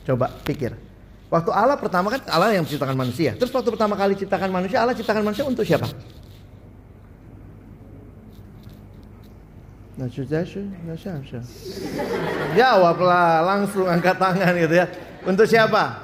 Coba 0.06 0.30
pikir. 0.46 0.91
Waktu 1.32 1.48
Allah 1.56 1.80
pertama 1.80 2.12
kan 2.12 2.20
Allah 2.28 2.52
yang 2.52 2.68
menciptakan 2.68 2.92
manusia. 2.92 3.32
Terus 3.40 3.56
waktu 3.56 3.72
pertama 3.72 3.96
kali 3.96 4.20
ciptakan 4.20 4.52
manusia, 4.52 4.84
Allah 4.84 4.92
ciptakan 4.92 5.24
manusia 5.24 5.48
untuk 5.48 5.64
siapa? 5.64 5.88
Jawablah 12.60 13.48
langsung 13.48 13.88
angkat 13.88 14.20
tangan 14.20 14.52
gitu 14.60 14.76
ya. 14.76 14.86
Untuk 15.24 15.48
siapa? 15.48 16.04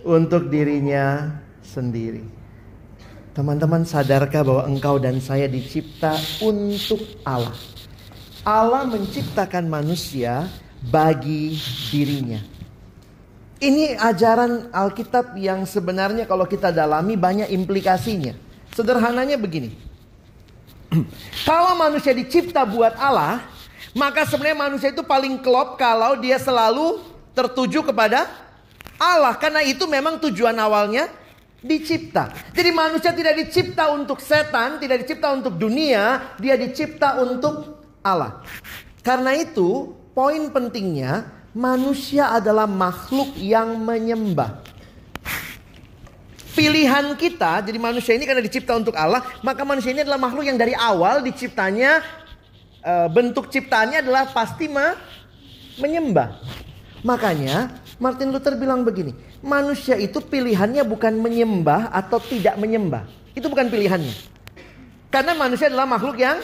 Untuk 0.00 0.48
dirinya 0.48 1.36
sendiri. 1.60 2.24
Teman-teman 3.36 3.84
sadarkah 3.84 4.40
bahwa 4.40 4.64
engkau 4.64 4.96
dan 4.96 5.20
saya 5.20 5.44
dicipta 5.44 6.16
untuk 6.40 7.04
Allah? 7.20 7.52
Allah 8.48 8.88
menciptakan 8.88 9.68
manusia 9.68 10.48
bagi 10.88 11.52
dirinya. 11.92 12.55
Ini 13.56 13.96
ajaran 13.96 14.68
Alkitab 14.68 15.32
yang 15.40 15.64
sebenarnya 15.64 16.28
kalau 16.28 16.44
kita 16.44 16.68
dalami 16.68 17.16
banyak 17.16 17.48
implikasinya. 17.48 18.36
Sederhananya 18.76 19.40
begini. 19.40 19.72
kalau 21.48 21.72
manusia 21.72 22.12
dicipta 22.12 22.68
buat 22.68 22.92
Allah, 23.00 23.40
maka 23.96 24.28
sebenarnya 24.28 24.60
manusia 24.60 24.92
itu 24.92 25.00
paling 25.00 25.40
klop 25.40 25.80
kalau 25.80 26.20
dia 26.20 26.36
selalu 26.36 27.00
tertuju 27.32 27.80
kepada 27.80 28.28
Allah. 29.00 29.32
Karena 29.40 29.64
itu 29.64 29.88
memang 29.88 30.20
tujuan 30.20 30.52
awalnya 30.60 31.08
dicipta. 31.64 32.36
Jadi 32.52 32.70
manusia 32.76 33.16
tidak 33.16 33.40
dicipta 33.40 33.88
untuk 33.88 34.20
setan, 34.20 34.76
tidak 34.76 35.08
dicipta 35.08 35.32
untuk 35.32 35.56
dunia, 35.56 36.36
dia 36.36 36.60
dicipta 36.60 37.24
untuk 37.24 37.80
Allah. 38.04 38.44
Karena 39.00 39.32
itu, 39.32 39.96
poin 40.12 40.44
pentingnya 40.52 41.24
manusia 41.56 42.36
adalah 42.36 42.68
makhluk 42.68 43.32
yang 43.40 43.80
menyembah. 43.80 44.60
Pilihan 46.52 47.16
kita, 47.16 47.64
jadi 47.64 47.76
manusia 47.80 48.12
ini 48.16 48.28
karena 48.28 48.44
dicipta 48.44 48.76
untuk 48.76 48.92
Allah, 48.96 49.24
maka 49.40 49.64
manusia 49.64 49.92
ini 49.92 50.04
adalah 50.04 50.20
makhluk 50.20 50.44
yang 50.44 50.56
dari 50.60 50.76
awal 50.76 51.24
diciptanya 51.24 52.00
eh, 52.84 53.08
bentuk 53.08 53.48
ciptaannya 53.48 54.04
adalah 54.04 54.28
pasti 54.32 54.68
menyembah. 55.80 56.40
Makanya 57.04 57.76
Martin 58.00 58.32
Luther 58.32 58.56
bilang 58.56 58.84
begini, 58.84 59.16
manusia 59.44 60.00
itu 60.00 60.20
pilihannya 60.20 60.84
bukan 60.84 61.16
menyembah 61.20 61.92
atau 61.92 62.20
tidak 62.20 62.56
menyembah. 62.56 63.04
Itu 63.36 63.52
bukan 63.52 63.68
pilihannya. 63.68 64.12
Karena 65.12 65.36
manusia 65.36 65.68
adalah 65.68 65.88
makhluk 65.88 66.16
yang 66.16 66.40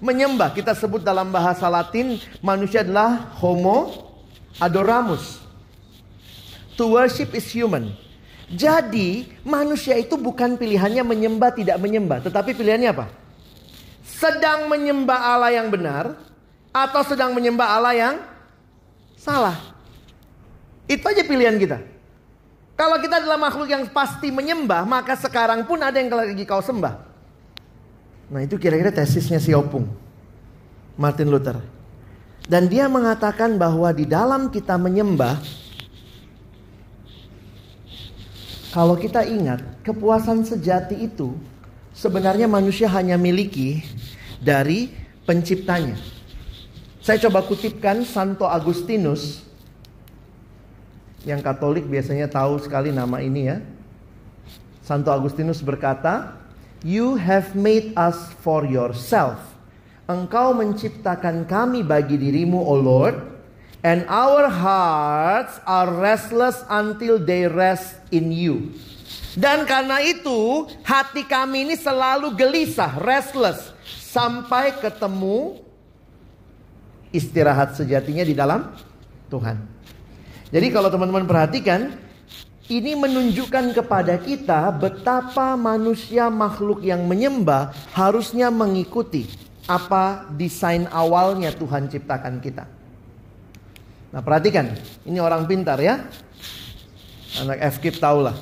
menyembah. 0.00 0.56
Kita 0.56 0.72
sebut 0.72 1.04
dalam 1.04 1.28
bahasa 1.28 1.68
Latin 1.68 2.16
manusia 2.40 2.80
adalah 2.80 3.28
homo 3.40 4.03
adoramus. 4.58 5.42
To 6.74 6.98
worship 6.98 7.34
is 7.38 7.46
human. 7.54 7.94
Jadi 8.50 9.30
manusia 9.46 9.96
itu 9.96 10.18
bukan 10.18 10.58
pilihannya 10.58 11.02
menyembah 11.06 11.54
tidak 11.54 11.78
menyembah. 11.78 12.20
Tetapi 12.22 12.52
pilihannya 12.52 12.90
apa? 12.90 13.06
Sedang 14.04 14.66
menyembah 14.68 15.18
Allah 15.18 15.54
yang 15.54 15.70
benar. 15.70 16.18
Atau 16.74 17.06
sedang 17.06 17.30
menyembah 17.30 17.68
Allah 17.78 17.94
yang 17.94 18.14
salah. 19.14 19.54
Itu 20.90 21.06
aja 21.06 21.22
pilihan 21.22 21.54
kita. 21.56 21.78
Kalau 22.74 22.98
kita 22.98 23.22
adalah 23.22 23.38
makhluk 23.38 23.70
yang 23.70 23.86
pasti 23.86 24.34
menyembah, 24.34 24.82
maka 24.82 25.14
sekarang 25.14 25.62
pun 25.62 25.78
ada 25.78 25.94
yang 25.94 26.10
lagi 26.10 26.42
kau 26.42 26.58
sembah. 26.58 27.06
Nah 28.34 28.42
itu 28.42 28.58
kira-kira 28.58 28.90
tesisnya 28.90 29.38
si 29.38 29.54
Opung. 29.54 29.86
Martin 30.98 31.30
Luther. 31.30 31.62
Dan 32.44 32.68
dia 32.68 32.86
mengatakan 32.92 33.56
bahwa 33.56 33.88
di 33.92 34.04
dalam 34.04 34.52
kita 34.52 34.76
menyembah 34.76 35.40
Kalau 38.74 38.98
kita 38.98 39.22
ingat, 39.22 39.62
kepuasan 39.86 40.42
sejati 40.42 40.98
itu 41.06 41.38
sebenarnya 41.94 42.50
manusia 42.50 42.90
hanya 42.90 43.14
miliki 43.14 43.86
dari 44.42 44.90
penciptanya. 45.22 45.94
Saya 46.98 47.22
coba 47.22 47.46
kutipkan 47.46 48.02
Santo 48.02 48.50
Agustinus 48.50 49.46
yang 51.22 51.38
Katolik 51.38 51.86
biasanya 51.86 52.26
tahu 52.26 52.58
sekali 52.58 52.90
nama 52.90 53.22
ini 53.22 53.46
ya. 53.46 53.62
Santo 54.82 55.14
Agustinus 55.14 55.62
berkata, 55.62 56.34
"You 56.82 57.14
have 57.14 57.54
made 57.54 57.94
us 57.94 58.34
for 58.42 58.66
yourself. 58.66 59.53
Engkau 60.04 60.52
menciptakan 60.52 61.48
kami 61.48 61.80
bagi 61.80 62.20
dirimu, 62.20 62.60
O 62.60 62.76
Lord, 62.76 63.16
and 63.80 64.04
our 64.04 64.52
hearts 64.52 65.56
are 65.64 65.88
restless 65.88 66.60
until 66.68 67.16
they 67.16 67.48
rest 67.48 67.96
in 68.12 68.28
you." 68.28 68.76
Dan 69.34 69.64
karena 69.64 69.98
itu, 70.04 70.68
hati 70.84 71.24
kami 71.24 71.66
ini 71.66 71.74
selalu 71.74 72.36
gelisah, 72.36 73.00
restless 73.00 73.72
sampai 74.14 74.76
ketemu 74.78 75.58
istirahat 77.10 77.74
sejatinya 77.74 78.22
di 78.22 78.34
dalam 78.36 78.70
Tuhan. 79.32 79.58
Jadi 80.54 80.66
kalau 80.70 80.86
teman-teman 80.86 81.26
perhatikan, 81.26 81.98
ini 82.70 82.94
menunjukkan 82.94 83.74
kepada 83.74 84.20
kita 84.22 84.70
betapa 84.70 85.58
manusia 85.58 86.30
makhluk 86.30 86.84
yang 86.86 87.04
menyembah 87.08 87.74
harusnya 87.92 88.54
mengikuti 88.54 89.26
apa 89.64 90.28
desain 90.36 90.84
awalnya 90.92 91.52
Tuhan 91.52 91.88
ciptakan 91.88 92.40
kita. 92.40 92.64
Nah 94.14 94.20
perhatikan, 94.22 94.76
ini 95.08 95.18
orang 95.18 95.48
pintar 95.48 95.80
ya. 95.80 96.04
Anak 97.42 97.58
FKIP 97.78 97.98
tahulah. 97.98 98.36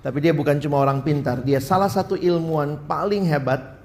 Tapi 0.00 0.18
dia 0.22 0.32
bukan 0.32 0.56
cuma 0.62 0.80
orang 0.80 1.04
pintar, 1.04 1.42
dia 1.44 1.60
salah 1.60 1.90
satu 1.90 2.16
ilmuwan 2.16 2.88
paling 2.88 3.26
hebat. 3.28 3.76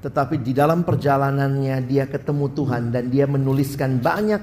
Tetapi 0.00 0.40
di 0.40 0.52
dalam 0.56 0.84
perjalanannya 0.84 1.84
dia 1.84 2.08
ketemu 2.08 2.52
Tuhan 2.56 2.92
dan 2.92 3.12
dia 3.12 3.28
menuliskan 3.28 4.00
banyak 4.00 4.42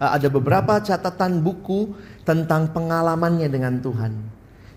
eh, 0.00 0.10
ada 0.16 0.28
beberapa 0.32 0.78
catatan 0.80 1.40
buku 1.44 1.92
tentang 2.22 2.72
pengalamannya 2.72 3.48
dengan 3.48 3.80
Tuhan. 3.80 4.12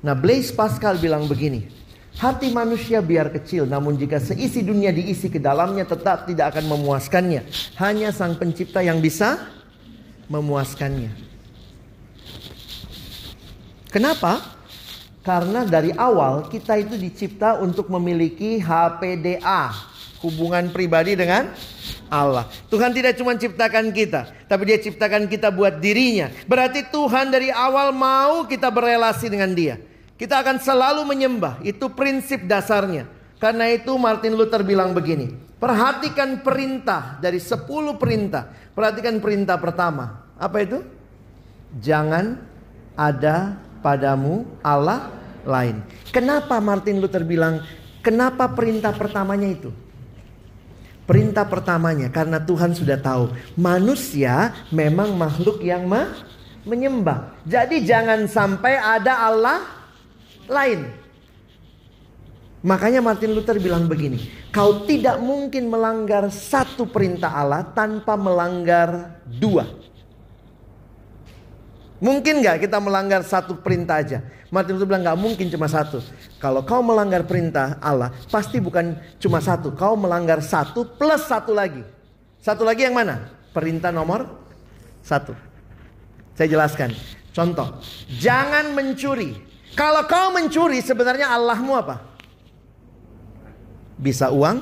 Nah, 0.01 0.17
Blaise 0.17 0.49
Pascal 0.49 0.97
bilang 0.97 1.29
begini, 1.29 1.69
hati 2.17 2.51
manusia 2.51 2.99
biar 2.99 3.31
kecil, 3.31 3.63
namun 3.69 3.95
jika 3.95 4.19
seisi 4.19 4.65
dunia 4.65 4.91
diisi 4.91 5.31
ke 5.31 5.39
dalamnya 5.39 5.87
tetap 5.87 6.27
tidak 6.27 6.55
akan 6.55 6.71
memuaskannya. 6.75 7.47
Hanya 7.79 8.11
Sang 8.11 8.35
Pencipta 8.35 8.83
yang 8.83 8.99
bisa 8.99 9.39
memuaskannya. 10.27 11.11
Kenapa? 13.91 14.39
Karena 15.21 15.67
dari 15.67 15.93
awal 15.93 16.49
kita 16.49 16.79
itu 16.79 16.97
dicipta 16.97 17.59
untuk 17.61 17.91
memiliki 17.93 18.57
HPDA, 18.57 19.69
hubungan 20.23 20.71
pribadi 20.73 21.13
dengan 21.13 21.51
Allah. 22.09 22.47
Tuhan 22.71 22.95
tidak 22.95 23.19
cuma 23.19 23.35
ciptakan 23.37 23.91
kita, 23.91 24.31
tapi 24.47 24.71
dia 24.71 24.79
ciptakan 24.79 25.27
kita 25.27 25.51
buat 25.53 25.77
dirinya. 25.77 26.31
Berarti 26.49 26.87
Tuhan 26.89 27.29
dari 27.29 27.53
awal 27.53 27.93
mau 27.93 28.47
kita 28.47 28.71
berelasi 28.71 29.29
dengan 29.29 29.51
dia. 29.53 29.90
Kita 30.21 30.45
akan 30.45 30.61
selalu 30.61 31.01
menyembah, 31.01 31.57
itu 31.65 31.89
prinsip 31.89 32.45
dasarnya. 32.45 33.09
Karena 33.41 33.65
itu 33.73 33.89
Martin 33.97 34.37
Luther 34.37 34.61
bilang 34.61 34.93
begini, 34.93 35.33
perhatikan 35.57 36.45
perintah 36.45 37.17
dari 37.17 37.41
10 37.41 37.97
perintah. 37.97 38.53
Perhatikan 38.77 39.17
perintah 39.17 39.57
pertama. 39.57 40.29
Apa 40.37 40.61
itu? 40.61 40.85
Jangan 41.81 42.37
ada 42.93 43.57
padamu 43.81 44.45
Allah 44.61 45.09
lain. 45.41 45.81
Kenapa 46.13 46.61
Martin 46.61 47.01
Luther 47.01 47.25
bilang, 47.25 47.65
kenapa 48.05 48.45
perintah 48.53 48.93
pertamanya 48.93 49.49
itu? 49.49 49.73
Perintah 51.09 51.49
pertamanya 51.49 52.13
karena 52.13 52.37
Tuhan 52.37 52.77
sudah 52.77 53.01
tahu 53.01 53.33
manusia 53.57 54.53
memang 54.69 55.17
makhluk 55.17 55.65
yang 55.65 55.89
ma 55.89 56.13
menyembah. 56.61 57.41
Jadi 57.41 57.81
jangan 57.81 58.29
sampai 58.29 58.77
ada 58.77 59.25
Allah 59.25 59.80
lain. 60.49 61.01
Makanya 62.61 63.01
Martin 63.01 63.33
Luther 63.33 63.57
bilang 63.57 63.89
begini, 63.89 64.21
kau 64.53 64.85
tidak 64.85 65.17
mungkin 65.17 65.65
melanggar 65.65 66.29
satu 66.29 66.85
perintah 66.85 67.33
Allah 67.33 67.65
tanpa 67.73 68.13
melanggar 68.13 69.17
dua. 69.25 69.65
Mungkin 72.01 72.41
nggak 72.41 72.65
kita 72.65 72.77
melanggar 72.77 73.25
satu 73.25 73.57
perintah 73.57 74.01
aja? 74.01 74.21
Martin 74.53 74.77
Luther 74.77 74.89
bilang 74.89 75.05
nggak 75.05 75.21
mungkin 75.21 75.49
cuma 75.49 75.65
satu. 75.65 76.05
Kalau 76.37 76.61
kau 76.61 76.85
melanggar 76.85 77.25
perintah 77.25 77.81
Allah, 77.81 78.13
pasti 78.29 78.61
bukan 78.61 78.93
cuma 79.17 79.41
satu. 79.41 79.73
Kau 79.73 79.97
melanggar 79.97 80.37
satu 80.45 80.85
plus 80.85 81.25
satu 81.25 81.57
lagi. 81.57 81.81
Satu 82.41 82.61
lagi 82.61 82.85
yang 82.85 82.93
mana? 82.93 83.25
Perintah 83.53 83.89
nomor 83.89 84.25
satu. 85.01 85.33
Saya 86.37 86.45
jelaskan. 86.45 86.93
Contoh, 87.33 87.81
jangan 88.21 88.73
mencuri. 88.73 89.50
Kalau 89.75 90.03
kau 90.07 90.35
mencuri, 90.35 90.83
sebenarnya 90.83 91.31
Allahmu 91.31 91.73
apa? 91.75 91.95
Bisa 93.95 94.33
uang, 94.33 94.59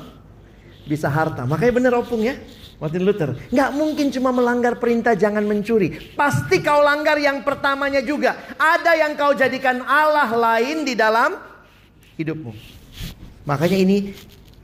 bisa 0.86 1.10
harta. 1.10 1.42
Makanya 1.48 1.72
benar 1.72 1.92
opung 1.98 2.22
ya. 2.22 2.38
Martin 2.80 3.04
Luther. 3.04 3.36
Nggak 3.52 3.70
mungkin 3.76 4.06
cuma 4.08 4.32
melanggar 4.32 4.80
perintah 4.80 5.12
jangan 5.12 5.44
mencuri. 5.44 6.16
Pasti 6.16 6.64
kau 6.64 6.80
langgar 6.80 7.20
yang 7.20 7.44
pertamanya 7.44 8.00
juga. 8.00 8.56
Ada 8.56 8.96
yang 8.96 9.12
kau 9.20 9.36
jadikan 9.36 9.84
Allah 9.84 10.32
lain 10.32 10.88
di 10.88 10.96
dalam 10.96 11.36
hidupmu. 12.16 12.52
Makanya 13.44 13.76
ini 13.76 14.16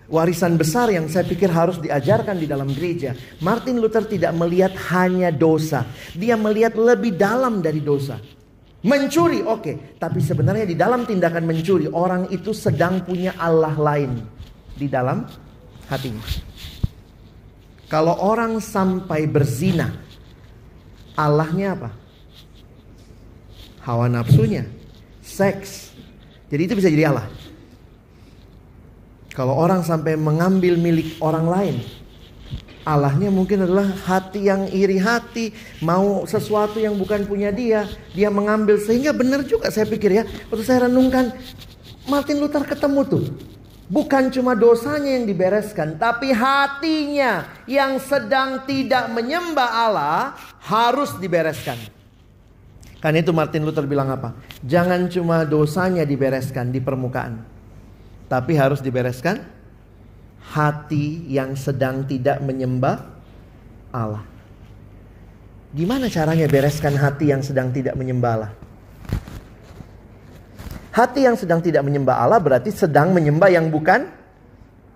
warisan 0.08 0.56
besar 0.56 0.88
yang 0.88 1.12
saya 1.12 1.28
pikir 1.28 1.52
harus 1.52 1.76
diajarkan 1.76 2.40
di 2.40 2.48
dalam 2.48 2.72
gereja. 2.72 3.12
Martin 3.44 3.84
Luther 3.84 4.08
tidak 4.08 4.32
melihat 4.32 4.72
hanya 4.96 5.28
dosa. 5.28 5.84
Dia 6.16 6.40
melihat 6.40 6.72
lebih 6.72 7.20
dalam 7.20 7.60
dari 7.60 7.84
dosa. 7.84 8.16
Mencuri 8.86 9.42
oke. 9.42 9.60
Okay. 9.60 9.74
Tapi 9.98 10.22
sebenarnya 10.22 10.62
di 10.62 10.78
dalam 10.78 11.02
tindakan 11.02 11.42
mencuri. 11.42 11.90
Orang 11.90 12.30
itu 12.30 12.54
sedang 12.54 13.02
punya 13.02 13.34
Allah 13.34 13.74
lain. 13.74 14.22
Di 14.78 14.86
dalam 14.86 15.26
hatinya. 15.90 16.22
Kalau 17.86 18.18
orang 18.18 18.58
sampai 18.58 19.30
berzina, 19.30 19.94
Allahnya 21.14 21.78
apa? 21.78 21.90
Hawa 23.86 24.10
nafsunya, 24.10 24.66
seks. 25.22 25.94
Jadi 26.50 26.62
itu 26.66 26.74
bisa 26.74 26.90
jadi 26.90 27.14
Allah. 27.14 27.30
Kalau 29.30 29.54
orang 29.54 29.86
sampai 29.86 30.18
mengambil 30.18 30.74
milik 30.74 31.14
orang 31.22 31.46
lain, 31.46 31.76
Allahnya 32.86 33.34
mungkin 33.34 33.66
adalah 33.66 33.90
hati 34.06 34.46
yang 34.46 34.70
iri 34.70 35.02
hati, 35.02 35.50
mau 35.82 36.22
sesuatu 36.22 36.78
yang 36.78 36.94
bukan 36.94 37.26
punya 37.26 37.50
dia, 37.50 37.90
dia 38.14 38.30
mengambil 38.30 38.78
sehingga 38.78 39.10
benar 39.10 39.42
juga 39.42 39.74
saya 39.74 39.90
pikir 39.90 40.22
ya. 40.22 40.24
Waktu 40.46 40.62
saya 40.62 40.86
renungkan, 40.86 41.34
Martin 42.06 42.38
Luther 42.38 42.62
ketemu 42.62 43.02
tuh 43.02 43.24
Bukan 43.86 44.34
cuma 44.34 44.58
dosanya 44.58 45.14
yang 45.14 45.30
dibereskan, 45.30 45.94
tapi 45.94 46.34
hatinya 46.34 47.46
yang 47.70 48.02
sedang 48.02 48.66
tidak 48.66 49.06
menyembah 49.14 49.70
Allah 49.86 50.34
harus 50.58 51.14
dibereskan. 51.22 51.78
Karena 52.98 53.22
itu 53.22 53.30
Martin 53.30 53.62
Luther 53.62 53.86
bilang 53.86 54.10
apa? 54.10 54.34
Jangan 54.66 55.06
cuma 55.06 55.46
dosanya 55.46 56.02
dibereskan 56.02 56.74
di 56.74 56.82
permukaan. 56.82 57.46
Tapi 58.26 58.58
harus 58.58 58.82
dibereskan 58.82 59.38
hati 60.52 61.26
yang 61.26 61.58
sedang 61.58 62.06
tidak 62.06 62.38
menyembah 62.42 63.02
Allah. 63.90 64.24
Gimana 65.74 66.06
caranya 66.08 66.46
bereskan 66.46 66.94
hati 66.94 67.34
yang 67.34 67.42
sedang 67.42 67.74
tidak 67.74 67.98
menyembah 67.98 68.30
Allah? 68.38 68.52
Hati 70.96 71.28
yang 71.28 71.36
sedang 71.36 71.60
tidak 71.60 71.84
menyembah 71.84 72.16
Allah 72.16 72.40
berarti 72.40 72.72
sedang 72.72 73.12
menyembah 73.12 73.52
yang 73.52 73.68
bukan 73.68 74.08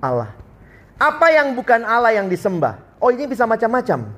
Allah. 0.01 0.32
Apa 0.96 1.28
yang 1.28 1.53
bukan 1.53 1.84
Allah 1.84 2.16
yang 2.16 2.28
disembah? 2.32 2.80
Oh 2.96 3.12
ini 3.12 3.28
bisa 3.28 3.44
macam-macam. 3.44 4.09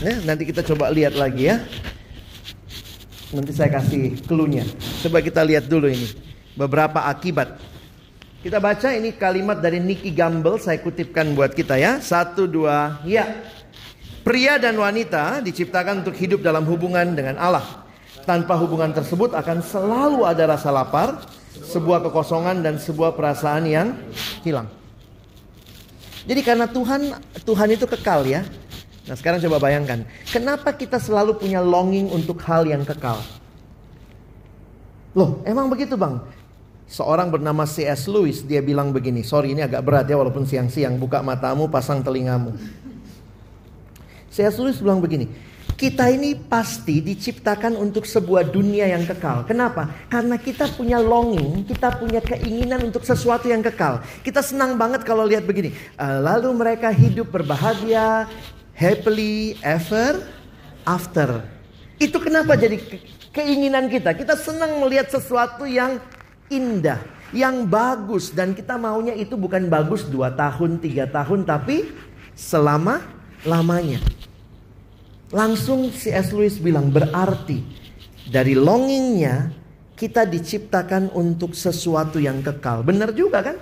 Nah, 0.00 0.18
nanti 0.24 0.48
kita 0.48 0.64
coba 0.64 0.88
lihat 0.88 1.16
lagi 1.16 1.52
ya. 1.52 1.60
Nanti 3.32 3.52
saya 3.52 3.68
kasih 3.76 4.22
clue-nya. 4.24 4.64
Coba 5.04 5.20
kita 5.20 5.44
lihat 5.44 5.68
dulu 5.68 5.90
ini. 5.90 6.08
Beberapa 6.56 7.04
akibat. 7.04 7.60
Kita 8.46 8.62
baca 8.62 8.94
ini 8.94 9.10
kalimat 9.10 9.58
dari 9.58 9.82
Nicky 9.82 10.14
Gamble. 10.14 10.62
Saya 10.62 10.78
kutipkan 10.78 11.34
buat 11.34 11.50
kita 11.50 11.82
ya. 11.82 11.98
Satu, 11.98 12.46
dua, 12.46 13.02
ya. 13.02 13.42
Pria 14.22 14.54
dan 14.54 14.78
wanita 14.78 15.42
diciptakan 15.42 16.06
untuk 16.06 16.14
hidup 16.14 16.46
dalam 16.46 16.62
hubungan 16.62 17.10
dengan 17.10 17.42
Allah. 17.42 17.82
Tanpa 18.22 18.54
hubungan 18.54 18.94
tersebut 18.94 19.34
akan 19.34 19.66
selalu 19.66 20.22
ada 20.22 20.46
rasa 20.54 20.70
lapar, 20.70 21.26
sebuah 21.58 22.06
kekosongan 22.06 22.62
dan 22.62 22.78
sebuah 22.78 23.18
perasaan 23.18 23.66
yang 23.66 23.98
hilang. 24.46 24.70
Jadi 26.30 26.38
karena 26.46 26.70
Tuhan 26.70 27.18
Tuhan 27.42 27.68
itu 27.74 27.82
kekal 27.98 28.30
ya. 28.30 28.46
Nah 29.10 29.18
sekarang 29.18 29.42
coba 29.42 29.58
bayangkan, 29.58 30.06
kenapa 30.30 30.70
kita 30.70 31.02
selalu 31.02 31.34
punya 31.34 31.58
longing 31.58 32.14
untuk 32.14 32.38
hal 32.46 32.62
yang 32.62 32.86
kekal? 32.86 33.18
Loh, 35.18 35.42
emang 35.42 35.66
begitu 35.66 35.98
bang? 35.98 36.35
Seorang 36.86 37.34
bernama 37.34 37.66
C.S. 37.66 38.06
Lewis, 38.06 38.46
dia 38.46 38.62
bilang 38.62 38.94
begini, 38.94 39.26
sorry 39.26 39.50
ini 39.50 39.62
agak 39.66 39.82
berat 39.82 40.06
ya 40.06 40.14
walaupun 40.14 40.46
siang-siang, 40.46 40.94
buka 41.02 41.18
matamu, 41.18 41.66
pasang 41.66 41.98
telingamu. 41.98 42.54
C.S. 44.30 44.54
Lewis 44.62 44.78
bilang 44.78 45.02
begini, 45.02 45.26
kita 45.74 46.08
ini 46.08 46.38
pasti 46.38 47.02
diciptakan 47.02 47.74
untuk 47.74 48.06
sebuah 48.06 48.48
dunia 48.48 48.88
yang 48.88 49.02
kekal. 49.02 49.44
Kenapa? 49.44 49.92
Karena 50.06 50.38
kita 50.38 50.70
punya 50.72 50.96
longing, 51.02 51.66
kita 51.68 52.00
punya 52.00 52.22
keinginan 52.22 52.88
untuk 52.88 53.04
sesuatu 53.04 53.50
yang 53.50 53.60
kekal. 53.60 54.00
Kita 54.24 54.40
senang 54.40 54.78
banget 54.80 55.04
kalau 55.04 55.28
lihat 55.28 55.44
begini. 55.44 55.76
Uh, 56.00 56.22
lalu 56.24 56.54
mereka 56.54 56.88
hidup 56.94 57.28
berbahagia, 57.28 58.24
happily 58.72 59.58
ever 59.60 60.22
after. 60.86 61.44
Itu 62.00 62.24
kenapa 62.24 62.56
jadi 62.56 62.80
keinginan 63.36 63.92
kita. 63.92 64.16
Kita 64.16 64.32
senang 64.32 64.80
melihat 64.80 65.12
sesuatu 65.12 65.68
yang 65.68 66.00
indah, 66.52 67.00
yang 67.34 67.66
bagus. 67.66 68.30
Dan 68.30 68.54
kita 68.54 68.78
maunya 68.78 69.14
itu 69.16 69.34
bukan 69.34 69.66
bagus 69.66 70.06
dua 70.06 70.32
tahun, 70.34 70.78
tiga 70.78 71.06
tahun, 71.10 71.46
tapi 71.46 71.90
selama 72.36 73.02
lamanya. 73.46 74.02
Langsung 75.34 75.90
C.S. 75.90 76.30
Lewis 76.30 76.62
bilang 76.62 76.86
berarti 76.86 77.58
dari 78.30 78.54
longingnya 78.54 79.50
kita 79.96 80.28
diciptakan 80.28 81.10
untuk 81.16 81.56
sesuatu 81.56 82.20
yang 82.20 82.44
kekal. 82.44 82.84
Benar 82.84 83.10
juga 83.16 83.42
kan? 83.42 83.56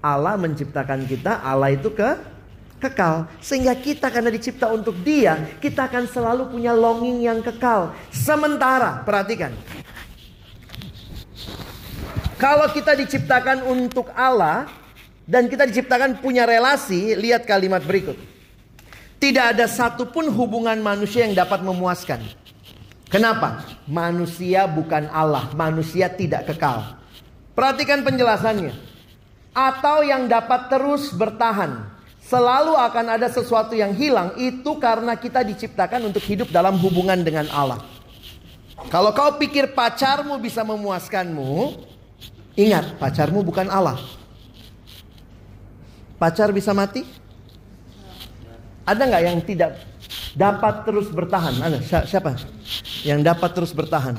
Allah 0.00 0.34
menciptakan 0.36 1.04
kita, 1.04 1.44
Allah 1.44 1.76
itu 1.76 1.92
ke 1.92 2.34
kekal. 2.80 3.28
Sehingga 3.40 3.72
kita 3.76 4.08
karena 4.12 4.32
dicipta 4.32 4.68
untuk 4.72 4.96
dia, 5.00 5.56
kita 5.60 5.88
akan 5.88 6.04
selalu 6.08 6.52
punya 6.52 6.72
longing 6.72 7.24
yang 7.24 7.40
kekal. 7.40 7.92
Sementara, 8.12 9.04
perhatikan. 9.04 9.52
Kalau 12.44 12.68
kita 12.68 12.92
diciptakan 12.92 13.64
untuk 13.64 14.12
Allah 14.12 14.68
dan 15.24 15.48
kita 15.48 15.64
diciptakan 15.64 16.20
punya 16.20 16.44
relasi, 16.44 17.16
lihat 17.16 17.48
kalimat 17.48 17.80
berikut. 17.80 18.20
Tidak 19.16 19.56
ada 19.56 19.64
satupun 19.64 20.28
hubungan 20.28 20.76
manusia 20.84 21.24
yang 21.24 21.32
dapat 21.32 21.64
memuaskan. 21.64 22.20
Kenapa? 23.08 23.64
Manusia 23.88 24.68
bukan 24.68 25.08
Allah, 25.08 25.48
manusia 25.56 26.12
tidak 26.12 26.52
kekal. 26.52 27.00
Perhatikan 27.56 28.04
penjelasannya. 28.04 28.76
Atau 29.56 30.04
yang 30.04 30.28
dapat 30.28 30.68
terus 30.68 31.16
bertahan. 31.16 31.96
Selalu 32.20 32.76
akan 32.76 33.06
ada 33.08 33.32
sesuatu 33.32 33.72
yang 33.72 33.96
hilang, 33.96 34.36
itu 34.36 34.76
karena 34.76 35.16
kita 35.16 35.40
diciptakan 35.40 36.12
untuk 36.12 36.20
hidup 36.20 36.52
dalam 36.52 36.76
hubungan 36.76 37.24
dengan 37.24 37.48
Allah. 37.48 37.80
Kalau 38.92 39.16
kau 39.16 39.40
pikir 39.40 39.72
pacarmu 39.72 40.36
bisa 40.36 40.60
memuaskanmu, 40.60 41.93
ingat 42.54 42.98
pacarmu 42.98 43.42
bukan 43.42 43.70
Allah. 43.70 43.98
Pacar 46.18 46.54
bisa 46.54 46.70
mati? 46.72 47.04
Ada 48.84 49.02
nggak 49.04 49.22
yang 49.22 49.38
tidak 49.42 49.70
dapat 50.36 50.74
terus 50.86 51.08
bertahan? 51.10 51.54
Ada 51.58 52.04
siapa? 52.04 52.36
Yang 53.02 53.20
dapat 53.24 53.50
terus 53.54 53.72
bertahan? 53.72 54.16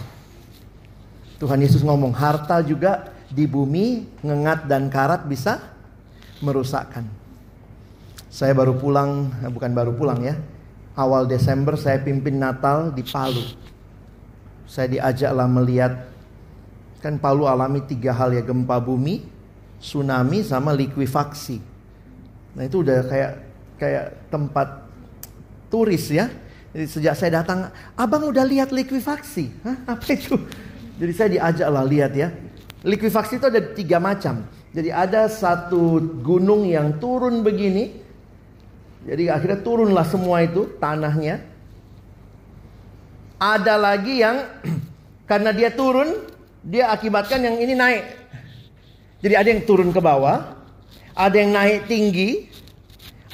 Tuhan 1.35 1.59
Yesus 1.59 1.83
ngomong, 1.83 2.15
harta 2.15 2.63
juga 2.63 3.11
di 3.27 3.43
bumi 3.43 4.07
ngengat 4.23 4.65
dan 4.71 4.87
karat 4.87 5.27
bisa 5.27 5.59
merusakkan. 6.39 7.03
Saya 8.31 8.51
baru 8.51 8.75
pulang, 8.75 9.31
eh, 9.43 9.51
bukan 9.51 9.71
baru 9.71 9.95
pulang 9.95 10.19
ya. 10.23 10.35
Awal 10.95 11.27
Desember 11.27 11.75
saya 11.75 11.99
pimpin 11.99 12.39
Natal 12.39 12.91
di 12.91 13.03
Palu. 13.03 13.43
Saya 14.63 14.87
diajaklah 14.91 15.47
melihat 15.47 16.07
kan 17.05 17.21
Palu 17.21 17.45
alami 17.45 17.85
tiga 17.85 18.17
hal 18.17 18.33
ya 18.33 18.41
gempa 18.41 18.81
bumi, 18.81 19.21
tsunami 19.77 20.41
sama 20.41 20.73
likuifaksi. 20.73 21.61
Nah 22.57 22.65
itu 22.65 22.81
udah 22.81 23.05
kayak 23.05 23.31
kayak 23.77 24.05
tempat 24.33 24.89
turis 25.69 26.09
ya. 26.09 26.33
Jadi 26.73 26.85
sejak 26.89 27.13
saya 27.13 27.45
datang, 27.45 27.69
abang 27.93 28.25
udah 28.25 28.41
lihat 28.41 28.73
likuifaksi? 28.73 29.53
Hah, 29.61 29.77
apa 29.93 30.17
itu? 30.17 30.33
Jadi 30.97 31.13
saya 31.13 31.29
diajak 31.29 31.69
lah 31.69 31.85
lihat 31.85 32.11
ya. 32.17 32.33
Likuifaksi 32.81 33.37
itu 33.37 33.45
ada 33.53 33.61
tiga 33.61 34.01
macam. 34.01 34.41
Jadi 34.73 34.89
ada 34.89 35.29
satu 35.29 36.01
gunung 36.25 36.65
yang 36.65 36.97
turun 36.97 37.45
begini. 37.45 38.01
Jadi 39.05 39.29
akhirnya 39.29 39.61
turunlah 39.61 40.03
semua 40.09 40.41
itu 40.41 40.73
tanahnya. 40.81 41.37
Ada 43.37 43.77
lagi 43.77 44.25
yang 44.25 44.41
karena 45.29 45.53
dia 45.53 45.69
turun, 45.69 46.34
dia 46.65 46.89
akibatkan 46.89 47.45
yang 47.45 47.61
ini 47.61 47.77
naik. 47.77 48.03
Jadi 49.21 49.33
ada 49.37 49.47
yang 49.53 49.61
turun 49.63 49.93
ke 49.93 50.01
bawah, 50.01 50.57
ada 51.13 51.35
yang 51.37 51.53
naik 51.53 51.85
tinggi, 51.85 52.49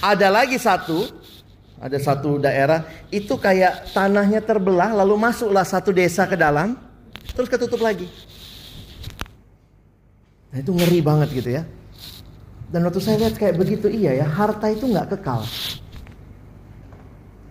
ada 0.03 0.27
lagi 0.27 0.59
satu, 0.59 1.07
ada 1.79 1.95
satu 1.97 2.37
daerah 2.37 2.83
itu 3.07 3.39
kayak 3.39 3.95
tanahnya 3.95 4.43
terbelah 4.43 4.91
lalu 4.91 5.15
masuklah 5.15 5.63
satu 5.63 5.95
desa 5.95 6.27
ke 6.27 6.35
dalam, 6.35 6.75
terus 7.31 7.47
ketutup 7.47 7.79
lagi. 7.79 8.11
Nah 10.51 10.59
itu 10.59 10.71
ngeri 10.75 10.99
banget 10.99 11.29
gitu 11.31 11.49
ya. 11.55 11.63
Dan 12.71 12.87
waktu 12.87 12.99
saya 13.03 13.19
lihat 13.27 13.35
kayak 13.35 13.55
begitu 13.55 13.87
iya 13.91 14.23
ya, 14.23 14.27
harta 14.27 14.67
itu 14.71 14.87
nggak 14.87 15.15
kekal. 15.15 15.43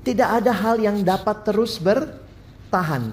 Tidak 0.01 0.29
ada 0.29 0.53
hal 0.53 0.81
yang 0.81 1.05
dapat 1.05 1.45
terus 1.45 1.77
bertahan. 1.77 3.13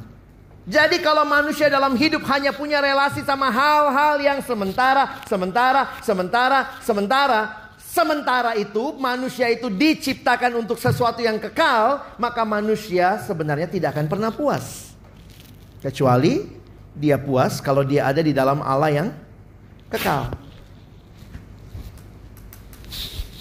Jadi 0.67 0.99
kalau 0.99 1.23
manusia 1.23 1.71
dalam 1.71 1.95
hidup 1.95 2.27
hanya 2.27 2.51
punya 2.51 2.83
relasi 2.83 3.23
sama 3.23 3.47
hal-hal 3.47 4.19
yang 4.19 4.43
sementara, 4.43 5.23
sementara, 5.23 5.95
sementara, 6.03 6.59
sementara, 6.83 7.67
Sementara 7.97 8.53
itu 8.53 8.93
manusia 9.01 9.49
itu 9.49 9.73
diciptakan 9.73 10.61
untuk 10.61 10.77
sesuatu 10.77 11.17
yang 11.17 11.41
kekal, 11.41 12.05
maka 12.21 12.45
manusia 12.45 13.17
sebenarnya 13.25 13.65
tidak 13.65 13.97
akan 13.97 14.05
pernah 14.05 14.29
puas. 14.29 14.93
Kecuali 15.81 16.45
dia 16.93 17.17
puas 17.17 17.57
kalau 17.57 17.81
dia 17.81 18.05
ada 18.05 18.21
di 18.21 18.37
dalam 18.37 18.61
Allah 18.61 19.01
yang 19.01 19.09
kekal. 19.89 20.29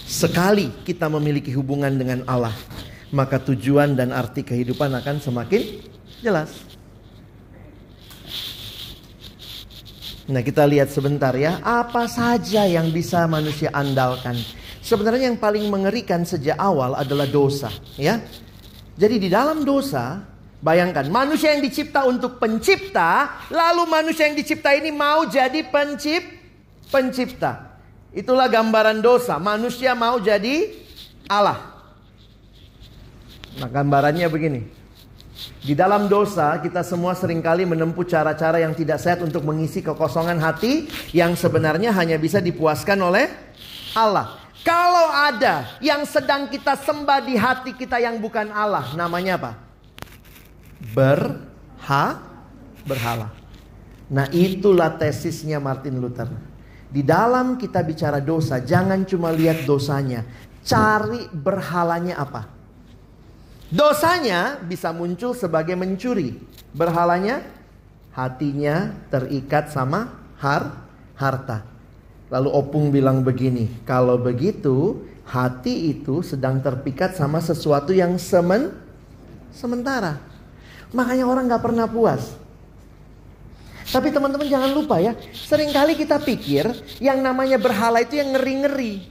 Sekali 0.09 0.73
kita 0.89 1.13
memiliki 1.13 1.53
hubungan 1.53 1.93
dengan 1.93 2.25
Allah, 2.25 2.57
maka 3.13 3.37
tujuan 3.37 3.93
dan 3.93 4.09
arti 4.09 4.41
kehidupan 4.41 4.89
akan 4.89 5.21
semakin 5.21 5.85
jelas. 6.25 6.66
Nah 10.27 10.43
kita 10.43 10.67
lihat 10.67 10.91
sebentar 10.91 11.31
ya, 11.39 11.63
apa 11.63 12.11
saja 12.11 12.67
yang 12.67 12.91
bisa 12.91 13.31
manusia 13.31 13.71
andalkan. 13.71 14.35
Sebenarnya 14.83 15.31
yang 15.31 15.39
paling 15.39 15.71
mengerikan 15.71 16.27
sejak 16.27 16.59
awal 16.59 16.99
adalah 16.99 17.27
dosa, 17.31 17.71
ya. 17.95 18.19
Jadi 18.99 19.23
di 19.23 19.29
dalam 19.31 19.63
dosa, 19.63 20.23
bayangkan 20.63 21.07
manusia 21.11 21.55
yang 21.55 21.63
dicipta 21.63 22.03
untuk 22.07 22.43
pencipta, 22.43 23.43
lalu 23.55 23.87
manusia 23.87 24.27
yang 24.27 24.35
dicipta 24.35 24.75
ini 24.75 24.91
mau 24.91 25.27
jadi 25.31 25.63
pencip, 25.63 26.23
pencipta. 26.91 27.79
Itulah 28.17 28.49
gambaran 28.49 29.05
dosa. 29.05 29.37
Manusia 29.37 29.93
mau 29.93 30.17
jadi 30.17 30.73
Allah. 31.29 31.77
Nah 33.61 33.69
gambarannya 33.69 34.27
begini. 34.33 34.76
Di 35.61 35.77
dalam 35.77 36.09
dosa 36.09 36.57
kita 36.65 36.81
semua 36.81 37.13
sering 37.13 37.45
kali 37.45 37.69
menempuh 37.69 38.09
cara-cara 38.09 38.57
yang 38.57 38.73
tidak 38.73 38.97
sehat 38.97 39.21
untuk 39.21 39.45
mengisi 39.45 39.85
kekosongan 39.85 40.41
hati 40.41 40.89
yang 41.13 41.37
sebenarnya 41.37 41.93
hanya 41.93 42.17
bisa 42.17 42.41
dipuaskan 42.41 42.97
oleh 43.05 43.29
Allah. 43.93 44.41
Kalau 44.65 45.13
ada 45.13 45.79
yang 45.79 46.03
sedang 46.09 46.51
kita 46.51 46.75
sembah 46.75 47.21
di 47.23 47.39
hati 47.39 47.71
kita 47.77 48.03
yang 48.03 48.19
bukan 48.19 48.51
Allah, 48.51 48.97
namanya 48.99 49.39
apa? 49.39 49.53
Berha 50.91 52.19
berhala. 52.83 53.31
Nah, 54.11 54.27
itulah 54.35 54.95
tesisnya 54.99 55.63
Martin 55.63 56.03
Luther. 56.03 56.31
Di 56.91 57.03
dalam 57.03 57.59
kita 57.59 57.83
bicara 57.83 58.23
dosa, 58.23 58.63
jangan 58.63 59.03
cuma 59.07 59.35
lihat 59.35 59.67
dosanya, 59.67 60.27
cari 60.63 61.27
berhalanya 61.31 62.19
apa. 62.19 62.56
Dosanya 63.67 64.63
bisa 64.63 64.95
muncul 64.95 65.35
sebagai 65.35 65.75
mencuri. 65.75 66.39
Berhalanya 66.71 67.43
hatinya 68.15 68.95
terikat 69.11 69.75
sama 69.75 70.15
har 70.39 70.87
harta. 71.19 71.67
Lalu 72.31 72.49
Opung 72.51 72.91
bilang 72.95 73.23
begini, 73.23 73.71
kalau 73.87 74.19
begitu 74.19 75.03
hati 75.27 75.95
itu 75.95 76.23
sedang 76.23 76.63
terpikat 76.63 77.19
sama 77.19 77.43
sesuatu 77.43 77.91
yang 77.91 78.15
semen 78.19 78.71
sementara. 79.51 80.19
Makanya 80.95 81.27
orang 81.27 81.51
nggak 81.51 81.65
pernah 81.67 81.87
puas. 81.91 82.39
Tapi 83.87 84.11
teman-teman 84.11 84.51
jangan 84.51 84.71
lupa 84.75 84.99
ya, 84.99 85.15
sering 85.31 85.71
kali 85.71 85.95
kita 85.95 86.19
pikir 86.19 86.67
yang 86.99 87.23
namanya 87.23 87.59
berhala 87.59 88.03
itu 88.03 88.19
yang 88.19 88.35
ngeri-ngeri. 88.35 89.07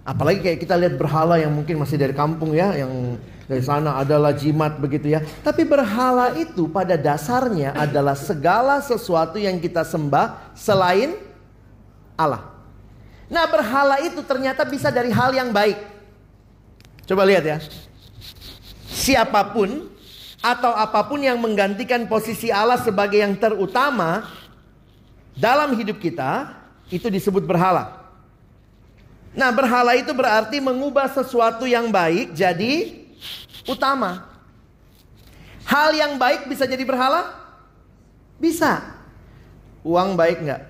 Apalagi 0.00 0.40
kayak 0.40 0.58
kita 0.64 0.74
lihat 0.80 0.96
berhala 0.96 1.36
yang 1.36 1.52
mungkin 1.52 1.76
masih 1.76 2.00
dari 2.00 2.16
kampung 2.16 2.56
ya, 2.56 2.72
yang 2.72 3.20
dari 3.50 3.66
sana 3.66 3.98
adalah 3.98 4.30
jimat 4.30 4.78
begitu 4.78 5.10
ya. 5.10 5.26
Tapi 5.42 5.66
berhala 5.66 6.38
itu 6.38 6.70
pada 6.70 6.94
dasarnya 6.94 7.74
adalah 7.74 8.14
segala 8.14 8.78
sesuatu 8.78 9.42
yang 9.42 9.58
kita 9.58 9.82
sembah 9.82 10.54
selain 10.54 11.18
Allah. 12.14 12.46
Nah, 13.26 13.50
berhala 13.50 13.98
itu 14.06 14.22
ternyata 14.22 14.62
bisa 14.62 14.94
dari 14.94 15.10
hal 15.10 15.34
yang 15.34 15.50
baik. 15.50 15.82
Coba 17.10 17.26
lihat 17.26 17.42
ya. 17.42 17.58
Siapa 18.86 19.50
pun 19.50 19.90
atau 20.38 20.70
apa 20.70 21.02
pun 21.10 21.18
yang 21.18 21.42
menggantikan 21.42 22.06
posisi 22.06 22.54
Allah 22.54 22.78
sebagai 22.78 23.18
yang 23.18 23.34
terutama 23.34 24.30
dalam 25.34 25.74
hidup 25.74 25.98
kita, 25.98 26.54
itu 26.86 27.10
disebut 27.10 27.42
berhala. 27.42 27.98
Nah, 29.34 29.50
berhala 29.50 29.98
itu 29.98 30.14
berarti 30.14 30.62
mengubah 30.62 31.10
sesuatu 31.10 31.66
yang 31.66 31.90
baik 31.90 32.30
jadi 32.30 32.99
utama. 33.68 34.28
Hal 35.66 35.92
yang 35.92 36.16
baik 36.16 36.48
bisa 36.48 36.64
jadi 36.64 36.82
berhala? 36.82 37.30
Bisa. 38.40 38.80
Uang 39.84 40.16
baik 40.16 40.44
nggak? 40.44 40.62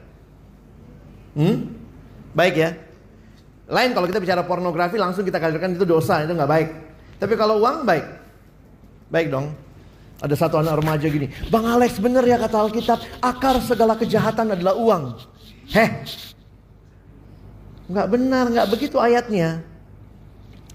Hmm? 1.38 1.56
Baik 2.34 2.54
ya. 2.58 2.70
Lain 3.70 3.94
kalau 3.94 4.06
kita 4.10 4.18
bicara 4.18 4.42
pornografi 4.42 4.98
langsung 4.98 5.22
kita 5.22 5.38
katakan 5.38 5.78
itu 5.78 5.86
dosa, 5.86 6.26
itu 6.26 6.34
nggak 6.34 6.50
baik. 6.50 6.68
Tapi 7.22 7.34
kalau 7.38 7.62
uang 7.62 7.86
baik, 7.86 8.06
baik 9.12 9.30
dong. 9.30 9.54
Ada 10.20 10.36
satu 10.36 10.60
anak 10.60 10.84
remaja 10.84 11.08
gini, 11.08 11.32
Bang 11.48 11.64
Alex 11.64 11.96
bener 11.96 12.20
ya 12.28 12.36
kata 12.36 12.68
Alkitab, 12.68 13.00
akar 13.24 13.56
segala 13.64 13.96
kejahatan 13.96 14.52
adalah 14.52 14.76
uang. 14.76 15.16
Heh, 15.72 16.04
nggak 17.88 18.06
benar, 18.10 18.44
nggak 18.52 18.68
begitu 18.68 19.00
ayatnya. 19.00 19.64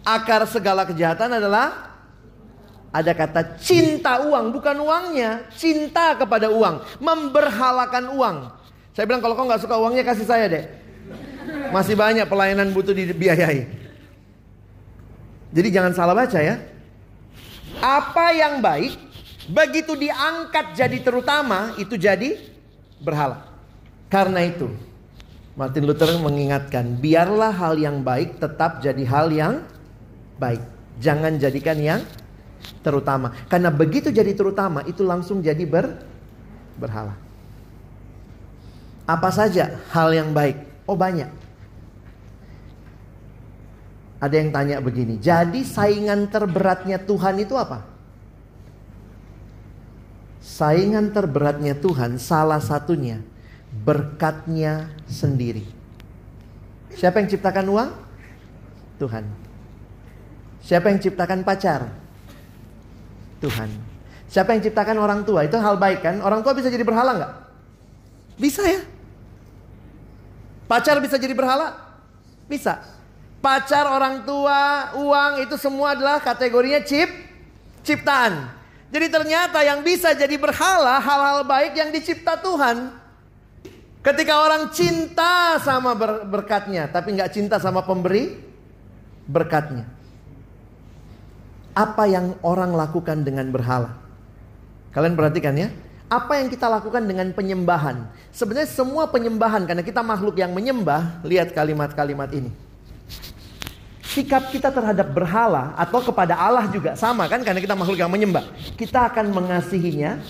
Akar 0.02 0.46
segala 0.50 0.86
kejahatan 0.86 1.38
adalah 1.38 1.95
ada 2.96 3.12
kata 3.12 3.60
cinta 3.60 4.24
uang, 4.24 4.56
bukan 4.56 4.80
uangnya, 4.80 5.44
cinta 5.52 6.16
kepada 6.16 6.48
uang, 6.48 6.80
memberhalakan 7.04 8.16
uang. 8.16 8.38
Saya 8.96 9.04
bilang 9.04 9.20
kalau 9.20 9.36
kau 9.36 9.44
nggak 9.44 9.60
suka 9.68 9.76
uangnya 9.76 10.08
kasih 10.08 10.24
saya 10.24 10.48
deh. 10.48 10.66
Masih 11.76 12.00
banyak 12.00 12.24
pelayanan 12.32 12.72
butuh 12.72 12.96
dibiayai. 12.96 13.68
Jadi 15.52 15.68
jangan 15.68 15.92
salah 15.92 16.16
baca 16.16 16.40
ya. 16.40 16.56
Apa 17.84 18.32
yang 18.32 18.64
baik 18.64 19.06
Begitu 19.46 19.94
diangkat 19.94 20.74
jadi 20.74 20.98
terutama, 21.06 21.78
itu 21.78 21.94
jadi 21.94 22.34
berhala. 22.98 23.46
Karena 24.10 24.42
itu, 24.42 24.74
Martin 25.54 25.86
Luther 25.86 26.10
mengingatkan, 26.18 26.98
biarlah 26.98 27.54
hal 27.54 27.78
yang 27.78 28.02
baik 28.02 28.42
tetap 28.42 28.82
jadi 28.82 29.04
hal 29.06 29.30
yang 29.30 29.62
baik. 30.42 30.66
Jangan 30.98 31.38
jadikan 31.38 31.78
yang 31.78 32.02
terutama. 32.86 33.34
Karena 33.50 33.74
begitu 33.74 34.14
jadi 34.14 34.32
terutama, 34.34 34.86
itu 34.86 35.02
langsung 35.02 35.42
jadi 35.42 35.62
ber, 35.66 36.02
berhala. 36.78 37.18
Apa 39.06 39.30
saja 39.30 39.78
hal 39.94 40.10
yang 40.14 40.34
baik? 40.34 40.58
Oh 40.90 40.98
banyak. 40.98 41.30
Ada 44.22 44.36
yang 44.42 44.50
tanya 44.50 44.82
begini, 44.82 45.22
jadi 45.22 45.62
saingan 45.62 46.32
terberatnya 46.32 46.98
Tuhan 46.98 47.36
itu 47.38 47.54
apa? 47.54 47.84
Saingan 50.42 51.12
terberatnya 51.12 51.76
Tuhan 51.78 52.18
salah 52.18 52.64
satunya 52.64 53.22
berkatnya 53.84 54.88
sendiri. 55.06 55.68
Siapa 56.96 57.20
yang 57.20 57.28
ciptakan 57.28 57.66
uang? 57.68 57.90
Tuhan. 59.04 59.26
Siapa 60.64 60.90
yang 60.90 61.04
ciptakan 61.04 61.44
pacar? 61.44 62.05
Tuhan. 63.46 63.70
Siapa 64.26 64.58
yang 64.58 64.66
ciptakan 64.66 64.98
orang 64.98 65.22
tua? 65.22 65.46
Itu 65.46 65.62
hal 65.62 65.78
baik 65.78 66.02
kan? 66.02 66.18
Orang 66.26 66.42
tua 66.42 66.58
bisa 66.58 66.74
jadi 66.74 66.82
berhala 66.82 67.14
nggak? 67.14 67.34
Bisa 68.42 68.66
ya. 68.66 68.82
Pacar 70.66 70.98
bisa 70.98 71.22
jadi 71.22 71.38
berhala? 71.38 71.78
Bisa. 72.50 72.82
Pacar, 73.40 73.86
orang 73.86 74.26
tua, 74.26 74.90
uang 74.98 75.46
itu 75.46 75.54
semua 75.62 75.94
adalah 75.94 76.18
kategorinya 76.18 76.82
cip, 76.82 77.06
ciptaan. 77.86 78.50
Jadi 78.90 79.08
ternyata 79.14 79.62
yang 79.62 79.86
bisa 79.86 80.18
jadi 80.18 80.34
berhala 80.34 80.98
hal-hal 80.98 81.46
baik 81.46 81.78
yang 81.78 81.94
dicipta 81.94 82.42
Tuhan. 82.42 82.90
Ketika 84.02 84.42
orang 84.42 84.74
cinta 84.74 85.62
sama 85.62 85.94
ber 85.94 86.26
berkatnya, 86.26 86.90
tapi 86.90 87.14
nggak 87.14 87.30
cinta 87.34 87.62
sama 87.62 87.86
pemberi 87.86 88.34
berkatnya. 89.30 89.95
Apa 91.76 92.08
yang 92.08 92.40
orang 92.40 92.72
lakukan 92.72 93.22
dengan 93.28 93.52
berhala? 93.52 94.00
Kalian 94.96 95.20
perhatikan 95.20 95.54
ya. 95.60 95.70
Apa 96.08 96.40
yang 96.40 96.48
kita 96.48 96.72
lakukan 96.72 97.04
dengan 97.04 97.36
penyembahan? 97.36 98.08
Sebenarnya 98.32 98.72
semua 98.72 99.12
penyembahan 99.12 99.68
karena 99.68 99.84
kita 99.84 100.00
makhluk 100.00 100.40
yang 100.40 100.56
menyembah. 100.56 101.20
Lihat 101.28 101.52
kalimat-kalimat 101.52 102.32
ini 102.32 102.66
sikap 104.16 104.48
kita 104.48 104.72
terhadap 104.72 105.12
berhala 105.12 105.76
atau 105.76 106.00
kepada 106.00 106.40
Allah 106.40 106.72
juga 106.72 106.96
sama 106.96 107.28
kan 107.28 107.44
karena 107.44 107.60
kita 107.60 107.76
makhluk 107.76 108.00
yang 108.00 108.08
menyembah. 108.08 108.48
Kita 108.80 109.12
akan 109.12 109.36
mengasihinya, 109.36 110.24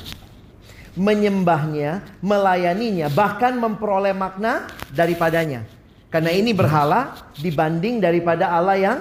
menyembahnya, 0.97 2.01
melayaninya, 2.17 3.13
bahkan 3.13 3.53
memperoleh 3.53 4.17
makna 4.17 4.65
daripadanya. 4.89 5.69
Karena 6.09 6.33
ini 6.33 6.49
berhala 6.49 7.13
dibanding 7.37 8.01
daripada 8.01 8.49
Allah 8.49 8.77
yang 8.81 8.97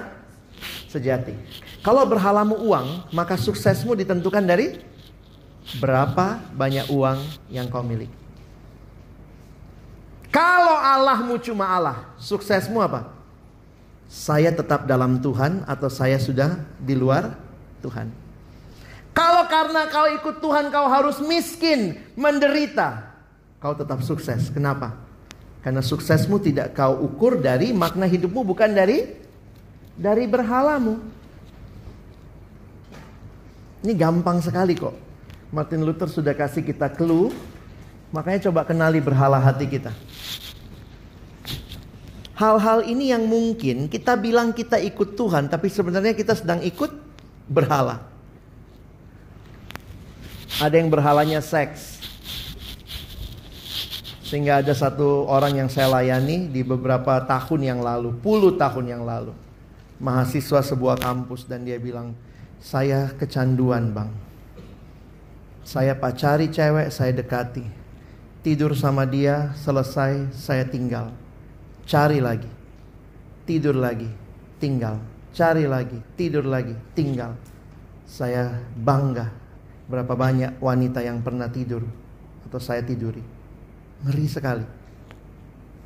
sejati. 0.92 1.32
Kalau 1.84 2.08
berhalamu 2.08 2.56
uang, 2.64 3.12
maka 3.12 3.36
suksesmu 3.36 3.92
ditentukan 3.92 4.40
dari 4.40 4.80
berapa 5.76 6.40
banyak 6.56 6.88
uang 6.88 7.20
yang 7.52 7.68
kau 7.68 7.84
miliki. 7.84 8.12
Kalau 10.32 10.74
Allahmu 10.80 11.36
cuma 11.44 11.68
Allah, 11.68 12.08
suksesmu 12.16 12.80
apa? 12.80 13.14
saya 14.14 14.52
tetap 14.52 14.84
dalam 14.84 15.18
Tuhan 15.18 15.64
atau 15.66 15.88
saya 15.88 16.20
sudah 16.20 16.60
di 16.78 16.94
luar 16.94 17.34
Tuhan. 17.80 18.12
Kalau 19.14 19.46
karena 19.46 19.90
kau 19.90 20.06
ikut 20.10 20.42
Tuhan 20.42 20.70
kau 20.74 20.86
harus 20.90 21.22
miskin, 21.22 21.98
menderita, 22.18 23.14
kau 23.62 23.74
tetap 23.74 24.02
sukses. 24.02 24.50
Kenapa? 24.50 24.94
Karena 25.62 25.82
suksesmu 25.82 26.42
tidak 26.42 26.78
kau 26.78 26.94
ukur 26.98 27.42
dari 27.42 27.74
makna 27.74 28.06
hidupmu 28.06 28.42
bukan 28.42 28.70
dari 28.74 29.18
dari 29.98 30.30
berhalamu. 30.30 30.98
Ini 33.84 33.92
gampang 33.92 34.40
sekali 34.40 34.72
kok. 34.72 34.96
Martin 35.52 35.84
Luther 35.84 36.08
sudah 36.08 36.32
kasih 36.32 36.64
kita 36.64 36.88
clue. 36.88 37.28
Makanya 38.16 38.48
coba 38.48 38.64
kenali 38.64 38.96
berhala 39.04 39.36
hati 39.36 39.68
kita. 39.68 39.92
Hal-hal 42.34 42.82
ini 42.88 43.12
yang 43.12 43.28
mungkin 43.28 43.86
kita 43.86 44.16
bilang 44.16 44.56
kita 44.56 44.80
ikut 44.80 45.14
Tuhan, 45.14 45.52
tapi 45.52 45.68
sebenarnya 45.68 46.16
kita 46.16 46.32
sedang 46.32 46.64
ikut 46.64 46.90
berhala. 47.46 48.08
Ada 50.58 50.80
yang 50.80 50.88
berhalanya 50.88 51.44
seks. 51.44 52.00
Sehingga 54.24 54.64
ada 54.64 54.72
satu 54.72 55.28
orang 55.28 55.60
yang 55.60 55.68
saya 55.68 55.92
layani 55.92 56.48
di 56.48 56.64
beberapa 56.64 57.20
tahun 57.22 57.60
yang 57.60 57.80
lalu, 57.84 58.16
puluh 58.18 58.56
tahun 58.56 58.88
yang 58.88 59.02
lalu. 59.04 59.36
Mahasiswa 60.00 60.64
sebuah 60.64 60.98
kampus 60.98 61.46
dan 61.46 61.62
dia 61.62 61.78
bilang, 61.78 62.16
saya 62.64 63.12
kecanduan 63.12 63.92
bang. 63.92 64.08
Saya 65.64 65.92
pacari 65.92 66.48
cewek, 66.48 66.88
saya 66.88 67.12
dekati. 67.12 67.64
Tidur 68.40 68.72
sama 68.72 69.04
dia, 69.04 69.52
selesai, 69.56 70.32
saya 70.32 70.64
tinggal 70.64 71.12
cari 71.84 72.18
lagi, 72.20 72.48
tidur 73.44 73.76
lagi, 73.76 74.08
tinggal, 74.56 75.00
cari 75.36 75.68
lagi, 75.68 76.00
tidur 76.16 76.44
lagi, 76.48 76.74
tinggal. 76.96 77.36
Saya 78.04 78.52
bangga 78.76 79.32
berapa 79.88 80.12
banyak 80.12 80.60
wanita 80.60 81.00
yang 81.04 81.20
pernah 81.24 81.48
tidur 81.48 81.84
atau 82.44 82.60
saya 82.60 82.84
tiduri. 82.84 83.20
Ngeri 84.04 84.26
sekali. 84.28 84.66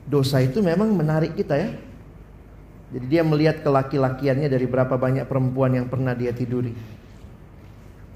Dosa 0.08 0.42
itu 0.42 0.58
memang 0.64 0.90
menarik 0.94 1.36
kita 1.38 1.54
ya. 1.54 1.70
Jadi 2.88 3.04
dia 3.04 3.20
melihat 3.20 3.60
kelaki-lakiannya 3.60 4.48
dari 4.48 4.64
berapa 4.64 4.96
banyak 4.96 5.28
perempuan 5.28 5.76
yang 5.76 5.86
pernah 5.92 6.16
dia 6.16 6.32
tiduri. 6.32 6.72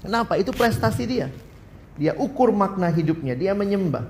Kenapa? 0.01 0.35
Itu 0.35 0.49
prestasi 0.49 1.05
dia. 1.05 1.29
Dia 1.93 2.17
ukur 2.17 2.49
makna 2.49 2.89
hidupnya, 2.89 3.37
dia 3.37 3.53
menyembah. 3.53 4.09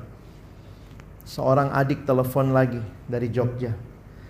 Seorang 1.27 1.71
adik 1.75 2.07
telepon 2.07 2.55
lagi 2.55 2.79
dari 3.11 3.27
Jogja. 3.27 3.75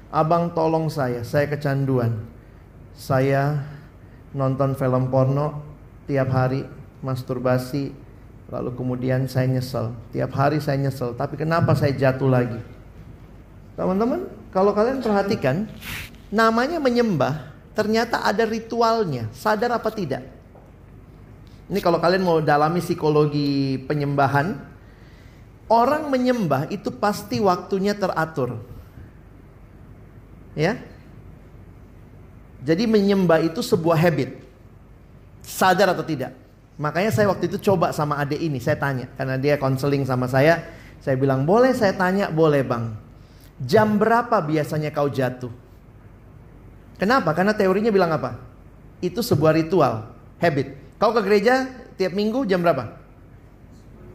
Abang 0.09 0.53
tolong 0.57 0.89
saya, 0.89 1.21
saya 1.21 1.49
kecanduan. 1.49 2.17
Saya 2.93 3.61
nonton 4.33 4.73
film 4.73 5.09
porno 5.09 5.61
tiap 6.09 6.33
hari, 6.33 6.65
masturbasi, 7.05 7.93
lalu 8.49 8.73
kemudian 8.73 9.25
saya 9.29 9.49
nyesel. 9.49 9.93
Tiap 10.13 10.33
hari 10.33 10.57
saya 10.61 10.77
nyesel, 10.81 11.13
tapi 11.13 11.37
kenapa 11.37 11.73
saya 11.77 11.93
jatuh 11.93 12.29
lagi? 12.29 12.57
Teman-teman, 13.73 14.29
kalau 14.53 14.69
kalian 14.73 15.01
perhatikan, 15.01 15.65
Namanya 16.33 16.81
menyembah, 16.81 17.53
ternyata 17.77 18.25
ada 18.25 18.41
ritualnya. 18.41 19.29
Sadar 19.37 19.69
apa 19.69 19.93
tidak? 19.93 20.25
Ini 21.69 21.77
kalau 21.77 22.01
kalian 22.01 22.25
mau 22.25 22.41
dalami 22.41 22.81
psikologi 22.81 23.77
penyembahan, 23.85 24.57
orang 25.69 26.09
menyembah 26.09 26.73
itu 26.73 26.89
pasti 26.89 27.37
waktunya 27.37 27.93
teratur. 27.93 28.57
Ya. 30.57 30.81
Jadi 32.65 32.89
menyembah 32.89 33.45
itu 33.45 33.61
sebuah 33.61 34.01
habit. 34.01 34.41
Sadar 35.45 35.93
atau 35.93 36.01
tidak? 36.01 36.33
Makanya 36.81 37.13
saya 37.13 37.29
waktu 37.29 37.45
itu 37.45 37.61
coba 37.61 37.93
sama 37.93 38.17
adik 38.17 38.41
ini, 38.41 38.57
saya 38.57 38.81
tanya 38.81 39.05
karena 39.13 39.37
dia 39.37 39.61
konseling 39.61 40.01
sama 40.01 40.25
saya. 40.25 40.65
Saya 40.97 41.13
bilang, 41.13 41.45
"Boleh 41.45 41.77
saya 41.77 41.93
tanya?" 41.93 42.33
"Boleh, 42.33 42.65
Bang." 42.65 42.97
Jam 43.61 44.01
berapa 44.01 44.41
biasanya 44.41 44.89
kau 44.89 45.05
jatuh? 45.05 45.62
Kenapa? 47.03 47.35
Karena 47.35 47.51
teorinya 47.51 47.91
bilang 47.91 48.15
apa? 48.15 48.39
Itu 49.03 49.19
sebuah 49.19 49.59
ritual, 49.59 50.07
habit. 50.39 50.71
Kau 50.95 51.11
ke 51.11 51.19
gereja 51.19 51.67
tiap 51.99 52.15
minggu 52.15 52.47
jam 52.47 52.63
berapa? 52.63 52.95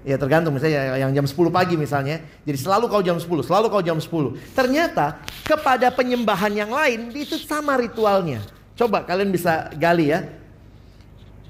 Ya 0.08 0.16
tergantung 0.16 0.56
misalnya 0.56 0.96
yang 0.96 1.12
jam 1.12 1.28
10 1.28 1.36
pagi 1.52 1.76
misalnya. 1.76 2.24
Jadi 2.48 2.56
selalu 2.56 2.88
kau 2.88 3.04
jam 3.04 3.20
10, 3.20 3.44
selalu 3.44 3.68
kau 3.68 3.84
jam 3.84 4.00
10. 4.00 4.40
Ternyata 4.56 5.20
kepada 5.44 5.92
penyembahan 5.92 6.48
yang 6.48 6.72
lain 6.72 7.12
itu 7.12 7.36
sama 7.36 7.76
ritualnya. 7.76 8.40
Coba 8.72 9.04
kalian 9.04 9.36
bisa 9.36 9.68
gali 9.76 10.08
ya. 10.08 10.24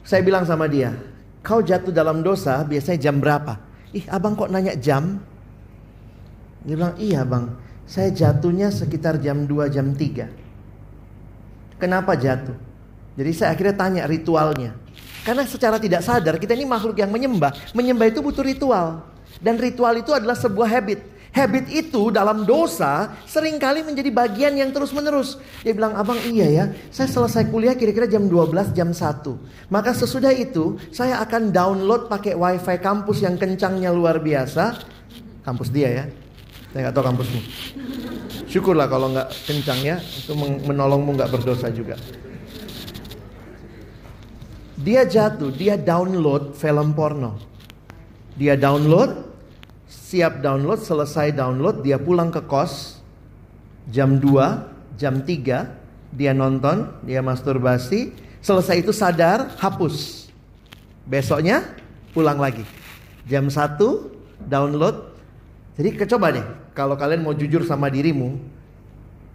Saya 0.02 0.26
bilang 0.26 0.42
sama 0.42 0.66
dia, 0.66 0.90
kau 1.46 1.62
jatuh 1.62 1.94
dalam 1.94 2.18
dosa 2.26 2.66
biasanya 2.66 2.98
jam 2.98 3.22
berapa? 3.22 3.62
Ih 3.94 4.10
abang 4.10 4.34
kok 4.34 4.50
nanya 4.50 4.74
jam? 4.74 5.22
Dia 6.66 6.74
bilang, 6.74 6.98
iya 6.98 7.22
bang, 7.22 7.54
saya 7.86 8.10
jatuhnya 8.10 8.74
sekitar 8.74 9.22
jam 9.22 9.46
2, 9.46 9.70
jam 9.70 9.94
3. 9.94 10.37
Kenapa 11.78 12.18
jatuh? 12.18 12.54
Jadi 13.18 13.30
saya 13.34 13.54
akhirnya 13.54 13.74
tanya 13.74 14.02
ritualnya. 14.06 14.74
Karena 15.26 15.42
secara 15.46 15.78
tidak 15.82 16.06
sadar 16.06 16.38
kita 16.38 16.54
ini 16.54 16.66
makhluk 16.66 16.98
yang 16.98 17.10
menyembah. 17.10 17.50
Menyembah 17.74 18.06
itu 18.10 18.22
butuh 18.22 18.46
ritual. 18.46 19.02
Dan 19.38 19.58
ritual 19.58 19.98
itu 19.98 20.14
adalah 20.14 20.34
sebuah 20.38 20.66
habit. 20.66 21.18
Habit 21.28 21.68
itu 21.70 22.08
dalam 22.08 22.48
dosa 22.48 23.12
sering 23.28 23.60
kali 23.60 23.84
menjadi 23.84 24.08
bagian 24.08 24.56
yang 24.56 24.72
terus 24.72 24.90
menerus. 24.96 25.36
Dia 25.60 25.76
bilang, 25.76 25.94
abang 25.94 26.16
iya 26.24 26.48
ya, 26.48 26.64
saya 26.88 27.06
selesai 27.06 27.52
kuliah 27.52 27.76
kira-kira 27.76 28.08
jam 28.08 28.26
12, 28.26 28.72
jam 28.72 28.90
1. 28.90 29.68
Maka 29.68 29.92
sesudah 29.92 30.32
itu 30.32 30.80
saya 30.88 31.20
akan 31.20 31.52
download 31.52 32.08
pakai 32.08 32.32
wifi 32.32 32.80
kampus 32.80 33.22
yang 33.22 33.36
kencangnya 33.36 33.92
luar 33.92 34.18
biasa. 34.24 34.80
Kampus 35.44 35.68
dia 35.68 35.88
ya, 35.92 36.04
saya 36.78 36.94
nggak 36.94 36.94
tahu 36.94 37.06
kampusmu. 37.10 37.40
Syukurlah 38.46 38.86
kalau 38.86 39.10
nggak 39.10 39.34
kencang 39.50 39.82
ya, 39.82 39.98
itu 39.98 40.30
menolongmu 40.38 41.18
nggak 41.18 41.34
berdosa 41.34 41.74
juga. 41.74 41.98
Dia 44.78 45.02
jatuh, 45.02 45.50
dia 45.50 45.74
download 45.74 46.54
film 46.54 46.94
porno. 46.94 47.34
Dia 48.38 48.54
download, 48.54 49.10
siap 49.90 50.38
download, 50.38 50.78
selesai 50.78 51.34
download, 51.34 51.82
dia 51.82 51.98
pulang 51.98 52.30
ke 52.30 52.46
kos 52.46 53.02
jam 53.90 54.22
2, 54.22 54.94
jam 54.94 55.18
3, 55.26 56.14
dia 56.14 56.30
nonton, 56.30 56.94
dia 57.02 57.18
masturbasi, 57.18 58.14
selesai 58.38 58.86
itu 58.86 58.94
sadar, 58.94 59.50
hapus. 59.58 60.30
Besoknya 61.10 61.74
pulang 62.14 62.38
lagi. 62.38 62.62
Jam 63.26 63.50
1 63.50 64.46
download. 64.46 65.18
Jadi 65.74 66.06
coba 66.10 66.34
deh, 66.34 66.42
kalau 66.78 66.94
kalian 66.94 67.26
mau 67.26 67.34
jujur 67.34 67.66
sama 67.66 67.90
dirimu, 67.90 68.38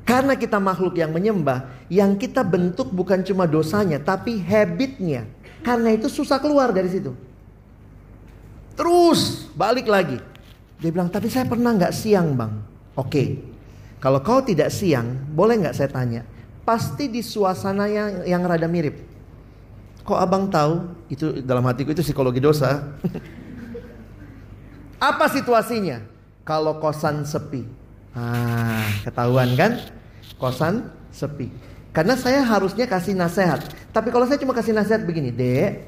karena 0.08 0.32
kita 0.40 0.64
makhluk 0.64 0.96
yang 0.96 1.12
menyembah, 1.12 1.68
yang 1.92 2.16
kita 2.16 2.40
bentuk 2.40 2.88
bukan 2.96 3.20
cuma 3.20 3.44
dosanya, 3.44 4.00
tapi 4.00 4.40
habitnya. 4.40 5.28
Karena 5.60 5.92
itu 5.92 6.08
susah 6.08 6.40
keluar 6.40 6.72
dari 6.72 6.88
situ. 6.88 7.12
Terus 8.80 9.52
balik 9.60 9.92
lagi. 9.92 10.24
Dia 10.80 10.92
bilang, 10.96 11.12
tapi 11.12 11.28
saya 11.28 11.44
pernah 11.44 11.76
nggak 11.76 11.92
siang 11.92 12.32
bang. 12.32 12.64
Oke, 12.96 13.44
kalau 14.00 14.24
kau 14.24 14.40
tidak 14.40 14.72
siang, 14.72 15.12
boleh 15.36 15.68
nggak 15.68 15.76
saya 15.76 15.92
tanya? 15.92 16.24
Pasti 16.64 17.12
di 17.12 17.20
suasana 17.20 17.92
yang, 17.92 18.24
yang 18.24 18.44
rada 18.48 18.72
mirip. 18.72 19.04
Kok 20.08 20.20
abang 20.20 20.48
tahu? 20.48 20.96
Itu 21.12 21.44
dalam 21.44 21.68
hatiku 21.68 21.92
itu 21.92 22.04
psikologi 22.04 22.40
dosa. 22.40 22.88
Apa 25.12 25.28
situasinya? 25.28 26.13
Kalau 26.44 26.80
kosan 26.84 27.24
sepi. 27.24 27.64
Ah, 28.14 28.84
ketahuan 29.08 29.56
kan? 29.56 29.80
Kosan 30.36 30.92
sepi. 31.10 31.50
Karena 31.96 32.20
saya 32.20 32.44
harusnya 32.44 32.90
kasih 32.90 33.16
nasihat. 33.16 33.64
Tapi 33.96 34.10
kalau 34.12 34.28
saya 34.28 34.42
cuma 34.42 34.52
kasih 34.52 34.76
nasihat 34.76 35.08
begini, 35.08 35.32
Dek. 35.32 35.88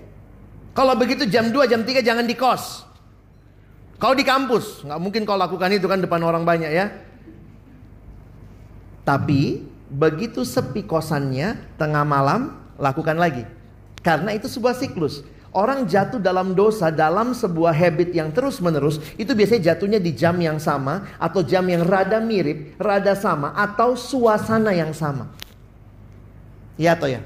Kalau 0.76 0.96
begitu 0.96 1.28
jam 1.28 1.50
2, 1.50 1.72
jam 1.72 1.82
3 1.84 2.04
jangan 2.04 2.28
di 2.28 2.36
kos. 2.38 2.86
Kau 3.96 4.12
di 4.12 4.28
kampus, 4.28 4.84
nggak 4.84 5.00
mungkin 5.00 5.24
kau 5.24 5.40
lakukan 5.40 5.72
itu 5.72 5.88
kan 5.88 6.04
depan 6.04 6.20
orang 6.20 6.44
banyak 6.44 6.68
ya. 6.68 6.92
Tapi 9.08 9.64
begitu 9.88 10.44
sepi 10.44 10.84
kosannya, 10.84 11.80
tengah 11.80 12.04
malam 12.04 12.60
lakukan 12.76 13.16
lagi. 13.16 13.48
Karena 14.04 14.36
itu 14.36 14.52
sebuah 14.52 14.76
siklus. 14.76 15.24
Orang 15.56 15.88
jatuh 15.88 16.20
dalam 16.20 16.52
dosa 16.52 16.92
dalam 16.92 17.32
sebuah 17.32 17.72
habit 17.72 18.12
yang 18.12 18.28
terus 18.36 18.60
menerus 18.60 19.00
itu 19.16 19.32
biasanya 19.32 19.72
jatuhnya 19.72 20.04
di 20.04 20.12
jam 20.12 20.36
yang 20.36 20.60
sama 20.60 21.16
atau 21.16 21.40
jam 21.48 21.64
yang 21.64 21.88
rada 21.88 22.20
mirip, 22.20 22.76
rada 22.76 23.16
sama 23.16 23.56
atau 23.56 23.96
suasana 23.96 24.76
yang 24.76 24.92
sama. 24.92 25.32
Ya 26.76 26.92
atau 26.92 27.08
ya? 27.08 27.24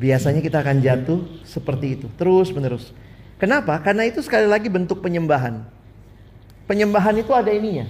Biasanya 0.00 0.40
kita 0.40 0.64
akan 0.64 0.80
jatuh 0.80 1.20
seperti 1.44 2.00
itu, 2.00 2.06
terus 2.16 2.48
menerus. 2.48 2.96
Kenapa? 3.36 3.76
Karena 3.84 4.08
itu 4.08 4.24
sekali 4.24 4.48
lagi 4.48 4.72
bentuk 4.72 5.04
penyembahan. 5.04 5.60
Penyembahan 6.64 7.20
itu 7.20 7.36
ada 7.36 7.52
ininya. 7.52 7.84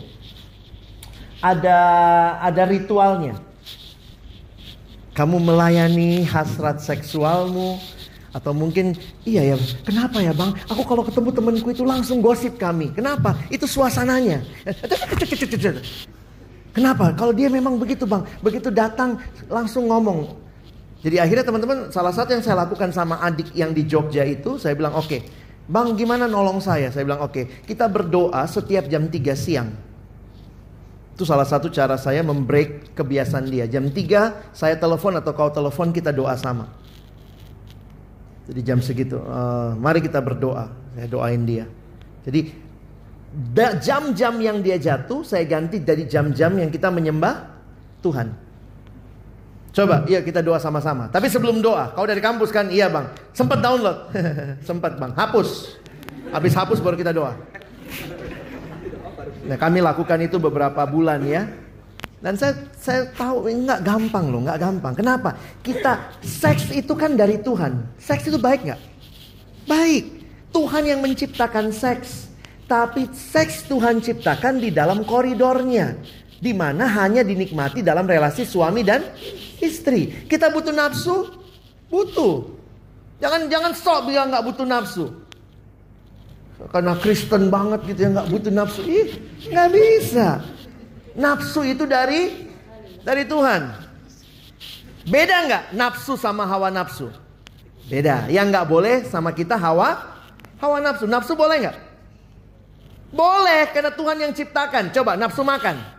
Ada 1.39 1.79
ada 2.51 2.63
ritualnya. 2.67 3.39
Kamu 5.15 5.39
melayani 5.39 6.27
hasrat 6.27 6.83
seksualmu 6.83 7.79
atau 8.35 8.51
mungkin 8.51 8.99
iya 9.23 9.55
ya, 9.55 9.57
kenapa 9.87 10.19
ya 10.19 10.35
Bang? 10.35 10.59
Aku 10.67 10.83
kalau 10.83 11.07
ketemu 11.07 11.31
temanku 11.31 11.71
itu 11.71 11.87
langsung 11.87 12.19
gosip 12.19 12.59
kami. 12.59 12.91
Kenapa? 12.91 13.39
Itu 13.47 13.71
suasananya. 13.71 14.43
Kenapa? 16.75 17.15
Kalau 17.15 17.31
dia 17.31 17.47
memang 17.47 17.79
begitu 17.79 18.03
Bang, 18.11 18.27
begitu 18.43 18.75
datang 18.75 19.23
langsung 19.47 19.87
ngomong. 19.87 20.35
Jadi 21.07 21.23
akhirnya 21.23 21.47
teman-teman 21.47 21.79
salah 21.95 22.11
satu 22.11 22.35
yang 22.35 22.43
saya 22.43 22.67
lakukan 22.67 22.91
sama 22.91 23.23
adik 23.23 23.55
yang 23.55 23.71
di 23.71 23.87
Jogja 23.87 24.27
itu, 24.27 24.59
saya 24.59 24.75
bilang 24.75 24.99
oke, 24.99 25.07
okay, 25.07 25.21
Bang 25.71 25.95
gimana 25.95 26.27
nolong 26.27 26.59
saya? 26.59 26.91
Saya 26.91 27.07
bilang 27.07 27.23
oke, 27.23 27.31
okay, 27.31 27.45
kita 27.63 27.87
berdoa 27.87 28.43
setiap 28.51 28.91
jam 28.91 29.07
3 29.07 29.15
siang. 29.39 29.94
Itu 31.15 31.23
salah 31.23 31.47
satu 31.47 31.71
cara 31.71 31.95
saya 31.95 32.27
membreak 32.27 32.91
kebiasaan 32.99 33.47
dia. 33.47 33.71
Jam 33.71 33.87
3 33.87 34.51
saya 34.51 34.75
telepon 34.75 35.15
atau 35.15 35.31
kau 35.31 35.47
telepon 35.47 35.95
kita 35.95 36.11
doa 36.11 36.35
sama. 36.35 36.75
Jadi 38.51 38.61
jam 38.61 38.83
segitu, 38.83 39.23
uh, 39.23 39.79
mari 39.79 40.03
kita 40.03 40.19
berdoa. 40.19 40.69
Saya 40.99 41.07
doain 41.07 41.47
dia. 41.47 41.71
Jadi 42.27 42.51
jam-jam 43.79 44.35
yang 44.43 44.59
dia 44.59 44.75
jatuh 44.75 45.23
saya 45.23 45.47
ganti 45.47 45.79
dari 45.79 46.07
jam-jam 46.11 46.51
yang 46.59 46.69
kita 46.69 46.91
menyembah 46.91 47.47
Tuhan. 48.03 48.35
Coba, 49.75 50.07
iya 50.07 50.23
kita 50.23 50.43
doa 50.43 50.59
sama-sama. 50.59 51.11
Tapi 51.11 51.27
sebelum 51.31 51.59
doa, 51.59 51.95
kau 51.95 52.07
dari 52.07 52.23
kampus 52.23 52.51
kan? 52.51 52.71
Iya 52.71 52.91
bang. 52.91 53.07
Sempat 53.35 53.59
download? 53.63 54.11
Sempat 54.69 54.99
bang. 54.99 55.15
Hapus. 55.15 55.79
Habis 56.31 56.55
hapus 56.59 56.79
baru 56.83 56.99
kita 56.99 57.15
doa. 57.15 57.35
Nah 59.45 59.57
kami 59.61 59.85
lakukan 59.85 60.19
itu 60.25 60.41
beberapa 60.41 60.85
bulan 60.89 61.21
ya. 61.25 61.45
Dan 62.25 62.41
saya 62.41 62.57
saya 62.81 63.05
tahu 63.13 63.45
nggak 63.45 63.85
gampang 63.85 64.33
loh, 64.33 64.41
nggak 64.49 64.57
gampang. 64.57 64.93
Kenapa? 64.97 65.37
Kita 65.61 66.17
seks 66.25 66.73
itu 66.73 66.97
kan 66.97 67.13
dari 67.13 67.37
Tuhan. 67.37 67.85
Seks 68.01 68.33
itu 68.33 68.41
baik 68.41 68.65
nggak? 68.65 68.81
Baik. 69.69 70.05
Tuhan 70.49 70.89
yang 70.89 71.05
menciptakan 71.05 71.69
seks. 71.69 72.33
Tapi 72.65 73.13
seks 73.13 73.69
Tuhan 73.69 74.01
ciptakan 74.01 74.57
di 74.57 74.73
dalam 74.73 75.05
koridornya. 75.05 76.01
Di 76.41 76.57
mana 76.57 76.89
hanya 76.89 77.21
dinikmati 77.21 77.85
dalam 77.85 78.09
relasi 78.09 78.49
suami 78.49 78.81
dan 78.81 79.05
istri. 79.61 80.25
Kita 80.25 80.49
butuh 80.49 80.73
nafsu? 80.73 81.29
Butuh. 81.93 82.49
Jangan 83.21 83.53
jangan 83.53 83.73
stop 83.77 84.09
bilang 84.09 84.33
nggak 84.33 84.45
butuh 84.49 84.65
nafsu 84.65 85.24
karena 86.73 86.93
Kristen 87.01 87.53
banget 87.53 87.81
gitu 87.89 88.01
ya 88.05 88.09
nggak 88.15 88.29
butuh 88.31 88.53
nafsu 88.53 88.81
ih 88.85 89.09
nggak 89.51 89.69
bisa 89.73 90.29
nafsu 91.19 91.61
itu 91.65 91.85
dari 91.85 92.49
dari 93.05 93.25
Tuhan 93.29 93.63
beda 95.09 95.37
nggak 95.49 95.65
nafsu 95.77 96.17
sama 96.17 96.49
hawa 96.49 96.73
nafsu 96.73 97.13
beda 97.89 98.29
yang 98.33 98.49
nggak 98.49 98.65
boleh 98.69 99.05
sama 99.05 99.35
kita 99.35 99.59
hawa 99.61 100.01
hawa 100.63 100.81
nafsu 100.81 101.05
nafsu 101.05 101.37
boleh 101.37 101.69
nggak 101.69 101.77
boleh 103.15 103.61
karena 103.71 103.93
Tuhan 103.93 104.17
yang 104.23 104.33
ciptakan 104.33 104.91
coba 104.91 105.15
nafsu 105.15 105.45
makan 105.45 105.95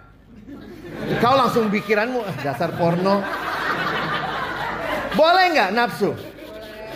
Kau 1.22 1.36
langsung 1.38 1.70
pikiranmu 1.70 2.20
"Ah, 2.24 2.36
dasar 2.41 2.72
porno. 2.76 3.22
Boleh 5.16 5.45
nggak 5.53 5.72
nafsu? 5.76 6.11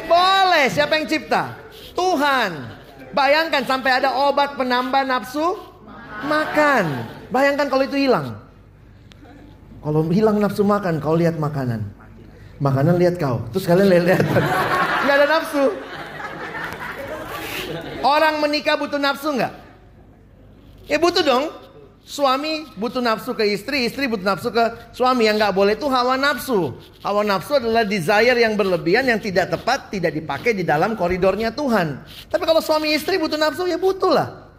Boleh. 0.07 0.65
Siapa 0.67 0.99
yang 0.99 1.07
cipta? 1.07 1.55
Tuhan. 1.95 2.78
Bayangkan 3.09 3.63
sampai 3.65 4.01
ada 4.01 4.13
obat 4.13 4.53
penambah 4.53 5.03
nafsu 5.05 5.57
makan. 6.25 6.85
Bayangkan 7.33 7.67
kalau 7.69 7.83
itu 7.85 7.97
hilang. 7.97 8.37
Kalau 9.79 10.01
hilang 10.11 10.37
nafsu 10.43 10.61
makan, 10.67 10.99
kau 10.99 11.15
lihat 11.15 11.39
makanan. 11.39 11.87
Makanan 12.59 12.99
lihat 12.99 13.15
kau. 13.15 13.39
Terus 13.55 13.63
kalian 13.63 13.87
lihat 14.03 14.25
Nggak 15.07 15.15
ada 15.15 15.27
nafsu. 15.27 15.63
Orang 18.03 18.43
menikah 18.43 18.75
butuh 18.75 18.99
nafsu 18.99 19.31
nggak? 19.35 19.53
Ya 20.89 20.97
butuh 20.99 21.23
dong. 21.23 21.45
Suami 22.09 22.65
butuh 22.73 23.05
nafsu 23.05 23.37
ke 23.37 23.45
istri, 23.45 23.85
istri 23.85 24.09
butuh 24.09 24.33
nafsu 24.33 24.49
ke 24.49 24.65
suami. 24.97 25.29
Yang 25.29 25.45
nggak 25.45 25.53
boleh 25.53 25.77
itu 25.77 25.85
hawa 25.85 26.17
nafsu. 26.17 26.73
Hawa 27.05 27.21
nafsu 27.21 27.61
adalah 27.61 27.85
desire 27.85 28.33
yang 28.33 28.57
berlebihan 28.57 29.05
yang 29.05 29.21
tidak 29.21 29.53
tepat, 29.53 29.93
tidak 29.93 30.17
dipakai 30.17 30.57
di 30.57 30.65
dalam 30.65 30.97
koridornya 30.97 31.53
Tuhan. 31.53 32.01
Tapi 32.33 32.43
kalau 32.49 32.65
suami 32.65 32.97
istri 32.97 33.21
butuh 33.21 33.37
nafsu, 33.37 33.69
ya 33.69 33.77
butuh 33.77 34.09
lah. 34.09 34.49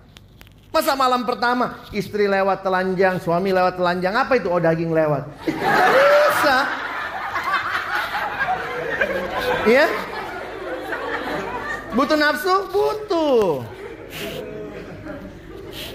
Masa 0.70 0.94
malam 0.94 1.26
pertama 1.26 1.82
istri 1.90 2.30
lewat 2.30 2.62
telanjang, 2.62 3.18
suami 3.18 3.50
lewat 3.50 3.82
telanjang, 3.82 4.14
apa 4.14 4.38
itu? 4.38 4.46
Oh 4.46 4.62
daging 4.62 4.94
lewat. 4.94 5.26
Nggak 5.50 5.90
bisa. 6.30 6.56
Iya? 9.66 9.86
Butuh 11.98 12.14
nafsu? 12.14 12.54
Butuh. 12.70 13.66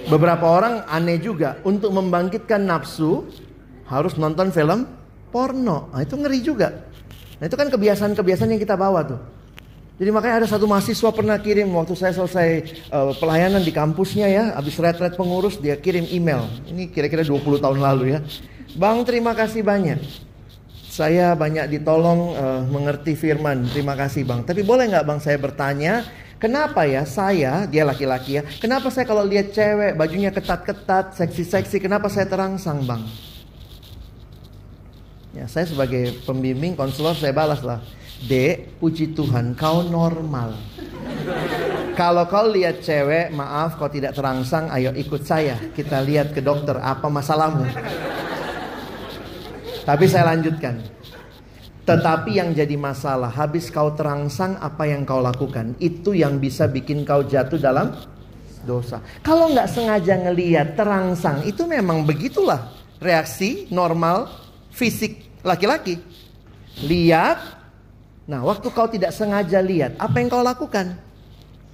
Beberapa 0.06 0.46
orang 0.46 0.86
aneh 0.86 1.18
juga 1.18 1.58
untuk 1.66 1.90
membangkitkan 1.90 2.62
nafsu 2.62 3.26
harus 3.90 4.14
nonton 4.22 4.54
film 4.54 4.86
porno. 5.34 5.90
Nah, 5.90 6.02
itu 6.06 6.14
ngeri 6.14 6.40
juga. 6.46 6.70
Nah, 7.42 7.46
itu 7.50 7.58
kan 7.58 7.68
kebiasaan-kebiasaan 7.74 8.54
yang 8.54 8.62
kita 8.62 8.78
bawa 8.78 9.02
tuh. 9.04 9.20
Jadi 9.96 10.12
makanya 10.12 10.44
ada 10.44 10.48
satu 10.52 10.68
mahasiswa 10.68 11.08
pernah 11.16 11.40
kirim 11.40 11.72
waktu 11.72 11.96
saya 11.96 12.12
selesai 12.12 12.50
uh, 12.92 13.16
pelayanan 13.16 13.64
di 13.64 13.72
kampusnya 13.72 14.28
ya, 14.28 14.44
habis 14.60 14.76
retret 14.76 15.16
pengurus 15.16 15.56
dia 15.56 15.80
kirim 15.80 16.04
email. 16.12 16.52
Ini 16.68 16.92
kira-kira 16.92 17.24
20 17.24 17.64
tahun 17.64 17.80
lalu 17.80 18.12
ya. 18.12 18.20
Bang, 18.76 19.08
terima 19.08 19.32
kasih 19.32 19.64
banyak. 19.64 20.04
Saya 20.92 21.32
banyak 21.36 21.80
ditolong 21.80 22.36
uh, 22.36 22.62
mengerti 22.68 23.16
firman. 23.16 23.72
Terima 23.72 23.96
kasih, 23.96 24.28
Bang. 24.28 24.44
Tapi 24.44 24.68
boleh 24.68 24.92
nggak 24.92 25.08
Bang 25.08 25.20
saya 25.24 25.40
bertanya, 25.40 26.04
Kenapa 26.36 26.84
ya 26.84 27.08
saya, 27.08 27.64
dia 27.64 27.88
laki-laki 27.88 28.38
ya, 28.38 28.44
kenapa 28.60 28.92
saya 28.92 29.08
kalau 29.08 29.24
lihat 29.24 29.56
cewek 29.56 29.96
bajunya 29.96 30.36
ketat-ketat, 30.36 31.16
seksi-seksi, 31.16 31.80
kenapa 31.80 32.12
saya 32.12 32.28
terangsang 32.28 32.84
bang? 32.84 33.04
Ya 35.32 35.48
saya 35.48 35.68
sebagai 35.68 36.16
pembimbing, 36.28 36.76
konselor 36.76 37.16
saya 37.16 37.32
balas 37.32 37.64
lah. 37.64 37.80
Dek, 38.24 38.80
puji 38.80 39.12
Tuhan 39.12 39.56
kau 39.60 39.84
normal. 39.84 40.56
Kalau 41.96 42.24
kau 42.28 42.48
lihat 42.48 42.84
cewek, 42.84 43.32
maaf 43.36 43.76
kau 43.76 43.92
tidak 43.92 44.16
terangsang, 44.16 44.72
ayo 44.72 44.96
ikut 44.96 45.24
saya. 45.24 45.60
Kita 45.76 46.00
lihat 46.04 46.32
ke 46.32 46.40
dokter, 46.40 46.80
apa 46.80 47.08
masalahmu? 47.08 47.68
Tapi 49.84 50.06
saya 50.08 50.36
lanjutkan. 50.36 50.95
Tetapi 51.86 52.42
yang 52.42 52.50
jadi 52.50 52.74
masalah, 52.74 53.30
habis 53.30 53.70
kau 53.70 53.94
terangsang 53.94 54.58
apa 54.58 54.90
yang 54.90 55.06
kau 55.06 55.22
lakukan, 55.22 55.78
itu 55.78 56.18
yang 56.18 56.42
bisa 56.42 56.66
bikin 56.66 57.06
kau 57.06 57.22
jatuh 57.22 57.62
dalam 57.62 57.94
dosa. 58.66 58.98
Kalau 59.22 59.54
nggak 59.54 59.70
sengaja 59.70 60.18
ngeliat 60.18 60.74
terangsang, 60.74 61.46
itu 61.46 61.70
memang 61.70 62.02
begitulah 62.02 62.74
reaksi 62.98 63.70
normal 63.70 64.34
fisik 64.74 65.30
laki-laki. 65.46 66.02
Lihat, 66.82 67.38
nah 68.26 68.42
waktu 68.42 68.66
kau 68.74 68.90
tidak 68.90 69.14
sengaja 69.14 69.62
lihat, 69.62 69.94
apa 70.02 70.18
yang 70.18 70.34
kau 70.34 70.42
lakukan? 70.42 70.98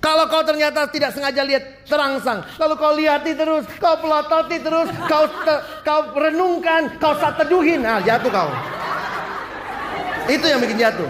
Kalau 0.04 0.28
kau 0.28 0.44
ternyata 0.44 0.92
tidak 0.92 1.16
sengaja 1.16 1.40
lihat 1.46 1.88
terangsang, 1.88 2.44
lalu 2.60 2.74
kau 2.76 2.92
lihati 2.92 3.32
terus, 3.32 3.64
kau 3.80 3.96
pelototi 3.96 4.60
terus, 4.60 4.92
kau 5.08 5.24
te, 5.48 5.56
kau 5.88 6.12
renungkan, 6.20 7.00
kau 7.00 7.16
saat 7.16 7.40
nah 7.80 8.04
jatuh 8.04 8.34
kau. 8.34 8.81
Itu 10.32 10.46
yang 10.48 10.64
bikin 10.64 10.80
jatuh. 10.80 11.10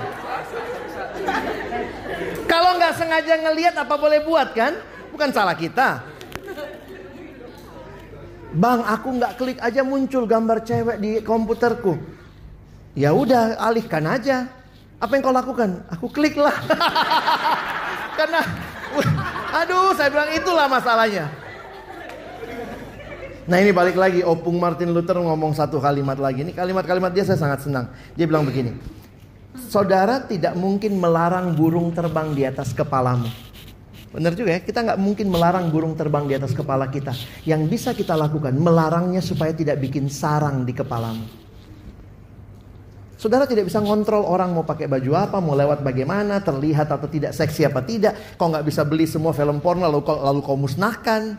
Kalau 2.50 2.72
nggak 2.82 2.94
sengaja 2.98 3.34
ngelihat 3.38 3.76
apa 3.78 3.96
boleh 3.96 4.26
buat 4.26 4.58
kan? 4.58 4.74
Bukan 5.14 5.30
salah 5.30 5.54
kita. 5.54 6.02
Bang, 8.52 8.84
aku 8.84 9.16
nggak 9.16 9.34
klik 9.40 9.60
aja 9.64 9.86
muncul 9.86 10.28
gambar 10.28 10.66
cewek 10.66 10.98
di 11.00 11.12
komputerku. 11.24 11.96
Ya 12.98 13.16
udah, 13.16 13.56
alihkan 13.62 14.04
aja. 14.04 14.52
Apa 15.00 15.16
yang 15.16 15.24
kau 15.24 15.32
lakukan? 15.32 15.70
Aku 15.88 16.12
klik 16.12 16.36
lah. 16.36 16.52
Karena, 18.20 18.44
aduh, 19.56 19.96
saya 19.96 20.12
bilang 20.12 20.30
itulah 20.36 20.68
masalahnya. 20.68 21.32
Nah 23.48 23.58
ini 23.58 23.72
balik 23.72 23.96
lagi, 23.96 24.22
Opung 24.22 24.60
Martin 24.60 24.92
Luther 24.92 25.16
ngomong 25.18 25.56
satu 25.56 25.80
kalimat 25.80 26.20
lagi. 26.20 26.44
Ini 26.44 26.52
kalimat-kalimat 26.52 27.16
dia 27.16 27.24
saya 27.24 27.40
sangat 27.40 27.64
senang. 27.64 27.88
Dia 28.14 28.28
bilang 28.28 28.46
begini, 28.46 28.76
Saudara 29.52 30.24
tidak 30.24 30.56
mungkin 30.56 30.96
melarang 30.96 31.56
burung 31.56 31.92
terbang 31.92 32.32
di 32.32 32.48
atas 32.48 32.72
kepalamu. 32.72 33.28
Benar 34.12 34.36
juga 34.36 34.60
ya, 34.60 34.60
kita 34.60 34.84
nggak 34.84 35.00
mungkin 35.00 35.32
melarang 35.32 35.72
burung 35.72 35.96
terbang 35.96 36.28
di 36.28 36.36
atas 36.36 36.52
kepala 36.52 36.92
kita. 36.92 37.16
Yang 37.48 37.62
bisa 37.72 37.90
kita 37.96 38.16
lakukan, 38.16 38.52
melarangnya 38.52 39.24
supaya 39.24 39.56
tidak 39.56 39.80
bikin 39.80 40.12
sarang 40.12 40.68
di 40.68 40.76
kepalamu. 40.76 41.24
Saudara 43.16 43.46
tidak 43.46 43.70
bisa 43.70 43.78
ngontrol 43.80 44.26
orang 44.26 44.52
mau 44.52 44.66
pakai 44.66 44.90
baju 44.90 45.12
apa, 45.14 45.38
mau 45.40 45.56
lewat 45.56 45.86
bagaimana, 45.86 46.42
terlihat 46.42 46.90
atau 46.92 47.08
tidak 47.08 47.32
seksi 47.32 47.70
apa 47.70 47.86
tidak. 47.86 48.36
Kau 48.36 48.52
nggak 48.52 48.66
bisa 48.68 48.82
beli 48.84 49.08
semua 49.08 49.32
film 49.32 49.62
porno 49.62 49.88
lalu 49.88 50.04
lalu 50.04 50.42
kau 50.44 50.58
musnahkan. 50.58 51.38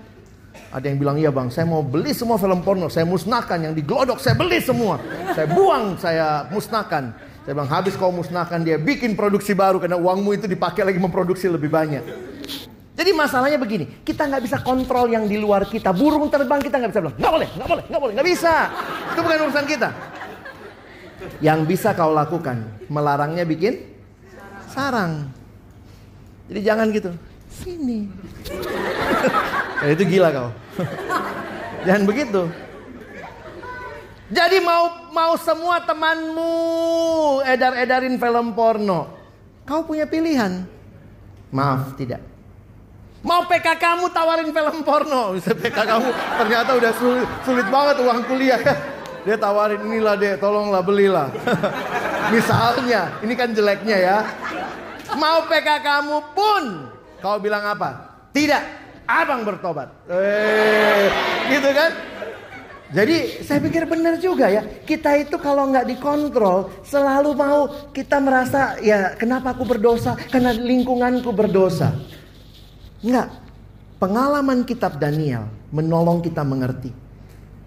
Ada 0.72 0.88
yang 0.88 0.96
bilang, 0.96 1.16
iya 1.20 1.28
bang, 1.28 1.52
saya 1.52 1.68
mau 1.68 1.84
beli 1.84 2.16
semua 2.16 2.40
film 2.40 2.64
porno, 2.64 2.88
saya 2.88 3.04
musnahkan. 3.04 3.68
Yang 3.68 3.84
diglodok, 3.84 4.16
saya 4.22 4.32
beli 4.38 4.62
semua. 4.64 4.96
Saya 5.36 5.44
buang, 5.50 5.98
saya 6.00 6.48
musnahkan. 6.48 7.31
Saya 7.42 7.58
bilang, 7.58 7.70
habis 7.70 7.98
kau 7.98 8.14
musnahkan 8.14 8.62
dia, 8.62 8.78
bikin 8.78 9.18
produksi 9.18 9.50
baru. 9.50 9.82
Karena 9.82 9.98
uangmu 9.98 10.30
itu 10.38 10.46
dipakai 10.46 10.86
lagi 10.86 11.02
memproduksi 11.02 11.50
lebih 11.50 11.68
banyak. 11.68 12.02
Jadi 12.92 13.10
masalahnya 13.16 13.58
begini, 13.58 14.04
kita 14.06 14.28
nggak 14.30 14.42
bisa 14.46 14.56
kontrol 14.62 15.10
yang 15.10 15.26
di 15.26 15.40
luar 15.40 15.66
kita. 15.66 15.90
Burung 15.90 16.30
terbang 16.30 16.62
kita 16.62 16.78
nggak 16.78 16.90
bisa 16.92 17.00
bilang, 17.02 17.16
nggak 17.18 17.32
boleh, 17.32 17.48
nggak 17.56 17.68
boleh, 17.68 17.84
nggak 17.88 18.00
boleh, 18.04 18.12
nggak 18.14 18.28
bisa. 18.28 18.54
Itu 19.10 19.20
bukan 19.24 19.38
urusan 19.48 19.66
kita. 19.66 19.88
Yang 21.42 21.60
bisa 21.66 21.88
kau 21.98 22.14
lakukan, 22.14 22.62
melarangnya 22.86 23.42
bikin 23.42 23.80
sarang. 24.70 25.32
Jadi 26.46 26.60
jangan 26.62 26.86
gitu, 26.94 27.10
sini. 27.48 28.06
ya, 29.82 29.88
itu 29.90 30.04
gila 30.06 30.28
kau. 30.30 30.48
jangan 31.88 32.02
begitu. 32.06 32.42
Jadi 34.32 34.64
mau 34.64 35.12
mau 35.12 35.36
semua 35.36 35.84
temanmu 35.84 36.52
edar-edarin 37.44 38.16
film 38.16 38.56
porno. 38.56 39.12
Kau 39.68 39.84
punya 39.84 40.08
pilihan. 40.08 40.64
Maaf, 41.52 41.92
tidak. 42.00 42.24
Mau 43.20 43.44
PK 43.44 43.76
kamu 43.76 44.08
tawarin 44.08 44.48
film 44.48 44.76
porno. 44.82 45.22
Bisa 45.36 45.52
PK 45.52 45.78
kamu 45.84 46.08
ternyata 46.40 46.70
udah 46.80 46.92
sulit, 46.96 47.28
sulit 47.44 47.66
banget 47.68 47.96
uang 48.00 48.20
kuliah. 48.24 48.60
Dia 49.28 49.36
tawarin 49.38 49.84
inilah 49.84 50.18
deh, 50.18 50.34
tolonglah 50.40 50.82
belilah. 50.82 51.28
Misalnya, 52.34 53.22
ini 53.22 53.38
kan 53.38 53.54
jeleknya 53.54 53.96
ya. 54.00 54.18
Mau 55.14 55.44
PK 55.46 55.68
kamu 55.84 56.16
pun 56.32 56.64
kau 57.20 57.38
bilang 57.38 57.62
apa? 57.62 58.18
Tidak, 58.32 58.62
abang 59.06 59.44
bertobat. 59.46 59.92
Eh, 60.10 61.06
gitu 61.52 61.70
kan? 61.70 61.90
Jadi 62.92 63.40
saya 63.40 63.58
pikir 63.64 63.88
benar 63.88 64.20
juga 64.20 64.52
ya. 64.52 64.60
Kita 64.84 65.16
itu 65.16 65.40
kalau 65.40 65.72
nggak 65.72 65.88
dikontrol 65.96 66.84
selalu 66.84 67.32
mau 67.32 67.88
kita 67.88 68.20
merasa 68.20 68.76
ya 68.84 69.16
kenapa 69.16 69.56
aku 69.56 69.64
berdosa? 69.64 70.12
Karena 70.28 70.52
lingkunganku 70.52 71.32
berdosa. 71.32 71.96
Enggak. 73.00 73.40
Pengalaman 73.96 74.66
kitab 74.66 75.00
Daniel 75.00 75.48
menolong 75.72 76.20
kita 76.20 76.44
mengerti. 76.44 76.92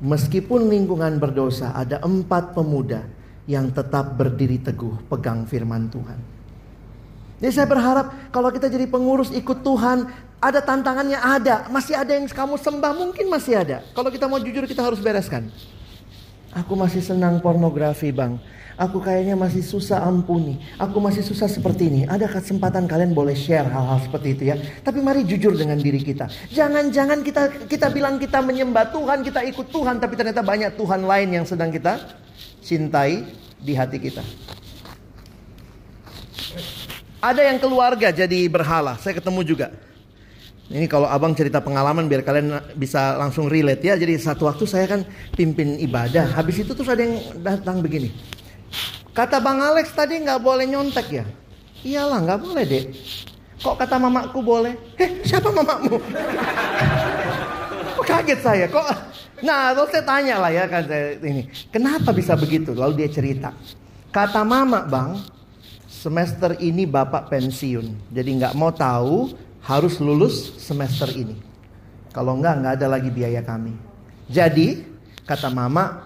Meskipun 0.04 0.68
lingkungan 0.68 1.18
berdosa 1.18 1.72
ada 1.74 2.04
empat 2.04 2.54
pemuda 2.54 3.08
yang 3.50 3.72
tetap 3.72 4.20
berdiri 4.20 4.62
teguh 4.62 5.10
pegang 5.10 5.48
firman 5.48 5.88
Tuhan. 5.90 6.20
Jadi 7.40 7.52
saya 7.52 7.68
berharap 7.68 8.32
kalau 8.32 8.52
kita 8.52 8.72
jadi 8.72 8.88
pengurus 8.88 9.32
ikut 9.32 9.64
Tuhan, 9.64 10.08
ada 10.40 10.60
tantangannya 10.62 11.18
ada, 11.18 11.66
masih 11.72 11.96
ada 11.98 12.12
yang 12.14 12.28
kamu 12.28 12.60
sembah 12.60 12.92
mungkin 12.94 13.26
masih 13.32 13.60
ada. 13.60 13.82
Kalau 13.96 14.10
kita 14.12 14.30
mau 14.30 14.38
jujur 14.38 14.68
kita 14.68 14.84
harus 14.84 15.02
bereskan. 15.02 15.50
Aku 16.56 16.78
masih 16.80 17.04
senang 17.04 17.44
pornografi 17.44 18.16
bang. 18.16 18.40
Aku 18.76 19.00
kayaknya 19.00 19.40
masih 19.40 19.64
susah 19.64 20.04
ampuni. 20.04 20.60
Aku 20.76 21.00
masih 21.00 21.24
susah 21.24 21.48
seperti 21.48 21.88
ini. 21.88 22.02
Ada 22.08 22.28
kesempatan 22.28 22.88
kalian 22.92 23.16
boleh 23.16 23.32
share 23.32 23.68
hal-hal 23.72 24.04
seperti 24.04 24.36
itu 24.36 24.44
ya. 24.52 24.60
Tapi 24.84 25.00
mari 25.00 25.24
jujur 25.24 25.56
dengan 25.56 25.80
diri 25.80 26.04
kita. 26.04 26.28
Jangan-jangan 26.52 27.24
kita 27.24 27.72
kita 27.72 27.88
bilang 27.92 28.20
kita 28.20 28.44
menyembah 28.44 28.92
Tuhan, 28.92 29.24
kita 29.24 29.48
ikut 29.48 29.72
Tuhan, 29.72 30.00
tapi 30.04 30.20
ternyata 30.20 30.44
banyak 30.44 30.76
Tuhan 30.76 31.08
lain 31.08 31.30
yang 31.40 31.46
sedang 31.48 31.72
kita 31.72 32.04
cintai 32.60 33.24
di 33.64 33.74
hati 33.80 33.96
kita. 33.96 34.24
Ada 37.24 37.48
yang 37.48 37.64
keluarga 37.64 38.12
jadi 38.12 38.40
berhala. 38.52 39.00
Saya 39.00 39.16
ketemu 39.16 39.42
juga. 39.48 39.85
Ini 40.66 40.90
kalau 40.90 41.06
abang 41.06 41.38
cerita 41.38 41.62
pengalaman 41.62 42.10
biar 42.10 42.26
kalian 42.26 42.58
bisa 42.74 43.14
langsung 43.22 43.46
relate 43.46 43.86
ya. 43.86 43.94
Jadi 43.94 44.18
satu 44.18 44.50
waktu 44.50 44.66
saya 44.66 44.90
kan 44.90 45.02
pimpin 45.38 45.78
ibadah. 45.78 46.34
Habis 46.34 46.66
itu 46.66 46.74
tuh 46.74 46.82
ada 46.90 47.06
yang 47.06 47.22
datang 47.46 47.86
begini. 47.86 48.10
Kata 49.14 49.38
bang 49.38 49.62
Alex 49.62 49.94
tadi 49.94 50.18
nggak 50.26 50.42
boleh 50.42 50.66
nyontek 50.66 51.08
ya? 51.22 51.26
Iyalah 51.86 52.20
nggak 52.26 52.40
boleh 52.42 52.64
deh. 52.66 52.84
Kok 53.62 53.78
kata 53.78 54.02
mamaku 54.02 54.40
boleh? 54.42 54.74
Eh 54.98 55.22
siapa 55.22 55.54
mamamu? 55.54 56.02
Kok 57.96 58.06
kaget 58.06 58.40
saya 58.44 58.66
kok? 58.68 58.84
Nah 59.40 59.72
terus 59.72 59.88
saya 59.94 60.04
tanya 60.04 60.36
lah 60.42 60.52
ya 60.52 60.68
kan 60.68 60.84
saya 60.84 61.16
ini. 61.22 61.48
Kenapa 61.72 62.12
bisa 62.12 62.36
begitu? 62.36 62.76
Lalu 62.76 63.06
dia 63.06 63.10
cerita. 63.14 63.56
Kata 64.12 64.44
mama 64.44 64.84
bang, 64.84 65.16
semester 65.88 66.60
ini 66.60 66.84
bapak 66.84 67.32
pensiun. 67.32 68.12
Jadi 68.12 68.30
nggak 68.36 68.54
mau 68.58 68.76
tahu 68.76 69.45
harus 69.66 69.98
lulus 69.98 70.54
semester 70.62 71.10
ini. 71.10 71.34
Kalau 72.14 72.38
nggak 72.38 72.54
nggak 72.62 72.74
ada 72.80 72.88
lagi 72.88 73.10
biaya 73.10 73.42
kami. 73.42 73.74
Jadi 74.30 74.86
kata 75.26 75.50
mama, 75.50 76.06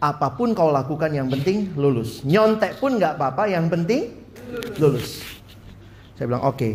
apa 0.00 0.32
pun 0.32 0.54
kau 0.54 0.70
lakukan 0.70 1.10
yang 1.10 1.28
penting 1.28 1.74
lulus. 1.74 2.22
Nyontek 2.22 2.78
pun 2.78 2.96
nggak 2.96 3.18
apa-apa, 3.18 3.50
yang 3.50 3.66
penting 3.68 4.14
lulus. 4.78 5.20
Saya 6.16 6.30
bilang 6.30 6.46
oke, 6.46 6.56
okay, 6.56 6.72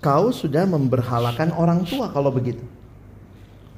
kau 0.00 0.30
sudah 0.32 0.64
memberhalakan 0.64 1.52
orang 1.52 1.84
tua 1.84 2.08
kalau 2.14 2.32
begitu. 2.32 2.62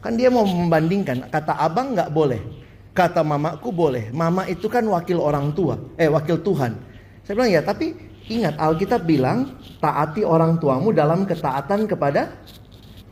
Kan 0.05 0.21
dia 0.21 0.29
mau 0.29 0.45
membandingkan, 0.45 1.33
kata 1.33 1.57
abang 1.57 1.97
nggak 1.97 2.13
boleh, 2.13 2.45
kata 2.93 3.25
mamaku 3.25 3.73
boleh. 3.73 4.13
Mama 4.13 4.45
itu 4.45 4.69
kan 4.69 4.85
wakil 4.85 5.17
orang 5.17 5.51
tua, 5.57 5.81
eh 5.97 6.13
wakil 6.13 6.39
Tuhan. 6.45 6.77
Saya 7.25 7.35
bilang 7.41 7.51
ya, 7.51 7.65
tapi 7.65 7.97
ingat 8.29 8.57
Alkitab 8.57 9.05
bilang 9.05 9.57
taati 9.81 10.25
orang 10.25 10.57
tuamu 10.57 10.91
dalam 10.91 11.29
ketaatan 11.29 11.85
kepada 11.85 12.33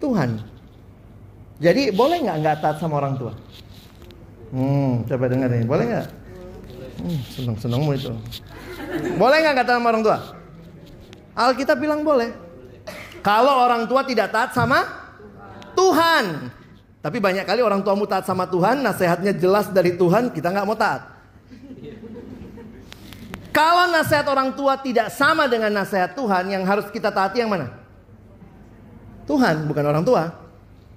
Tuhan. 0.00 0.40
Jadi 1.62 1.94
boleh 1.94 2.26
nggak 2.26 2.36
nggak 2.42 2.56
taat 2.58 2.76
sama 2.82 2.98
orang 2.98 3.14
tua? 3.14 3.32
Hmm, 4.52 5.06
coba 5.06 5.24
dengar 5.30 5.48
nih, 5.48 5.64
boleh 5.64 5.84
nggak? 5.88 6.06
Hmm, 7.02 7.18
seneng 7.30 7.56
senengmu 7.56 7.92
itu. 7.94 8.12
Boleh 9.16 9.36
nggak 9.40 9.52
nggak 9.56 9.66
taat 9.68 9.78
sama 9.78 9.88
orang 9.94 10.04
tua? 10.04 10.18
Alkitab 11.32 11.76
bilang 11.80 12.00
boleh. 12.02 12.34
Kalau 13.22 13.62
orang 13.62 13.86
tua 13.86 14.02
tidak 14.02 14.34
taat 14.34 14.50
sama 14.52 14.82
Tuhan. 15.78 16.50
Tapi 17.02 17.18
banyak 17.18 17.42
kali 17.46 17.62
orang 17.62 17.82
tuamu 17.82 18.06
taat 18.06 18.26
sama 18.26 18.46
Tuhan, 18.46 18.82
nasihatnya 18.82 19.34
jelas 19.34 19.70
dari 19.70 19.98
Tuhan, 19.98 20.30
kita 20.30 20.54
nggak 20.54 20.66
mau 20.66 20.78
taat. 20.78 21.11
Kalau 23.52 23.84
nasihat 23.92 24.24
orang 24.32 24.56
tua 24.56 24.80
tidak 24.80 25.12
sama 25.12 25.44
dengan 25.44 25.68
nasihat 25.68 26.16
Tuhan, 26.16 26.48
yang 26.48 26.64
harus 26.64 26.88
kita 26.88 27.12
taati 27.12 27.44
yang 27.44 27.52
mana? 27.52 27.68
Tuhan, 29.28 29.68
bukan 29.68 29.84
orang 29.84 30.02
tua. 30.02 30.32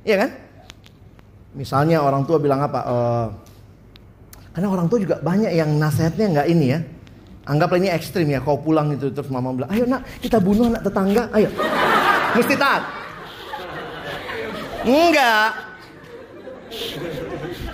Iya 0.08 0.24
kan? 0.24 0.30
Misalnya 1.52 2.00
orang 2.00 2.24
tua 2.24 2.40
bilang 2.40 2.64
apa? 2.64 2.80
Uh, 2.88 3.28
karena 4.56 4.72
orang 4.72 4.88
tua 4.88 5.04
juga 5.04 5.20
banyak 5.20 5.52
yang 5.52 5.76
nasihatnya 5.76 6.26
nggak 6.32 6.48
ini 6.48 6.66
ya. 6.72 6.80
Anggaplah 7.44 7.78
ini 7.78 7.92
ekstrim 7.92 8.32
ya. 8.32 8.40
Kau 8.40 8.56
pulang 8.56 8.96
itu 8.96 9.12
terus 9.12 9.28
mama 9.28 9.52
bilang, 9.52 9.70
ayo 9.76 9.84
nak 9.84 10.08
kita 10.24 10.40
bunuh 10.40 10.72
anak 10.72 10.88
tetangga, 10.88 11.28
ayo. 11.36 11.52
Mesti 12.40 12.56
taat. 12.56 12.84
Enggak. 14.88 15.50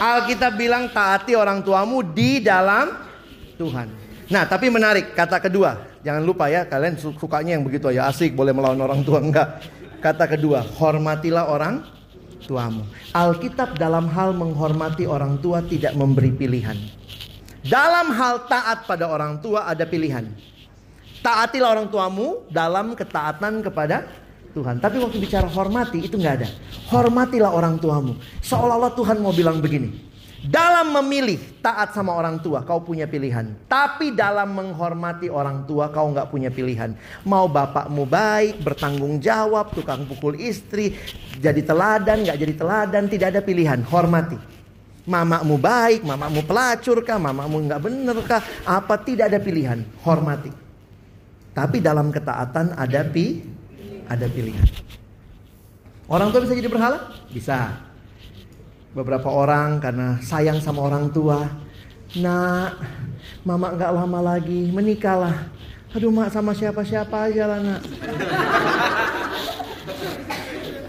Alkitab 0.01 0.57
bilang 0.57 0.89
taati 0.89 1.37
orang 1.37 1.61
tuamu 1.61 2.01
di 2.01 2.41
dalam 2.41 2.97
Tuhan. 3.61 4.01
Nah, 4.31 4.47
tapi 4.47 4.71
menarik 4.71 5.11
kata 5.11 5.43
kedua. 5.43 5.99
Jangan 6.07 6.23
lupa 6.23 6.47
ya, 6.47 6.63
kalian 6.63 6.95
sukanya 6.95 7.59
yang 7.59 7.67
begitu 7.67 7.91
ya 7.91 8.07
asik 8.07 8.31
boleh 8.31 8.55
melawan 8.55 8.79
orang 8.79 9.03
tua 9.03 9.19
enggak. 9.19 9.59
Kata 9.99 10.25
kedua, 10.25 10.63
hormatilah 10.79 11.51
orang 11.51 11.83
tuamu. 12.47 12.87
Alkitab 13.11 13.75
dalam 13.75 14.07
hal 14.07 14.31
menghormati 14.31 15.03
orang 15.03 15.37
tua 15.43 15.59
tidak 15.61 15.93
memberi 15.99 16.31
pilihan. 16.31 16.79
Dalam 17.61 18.09
hal 18.15 18.49
taat 18.49 18.89
pada 18.89 19.11
orang 19.11 19.37
tua 19.43 19.67
ada 19.67 19.85
pilihan. 19.85 20.25
Taatilah 21.21 21.77
orang 21.77 21.87
tuamu 21.91 22.47
dalam 22.49 22.97
ketaatan 22.97 23.61
kepada 23.61 24.09
Tuhan. 24.57 24.81
Tapi 24.81 24.97
waktu 24.97 25.21
bicara 25.21 25.45
hormati 25.45 26.01
itu 26.01 26.17
nggak 26.17 26.35
ada. 26.41 26.49
Hormatilah 26.89 27.53
orang 27.53 27.77
tuamu. 27.77 28.17
Seolah-olah 28.41 28.97
Tuhan 28.97 29.21
mau 29.21 29.29
bilang 29.29 29.61
begini. 29.61 30.10
Dalam 30.41 30.89
memilih 30.97 31.38
taat 31.61 31.93
sama 31.93 32.18
orang 32.18 32.41
tua, 32.41 32.65
kau 32.65 32.81
punya 32.81 33.05
pilihan. 33.05 33.53
Tapi 33.69 34.09
dalam 34.18 34.49
menghormati 34.57 35.30
orang 35.30 35.69
tua, 35.69 35.93
kau 35.93 36.09
nggak 36.09 36.34
punya 36.34 36.49
pilihan. 36.49 36.97
Mau 37.30 37.45
bapakmu 37.45 38.09
baik, 38.09 38.57
bertanggung 38.65 39.22
jawab, 39.22 39.69
tukang 39.77 40.01
pukul 40.09 40.34
istri, 40.41 40.97
jadi 41.38 41.61
teladan, 41.61 42.26
nggak 42.26 42.38
jadi 42.41 42.53
teladan, 42.57 43.05
tidak 43.05 43.38
ada 43.38 43.41
pilihan. 43.45 43.85
Hormati. 43.85 44.38
Mamamu 45.05 45.61
baik, 45.61 46.01
mamamu 46.01 46.41
pelacur 46.41 47.05
kah, 47.05 47.22
mamamu 47.22 47.61
nggak 47.61 47.81
bener 47.81 48.18
kah, 48.26 48.41
apa 48.65 48.97
tidak 48.97 49.30
ada 49.30 49.38
pilihan. 49.38 49.85
Hormati. 50.01 50.49
Tapi 51.53 51.77
dalam 51.85 52.09
ketaatan 52.09 52.73
ada 52.73 53.05
pi, 53.05 53.45
ada 54.09 54.26
pilihan. 54.26 54.65
Orang 56.09 56.34
tua 56.34 56.41
bisa 56.41 56.57
jadi 56.57 56.65
berhala? 56.65 57.13
Bisa. 57.30 57.90
Beberapa 58.91 59.31
orang 59.31 59.80
karena 59.80 60.19
sayang 60.19 60.59
sama 60.59 60.84
orang 60.84 61.07
tua. 61.15 61.47
Nak, 62.19 62.76
mama 63.47 63.72
nggak 63.72 63.91
lama 63.95 64.19
lagi 64.35 64.68
menikahlah. 64.68 65.47
Aduh 65.95 66.11
mak 66.11 66.31
sama 66.31 66.51
siapa-siapa 66.51 67.31
aja 67.31 67.47
lah 67.47 67.59
nak. 67.59 67.81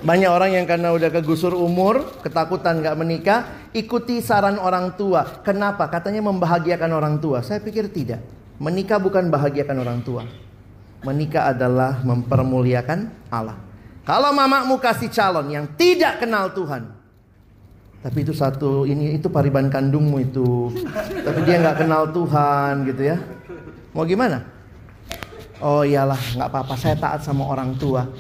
Banyak 0.03 0.31
orang 0.31 0.51
yang 0.51 0.67
karena 0.67 0.91
udah 0.91 1.15
kegusur 1.15 1.55
umur, 1.55 2.19
ketakutan 2.27 2.83
nggak 2.83 2.99
menikah, 2.99 3.71
ikuti 3.71 4.19
saran 4.19 4.59
orang 4.59 4.99
tua. 4.99 5.43
Kenapa? 5.47 5.87
Katanya 5.87 6.27
membahagiakan 6.27 6.91
orang 6.91 7.15
tua. 7.23 7.39
Saya 7.47 7.63
pikir 7.63 7.87
tidak. 7.95 8.19
Menikah 8.59 8.99
bukan 8.99 9.31
bahagiakan 9.31 9.79
orang 9.79 10.03
tua. 10.03 10.27
Menikah 11.07 11.55
adalah 11.55 12.03
mempermuliakan 12.03 13.31
Allah. 13.31 13.59
Kalau 14.03 14.35
mamamu 14.35 14.79
kasih 14.83 15.07
calon 15.11 15.47
yang 15.55 15.71
tidak 15.79 16.19
kenal 16.19 16.51
Tuhan, 16.51 17.02
tapi 18.03 18.27
itu 18.27 18.35
satu 18.35 18.83
ini 18.83 19.15
itu 19.15 19.31
pariban 19.31 19.71
kandungmu 19.71 20.19
itu. 20.19 20.75
Tapi 21.23 21.41
dia 21.47 21.63
nggak 21.63 21.87
kenal 21.87 22.11
Tuhan 22.11 22.83
gitu 22.91 23.03
ya. 23.15 23.17
Mau 23.95 24.03
gimana? 24.03 24.43
Oh 25.63 25.87
iyalah 25.87 26.19
nggak 26.19 26.51
apa-apa 26.51 26.75
saya 26.75 26.99
taat 26.99 27.23
sama 27.23 27.47
orang 27.47 27.79
tua. 27.79 28.11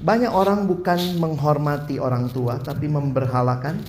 Banyak 0.00 0.32
orang 0.32 0.64
bukan 0.64 1.20
menghormati 1.20 2.00
orang 2.00 2.32
tua 2.32 2.56
tapi 2.56 2.88
memberhalakan 2.88 3.84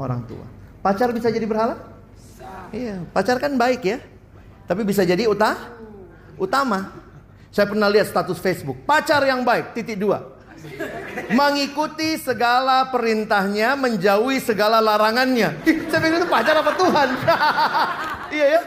orang 0.00 0.24
tua. 0.24 0.48
Pacar 0.80 1.12
bisa 1.12 1.28
jadi 1.28 1.44
berhala? 1.44 1.76
Iya, 2.72 3.04
pacar 3.12 3.36
kan 3.36 3.52
baik 3.60 3.84
ya. 3.84 4.00
Tapi 4.64 4.80
bisa 4.88 5.04
jadi 5.04 5.28
utah 5.28 5.76
utama. 6.40 6.88
Saya 7.52 7.68
pernah 7.68 7.86
lihat 7.86 8.08
status 8.08 8.40
Facebook, 8.40 8.80
pacar 8.88 9.20
yang 9.28 9.44
baik 9.44 9.76
titik 9.76 10.00
dua 10.00 10.33
Mengikuti 11.34 12.16
segala 12.16 12.88
perintahnya, 12.88 13.76
menjauhi 13.76 14.40
segala 14.40 14.80
larangannya. 14.80 15.60
Saya 15.88 16.00
pikir 16.00 16.18
itu 16.24 16.28
pacar 16.28 16.56
apa 16.60 16.72
Tuhan? 16.76 17.08
iya 18.36 18.46
ya. 18.58 18.60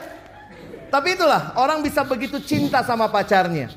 Tapi 0.88 1.08
itulah 1.20 1.58
orang 1.60 1.84
bisa 1.84 2.06
begitu 2.08 2.40
cinta 2.40 2.82
sama 2.86 3.12
pacarnya. 3.12 3.74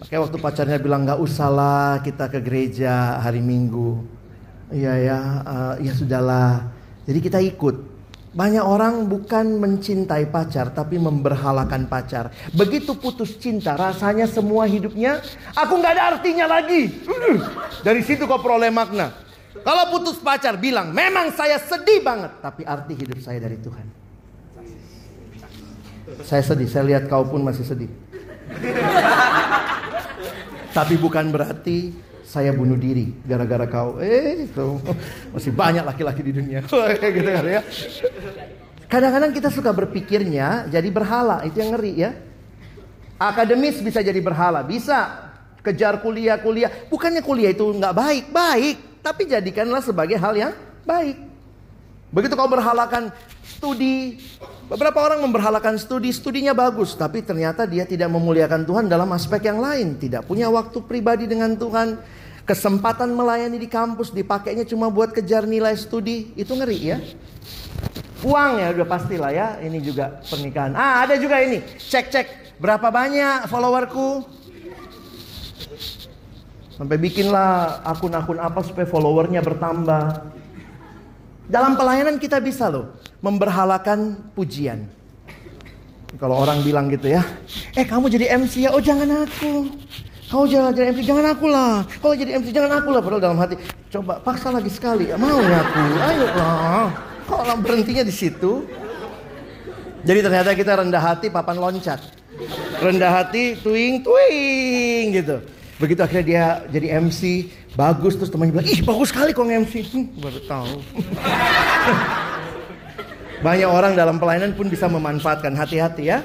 Makanya 0.00 0.20
waktu 0.24 0.38
pacarnya 0.40 0.78
bilang 0.80 1.04
nggak 1.04 1.20
usahlah 1.20 2.00
kita 2.00 2.26
ke 2.32 2.40
gereja 2.40 3.20
hari 3.20 3.44
Minggu. 3.44 4.00
Iya 4.70 4.94
ya, 4.96 5.18
uh, 5.44 5.74
ya 5.82 5.92
sudahlah. 5.92 6.70
Jadi 7.04 7.18
kita 7.20 7.38
ikut. 7.42 7.89
Banyak 8.30 8.62
orang 8.62 9.10
bukan 9.10 9.58
mencintai 9.58 10.30
pacar 10.30 10.70
tapi 10.70 11.02
memberhalakan 11.02 11.90
pacar. 11.90 12.30
Begitu 12.54 12.94
putus 12.94 13.34
cinta 13.34 13.74
rasanya 13.74 14.30
semua 14.30 14.70
hidupnya 14.70 15.18
aku 15.50 15.74
nggak 15.82 15.92
ada 15.98 16.04
artinya 16.14 16.46
lagi. 16.46 16.94
Dari 17.82 18.02
situ 18.06 18.30
kau 18.30 18.38
peroleh 18.38 18.70
makna. 18.70 19.10
Kalau 19.50 19.90
putus 19.90 20.22
pacar 20.22 20.54
bilang 20.62 20.94
memang 20.94 21.34
saya 21.34 21.58
sedih 21.58 22.06
banget 22.06 22.38
tapi 22.38 22.62
arti 22.62 22.94
hidup 22.94 23.18
saya 23.18 23.42
dari 23.42 23.58
Tuhan. 23.58 23.86
Saya 26.22 26.42
sedih, 26.42 26.70
saya 26.70 26.86
lihat 26.86 27.10
kau 27.10 27.26
pun 27.26 27.42
masih 27.42 27.66
sedih. 27.66 27.90
tapi 30.70 30.94
bukan 30.98 31.34
berarti 31.34 31.90
saya 32.30 32.54
bunuh 32.54 32.78
diri 32.78 33.10
gara-gara 33.26 33.66
kau. 33.66 33.98
Eh, 33.98 34.46
itu 34.46 34.78
masih 35.34 35.50
banyak 35.50 35.82
laki-laki 35.82 36.22
di 36.22 36.30
dunia. 36.30 36.62
gitu 37.18 37.26
kan 37.26 37.42
ya. 37.42 37.62
Kadang-kadang 38.86 39.34
kita 39.34 39.50
suka 39.50 39.74
berpikirnya 39.74 40.70
jadi 40.70 40.86
berhala, 40.94 41.42
itu 41.42 41.58
yang 41.58 41.74
ngeri 41.74 41.92
ya. 41.98 42.10
Akademis 43.18 43.82
bisa 43.82 43.98
jadi 43.98 44.22
berhala, 44.22 44.62
bisa 44.62 45.26
kejar 45.66 45.98
kuliah-kuliah. 45.98 46.86
Bukannya 46.86 47.20
kuliah 47.26 47.50
itu 47.50 47.66
nggak 47.66 47.94
baik, 47.98 48.24
baik. 48.30 48.76
Tapi 49.02 49.22
jadikanlah 49.26 49.82
sebagai 49.82 50.14
hal 50.14 50.34
yang 50.38 50.52
baik. 50.86 51.18
Begitu 52.10 52.34
kau 52.34 52.50
berhalakan 52.50 53.14
studi, 53.46 54.18
beberapa 54.66 54.98
orang 54.98 55.22
memberhalakan 55.22 55.78
studi, 55.78 56.10
studinya 56.10 56.50
bagus, 56.50 56.98
tapi 56.98 57.22
ternyata 57.22 57.70
dia 57.70 57.86
tidak 57.86 58.10
memuliakan 58.10 58.66
Tuhan 58.66 58.90
dalam 58.90 59.06
aspek 59.14 59.46
yang 59.46 59.62
lain, 59.62 59.94
tidak 59.94 60.26
punya 60.26 60.50
waktu 60.50 60.82
pribadi 60.82 61.30
dengan 61.30 61.54
Tuhan, 61.54 62.02
kesempatan 62.50 63.14
melayani 63.14 63.62
di 63.62 63.70
kampus 63.70 64.10
dipakainya 64.10 64.66
cuma 64.66 64.90
buat 64.90 65.14
kejar 65.14 65.46
nilai 65.46 65.78
studi, 65.78 66.34
itu 66.34 66.50
ngeri 66.50 66.78
ya. 66.82 66.98
Uang 68.26 68.58
ya 68.58 68.74
udah 68.74 68.86
pastilah 68.90 69.30
ya, 69.30 69.62
ini 69.62 69.78
juga 69.78 70.18
pernikahan. 70.26 70.74
Ah 70.74 71.06
ada 71.06 71.14
juga 71.14 71.38
ini, 71.46 71.62
cek-cek 71.62 72.58
berapa 72.58 72.90
banyak 72.90 73.46
followerku, 73.46 74.26
sampai 76.74 76.98
bikinlah 76.98 77.86
akun-akun 77.86 78.42
apa 78.42 78.66
supaya 78.66 78.84
followernya 78.90 79.46
bertambah. 79.46 80.34
Dalam 81.46 81.78
pelayanan 81.78 82.18
kita 82.18 82.42
bisa 82.42 82.66
loh 82.66 82.98
memberhalakan 83.22 84.26
pujian. 84.34 84.90
Kalau 86.18 86.34
orang 86.34 86.66
bilang 86.66 86.90
gitu 86.90 87.14
ya, 87.14 87.22
eh 87.78 87.86
kamu 87.86 88.10
jadi 88.10 88.34
MC 88.42 88.66
ya, 88.66 88.74
oh 88.74 88.82
jangan 88.82 89.22
aku. 89.22 89.70
Kau 90.30 90.46
jangan 90.46 90.70
jadi 90.70 90.94
MC, 90.94 91.02
jangan 91.02 91.26
aku 91.34 91.50
lah. 91.50 91.82
Kalau 91.98 92.14
jadi 92.14 92.38
MC 92.38 92.54
jangan 92.54 92.78
aku 92.78 92.94
lah. 92.94 93.02
Padahal 93.02 93.18
dalam 93.18 93.38
hati, 93.42 93.58
coba 93.90 94.22
paksa 94.22 94.54
lagi 94.54 94.70
sekali. 94.70 95.10
Ya, 95.10 95.18
mau 95.18 95.42
ya 95.42 95.58
aku, 95.58 95.82
ayo 96.06 96.26
lah. 96.38 96.86
Kok 97.26 97.38
orang 97.50 97.58
berhentinya 97.66 98.06
di 98.06 98.14
situ? 98.14 98.62
Jadi 100.06 100.20
ternyata 100.22 100.54
kita 100.54 100.78
rendah 100.78 101.02
hati, 101.02 101.34
papan 101.34 101.58
loncat. 101.58 101.98
Rendah 102.78 103.10
hati, 103.10 103.58
tuing, 103.58 104.06
tuing 104.06 105.18
gitu. 105.18 105.42
Begitu 105.82 105.98
akhirnya 105.98 106.24
dia 106.24 106.44
jadi 106.78 107.02
MC, 107.02 107.50
bagus 107.74 108.14
terus 108.14 108.30
temannya 108.30 108.54
bilang, 108.54 108.70
ih 108.70 108.86
bagus 108.86 109.10
sekali 109.10 109.34
kok 109.34 109.50
MC. 109.50 109.82
Hmm, 109.90 110.14
baru 110.14 110.40
tahu. 110.46 110.78
Banyak 113.50 113.66
orang 113.66 113.98
dalam 113.98 114.22
pelayanan 114.22 114.54
pun 114.54 114.70
bisa 114.70 114.86
memanfaatkan 114.86 115.58
hati-hati 115.58 116.06
ya. 116.06 116.22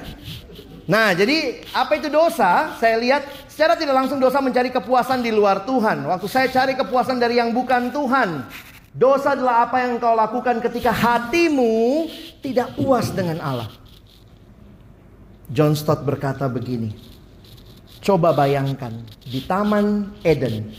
Nah, 0.85 1.17
jadi 1.17 1.65
apa 1.73 1.97
itu 1.97 2.13
dosa? 2.13 2.77
Saya 2.77 3.01
lihat 3.01 3.25
secara 3.49 3.73
tidak 3.73 4.05
langsung 4.05 4.21
dosa 4.21 4.37
mencari 4.37 4.69
kepuasan 4.69 5.25
di 5.25 5.33
luar 5.33 5.65
Tuhan. 5.65 6.05
Waktu 6.05 6.27
saya 6.29 6.47
cari 6.53 6.77
kepuasan 6.77 7.17
dari 7.17 7.41
yang 7.41 7.49
bukan 7.49 7.89
Tuhan. 7.89 8.45
Dosa 8.95 9.35
adalah 9.35 9.67
apa 9.67 9.81
yang 9.81 9.99
kau 9.99 10.15
lakukan 10.15 10.61
ketika 10.63 10.93
hatimu 10.93 12.07
tidak 12.39 12.77
puas 12.77 13.11
dengan 13.11 13.41
Allah. 13.41 13.67
John 15.49 15.73
Stott 15.73 16.05
berkata 16.05 16.45
begini. 16.47 16.93
Coba 18.05 18.37
bayangkan 18.37 18.93
di 19.25 19.41
Taman 19.43 20.15
Eden. 20.21 20.69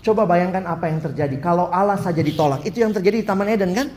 Coba 0.00 0.24
bayangkan 0.24 0.64
apa 0.64 0.88
yang 0.88 1.04
terjadi 1.04 1.36
kalau 1.38 1.68
Allah 1.68 2.00
saja 2.00 2.24
ditolak. 2.24 2.64
Itu 2.64 2.80
yang 2.80 2.96
terjadi 2.96 3.20
di 3.20 3.26
Taman 3.28 3.48
Eden 3.52 3.70
kan? 3.76 3.92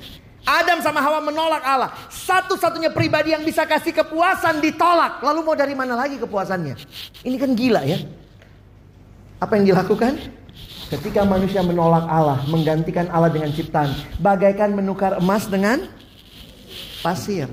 Adam 0.45 0.77
sama 0.85 1.01
Hawa 1.01 1.19
menolak 1.25 1.65
Allah. 1.65 1.89
Satu-satunya 2.13 2.93
pribadi 2.93 3.33
yang 3.33 3.41
bisa 3.41 3.65
kasih 3.65 3.91
kepuasan 3.91 4.61
ditolak. 4.61 5.19
Lalu 5.25 5.39
mau 5.41 5.57
dari 5.57 5.73
mana 5.73 5.97
lagi 5.97 6.21
kepuasannya? 6.21 6.77
Ini 7.25 7.35
kan 7.41 7.51
gila 7.57 7.81
ya. 7.81 7.97
Apa 9.41 9.57
yang 9.57 9.73
dilakukan? 9.73 10.21
Ketika 10.85 11.25
manusia 11.25 11.65
menolak 11.65 12.05
Allah, 12.05 12.45
menggantikan 12.45 13.09
Allah 13.09 13.33
dengan 13.33 13.49
ciptaan, 13.49 13.89
bagaikan 14.21 14.77
menukar 14.77 15.17
emas 15.17 15.49
dengan 15.49 15.89
pasir. 17.01 17.49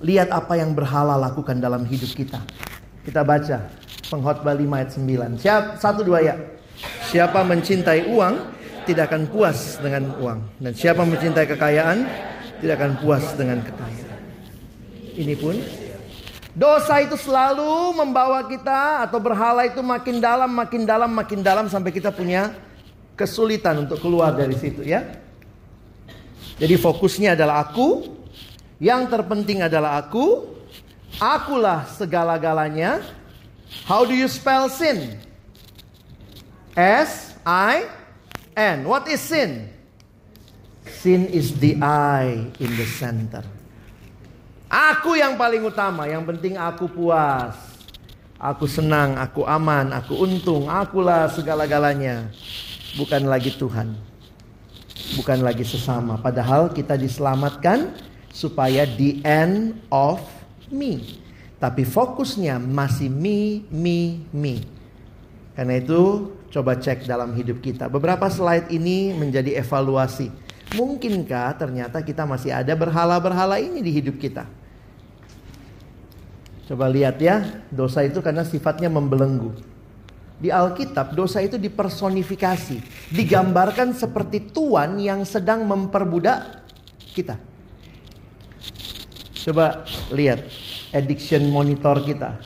Lihat 0.00 0.32
apa 0.32 0.56
yang 0.56 0.72
berhala 0.72 1.14
lakukan 1.20 1.60
dalam 1.60 1.84
hidup 1.84 2.08
kita. 2.16 2.40
Kita 3.04 3.20
baca 3.20 3.68
pengkhotbah 4.08 4.56
5 4.56 4.64
ayat 4.80 4.90
9. 4.96 5.42
Siap, 5.44 5.64
satu 5.76 6.00
dua 6.02 6.24
ya. 6.24 6.34
Siapa 7.12 7.44
mencintai 7.44 8.08
uang 8.08 8.34
tidak 8.88 9.12
akan 9.12 9.30
puas 9.30 9.78
dengan 9.78 10.14
uang. 10.18 10.40
Dan 10.62 10.72
siapa 10.74 11.02
mencintai 11.02 11.46
kekayaan 11.46 11.98
tidak 12.62 12.74
akan 12.78 12.92
puas 13.02 13.24
dengan 13.34 13.62
kekayaan. 13.62 14.20
Ini 15.12 15.34
pun 15.36 15.56
dosa 16.52 17.00
itu 17.00 17.16
selalu 17.16 17.96
membawa 17.96 18.44
kita 18.48 19.08
atau 19.08 19.20
berhala 19.20 19.64
itu 19.68 19.80
makin 19.80 20.20
dalam, 20.20 20.50
makin 20.52 20.82
dalam, 20.84 21.10
makin 21.12 21.40
dalam 21.40 21.66
sampai 21.68 21.92
kita 21.92 22.12
punya 22.12 22.52
kesulitan 23.16 23.84
untuk 23.84 24.00
keluar 24.00 24.32
dari 24.32 24.56
situ 24.56 24.84
ya. 24.84 25.20
Jadi 26.56 26.74
fokusnya 26.78 27.34
adalah 27.34 27.64
aku, 27.64 28.06
yang 28.78 29.08
terpenting 29.08 29.64
adalah 29.64 29.98
aku, 29.98 30.52
Akulah 31.20 31.84
segala-galanya. 31.92 33.04
How 33.84 34.04
do 34.08 34.16
you 34.16 34.28
spell 34.28 34.72
sin? 34.72 35.20
S 36.72 37.36
I 37.44 37.84
N. 38.56 38.84
What 38.84 39.08
is 39.08 39.20
sin? 39.22 39.72
Sin 40.84 41.30
is 41.30 41.56
the 41.56 41.78
I 41.80 42.52
in 42.58 42.70
the 42.74 42.86
center. 42.86 43.46
Aku 44.72 45.16
yang 45.16 45.36
paling 45.36 45.60
utama, 45.62 46.08
yang 46.08 46.24
penting 46.24 46.56
aku 46.56 46.88
puas. 46.88 47.54
Aku 48.42 48.66
senang, 48.66 49.14
aku 49.20 49.46
aman, 49.46 49.94
aku 49.94 50.18
untung, 50.18 50.66
akulah 50.66 51.30
segala-galanya. 51.30 52.26
Bukan 52.98 53.30
lagi 53.30 53.54
Tuhan. 53.54 53.94
Bukan 55.14 55.38
lagi 55.44 55.62
sesama. 55.62 56.18
Padahal 56.18 56.72
kita 56.74 56.98
diselamatkan 56.98 57.94
supaya 58.34 58.88
the 58.88 59.22
end 59.22 59.78
of 59.92 60.18
me. 60.72 61.20
Tapi 61.62 61.86
fokusnya 61.86 62.58
masih 62.58 63.06
me, 63.06 63.62
me, 63.70 64.26
me. 64.34 64.66
Karena 65.54 65.78
itu 65.78 66.32
coba 66.52 66.76
cek 66.76 67.08
dalam 67.08 67.32
hidup 67.32 67.64
kita. 67.64 67.88
Beberapa 67.88 68.28
slide 68.28 68.68
ini 68.68 69.16
menjadi 69.16 69.56
evaluasi. 69.64 70.28
Mungkinkah 70.76 71.56
ternyata 71.56 72.04
kita 72.04 72.28
masih 72.28 72.52
ada 72.52 72.76
berhala-berhala 72.76 73.56
ini 73.56 73.80
di 73.80 73.90
hidup 73.92 74.20
kita? 74.20 74.44
Coba 76.68 76.88
lihat 76.92 77.20
ya, 77.20 77.64
dosa 77.72 78.04
itu 78.04 78.20
karena 78.20 78.44
sifatnya 78.44 78.92
membelenggu. 78.92 79.52
Di 80.40 80.48
Alkitab 80.52 81.16
dosa 81.16 81.40
itu 81.40 81.56
dipersonifikasi, 81.56 82.80
digambarkan 83.12 83.96
seperti 83.96 84.52
tuan 84.52 84.96
yang 85.00 85.24
sedang 85.28 85.64
memperbudak 85.68 86.64
kita. 87.12 87.36
Coba 89.42 89.84
lihat 90.14 90.46
addiction 90.94 91.50
monitor 91.50 91.98
kita. 92.06 92.38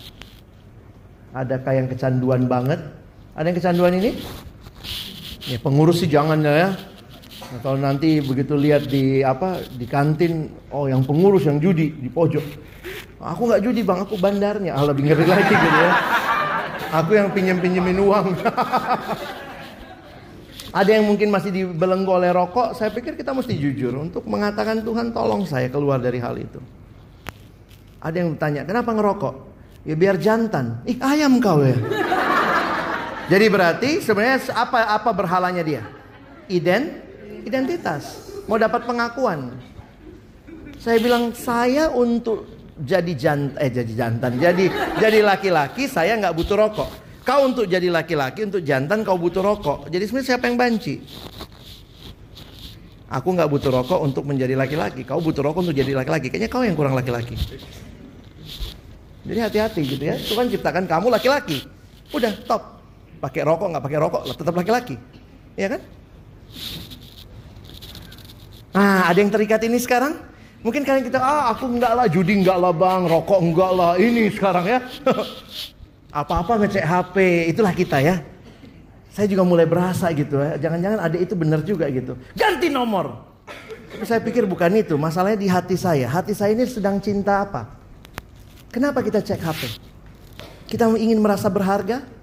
Adakah 1.37 1.73
yang 1.77 1.89
kecanduan 1.93 2.49
banget? 2.49 2.95
Ada 3.37 3.53
yang 3.53 3.59
kecanduan 3.61 3.93
ini? 4.01 4.17
Ya, 5.45 5.61
pengurus 5.61 6.01
sih 6.01 6.09
jangan 6.09 6.41
ya. 6.41 6.73
Nah, 7.53 7.61
kalau 7.61 7.77
nanti 7.77 8.25
begitu 8.25 8.57
lihat 8.57 8.89
di 8.89 9.21
apa 9.21 9.61
di 9.77 9.85
kantin, 9.85 10.57
oh 10.73 10.89
yang 10.89 11.05
pengurus 11.05 11.45
yang 11.45 11.61
judi 11.61 11.93
di 11.93 12.09
pojok. 12.09 12.41
Aku 13.21 13.45
nggak 13.45 13.61
judi 13.61 13.85
bang, 13.85 14.09
aku 14.09 14.17
bandarnya. 14.17 14.73
Ah 14.73 14.89
lebih 14.89 15.13
lagi 15.13 15.53
gitu 15.53 15.69
ya. 15.69 15.91
Aku 16.97 17.13
yang 17.13 17.29
pinjem 17.37 17.61
pinjemin 17.61 18.01
uang. 18.01 18.33
Ada 20.81 20.97
yang 20.97 21.05
mungkin 21.05 21.29
masih 21.29 21.53
dibelenggu 21.53 22.17
oleh 22.17 22.33
rokok. 22.33 22.73
Saya 22.73 22.89
pikir 22.89 23.21
kita 23.21 23.37
mesti 23.37 23.53
jujur 23.53 23.93
untuk 24.01 24.25
mengatakan 24.25 24.81
Tuhan 24.81 25.13
tolong 25.13 25.45
saya 25.45 25.69
keluar 25.69 26.01
dari 26.01 26.25
hal 26.25 26.41
itu. 26.41 26.61
Ada 28.01 28.17
yang 28.17 28.37
bertanya, 28.37 28.65
kenapa 28.65 28.97
ngerokok? 28.97 29.35
Ya 29.85 29.95
biar 29.95 30.17
jantan. 30.21 30.81
Ih 30.89 30.97
ayam 31.05 31.37
kau 31.37 31.61
ya. 31.61 31.77
Jadi 33.27 33.47
berarti 33.51 33.90
sebenarnya 33.98 34.55
apa 34.55 34.94
apa 34.94 35.11
berhalanya 35.11 35.62
dia? 35.66 35.82
Iden, 36.47 37.03
identitas. 37.43 38.31
Mau 38.47 38.55
dapat 38.55 38.86
pengakuan. 38.86 39.59
Saya 40.78 41.03
bilang 41.03 41.35
saya 41.35 41.90
untuk 41.90 42.47
jadi 42.78 43.12
jantan, 43.16 43.59
eh 43.59 43.73
jadi 43.73 43.93
jantan, 43.97 44.32
jadi 44.36 44.69
jadi 45.01 45.19
laki-laki 45.24 45.90
saya 45.90 46.15
nggak 46.20 46.36
butuh 46.36 46.55
rokok. 46.55 46.90
Kau 47.27 47.43
untuk 47.43 47.66
jadi 47.66 47.90
laki-laki, 47.90 48.47
untuk 48.47 48.62
jantan 48.62 49.03
kau 49.03 49.19
butuh 49.19 49.43
rokok. 49.43 49.90
Jadi 49.90 50.07
sebenarnya 50.07 50.28
siapa 50.31 50.47
yang 50.47 50.55
banci? 50.55 51.03
Aku 53.11 53.35
nggak 53.35 53.51
butuh 53.51 53.70
rokok 53.74 53.98
untuk 53.98 54.23
menjadi 54.23 54.55
laki-laki. 54.55 55.03
Kau 55.03 55.19
butuh 55.19 55.43
rokok 55.43 55.66
untuk 55.66 55.74
jadi 55.74 55.90
laki-laki. 55.98 56.31
Kayaknya 56.31 56.51
kau 56.53 56.62
yang 56.62 56.78
kurang 56.78 56.94
laki-laki. 56.94 57.35
Jadi 59.27 59.40
hati-hati 59.43 59.81
gitu 59.82 60.05
ya. 60.07 60.15
Tuhan 60.23 60.47
ciptakan 60.47 60.86
kamu 60.86 61.11
laki-laki. 61.11 61.66
Udah 62.15 62.31
top. 62.47 62.76
Pakai 63.20 63.43
rokok 63.44 63.66
nggak 63.72 63.84
pakai 63.84 63.98
rokok 63.98 64.22
tetap 64.36 64.55
laki-laki. 64.55 64.97
Ya 65.56 65.72
kan? 65.72 65.80
Nah, 68.76 69.09
ada 69.09 69.18
yang 69.18 69.32
terikat 69.32 69.64
ini 69.64 69.80
sekarang? 69.80 70.20
Mungkin 70.60 70.84
kalian 70.84 71.09
kita, 71.09 71.16
ah 71.16 71.55
aku 71.55 71.64
enggak 71.64 71.97
lah, 71.97 72.06
judi 72.10 72.43
enggak 72.43 72.60
lah 72.60 72.74
bang, 72.76 73.09
rokok 73.09 73.40
enggak 73.40 73.72
lah, 73.72 73.93
ini 73.97 74.28
sekarang 74.28 74.66
ya. 74.68 74.78
Apa-apa 76.20 76.60
ngecek 76.60 76.84
HP, 76.84 77.16
itulah 77.55 77.72
kita 77.72 78.02
ya. 78.05 78.20
Saya 79.14 79.32
juga 79.32 79.48
mulai 79.48 79.64
berasa 79.64 80.12
gitu 80.12 80.36
ya, 80.36 80.60
jangan-jangan 80.60 81.01
ada 81.01 81.16
itu 81.16 81.32
benar 81.32 81.64
juga 81.64 81.88
gitu. 81.88 82.20
Ganti 82.36 82.68
nomor. 82.68 83.24
Tapi 83.97 84.05
saya 84.05 84.20
pikir 84.20 84.44
bukan 84.44 84.68
itu, 84.76 84.98
masalahnya 85.01 85.40
di 85.40 85.48
hati 85.48 85.78
saya. 85.78 86.10
Hati 86.10 86.36
saya 86.36 86.52
ini 86.52 86.68
sedang 86.68 87.01
cinta 87.01 87.48
apa? 87.48 87.64
Kenapa 88.68 89.01
kita 89.01 89.24
cek 89.24 89.40
HP? 89.40 89.62
Kita 90.68 90.90
ingin 90.98 91.16
merasa 91.22 91.48
berharga? 91.48 92.15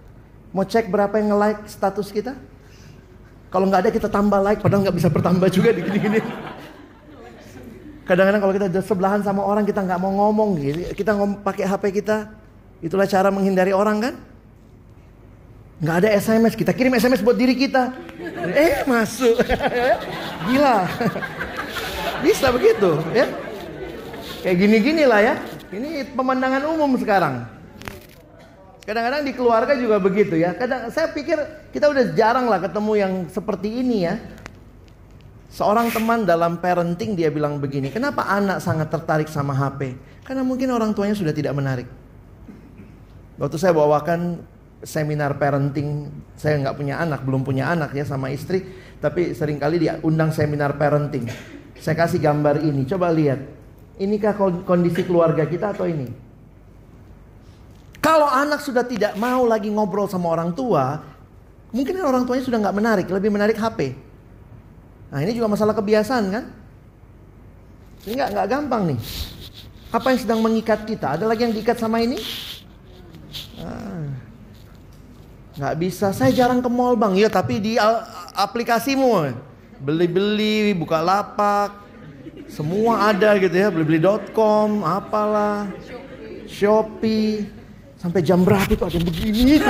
Mau 0.53 0.61
cek 0.61 0.93
berapa 0.93 1.17
yang 1.17 1.33
nge-like 1.33 1.65
status 1.65 2.13
kita? 2.13 2.37
Kalau 3.49 3.65
nggak 3.69 3.85
ada 3.85 3.91
kita 3.93 4.09
tambah 4.09 4.37
like, 4.41 4.61
padahal 4.61 4.85
nggak 4.85 4.97
bisa 4.97 5.09
bertambah 5.09 5.49
juga 5.49 5.73
di 5.73 5.81
gini-gini. 5.81 6.21
Kadang-kadang 8.05 8.41
kalau 8.41 8.53
kita 8.53 8.67
sebelahan 8.81 9.21
sama 9.25 9.41
orang 9.41 9.65
kita 9.65 9.81
nggak 9.81 9.97
mau 9.97 10.13
ngomong, 10.13 10.57
gitu. 10.61 10.79
kita 10.93 11.13
ngom 11.17 11.41
pakai 11.41 11.65
HP 11.65 12.03
kita, 12.03 12.33
itulah 12.81 13.09
cara 13.09 13.29
menghindari 13.29 13.73
orang 13.73 13.97
kan? 14.01 14.13
Nggak 15.81 15.95
ada 16.05 16.09
SMS, 16.17 16.53
kita 16.57 16.73
kirim 16.73 16.97
SMS 16.97 17.21
buat 17.21 17.37
diri 17.37 17.53
kita. 17.53 17.93
Eh 18.53 18.85
masuk, 18.89 19.37
gila. 20.49 20.85
Bisa 22.25 22.49
begitu, 22.49 22.97
ya? 23.13 23.25
Kayak 24.41 24.57
gini-gini 24.59 25.03
lah 25.05 25.21
ya. 25.21 25.35
Ini 25.69 26.13
pemandangan 26.13 26.61
umum 26.73 26.97
sekarang. 26.97 27.52
Kadang-kadang 28.83 29.23
di 29.23 29.31
keluarga 29.31 29.73
juga 29.79 29.95
begitu 29.95 30.35
ya. 30.35 30.51
Kadang 30.51 30.91
saya 30.91 31.07
pikir 31.15 31.39
kita 31.71 31.87
udah 31.87 32.11
jarang 32.11 32.51
lah 32.51 32.59
ketemu 32.59 32.91
yang 32.99 33.13
seperti 33.31 33.79
ini 33.79 34.03
ya. 34.03 34.19
Seorang 35.53 35.87
teman 35.93 36.25
dalam 36.27 36.59
parenting 36.59 37.13
dia 37.13 37.29
bilang 37.29 37.61
begini, 37.61 37.93
kenapa 37.93 38.25
anak 38.25 38.59
sangat 38.59 38.89
tertarik 38.89 39.29
sama 39.29 39.53
HP? 39.53 39.93
Karena 40.25 40.41
mungkin 40.41 40.73
orang 40.73 40.91
tuanya 40.97 41.13
sudah 41.13 41.29
tidak 41.29 41.53
menarik. 41.53 41.85
Waktu 43.37 43.57
saya 43.61 43.71
bawakan 43.71 44.41
seminar 44.81 45.37
parenting, 45.37 46.09
saya 46.33 46.57
nggak 46.57 46.75
punya 46.75 46.97
anak, 46.97 47.21
belum 47.21 47.45
punya 47.45 47.69
anak 47.69 47.93
ya 47.93 48.01
sama 48.01 48.33
istri, 48.33 48.65
tapi 48.97 49.37
sering 49.37 49.61
kali 49.61 49.77
dia 49.77 50.01
undang 50.01 50.33
seminar 50.33 50.73
parenting. 50.75 51.29
Saya 51.77 52.01
kasih 52.01 52.17
gambar 52.17 52.59
ini, 52.65 52.89
coba 52.89 53.13
lihat. 53.13 53.39
Inikah 54.01 54.33
kondisi 54.65 55.05
keluarga 55.05 55.45
kita 55.45 55.69
atau 55.69 55.85
ini? 55.85 56.22
Kalau 58.03 58.27
anak 58.27 58.59
sudah 58.59 58.83
tidak 58.83 59.15
mau 59.15 59.47
lagi 59.47 59.71
ngobrol 59.71 60.11
sama 60.11 60.27
orang 60.35 60.51
tua, 60.51 60.99
mungkin 61.71 62.03
orang 62.03 62.27
tuanya 62.27 62.43
sudah 62.43 62.59
nggak 62.59 62.75
menarik, 62.75 63.07
lebih 63.07 63.31
menarik 63.31 63.55
HP. 63.55 63.95
Nah 65.07 65.23
ini 65.23 65.31
juga 65.31 65.47
masalah 65.47 65.71
kebiasaan 65.71 66.25
kan? 66.27 66.43
Ini 68.03 68.19
nggak 68.19 68.29
nggak 68.35 68.47
gampang 68.51 68.91
nih. 68.91 68.99
Apa 69.87 70.11
yang 70.11 70.19
sedang 70.19 70.43
mengikat 70.43 70.83
kita? 70.83 71.15
Ada 71.15 71.23
lagi 71.23 71.47
yang 71.47 71.55
diikat 71.55 71.79
sama 71.79 72.03
ini? 72.03 72.19
Ah, 73.63 74.11
nggak 75.55 75.75
bisa. 75.79 76.11
Saya 76.11 76.35
jarang 76.35 76.59
ke 76.59 76.67
mall 76.67 76.99
bang. 76.99 77.15
Ya 77.15 77.31
tapi 77.31 77.63
di 77.63 77.79
aplikasimu 78.35 79.31
beli-beli, 79.79 80.75
buka 80.75 80.99
lapak, 80.99 81.71
semua 82.51 83.15
ada 83.15 83.39
gitu 83.39 83.55
ya. 83.55 83.71
Beli-beli.com, 83.71 84.83
apalah, 84.83 85.71
Shopee. 86.51 87.62
Sampai 88.03 88.19
jam 88.19 88.43
berapa 88.43 88.67
itu 88.67 88.83
ada 88.83 88.99
begini? 88.99 89.63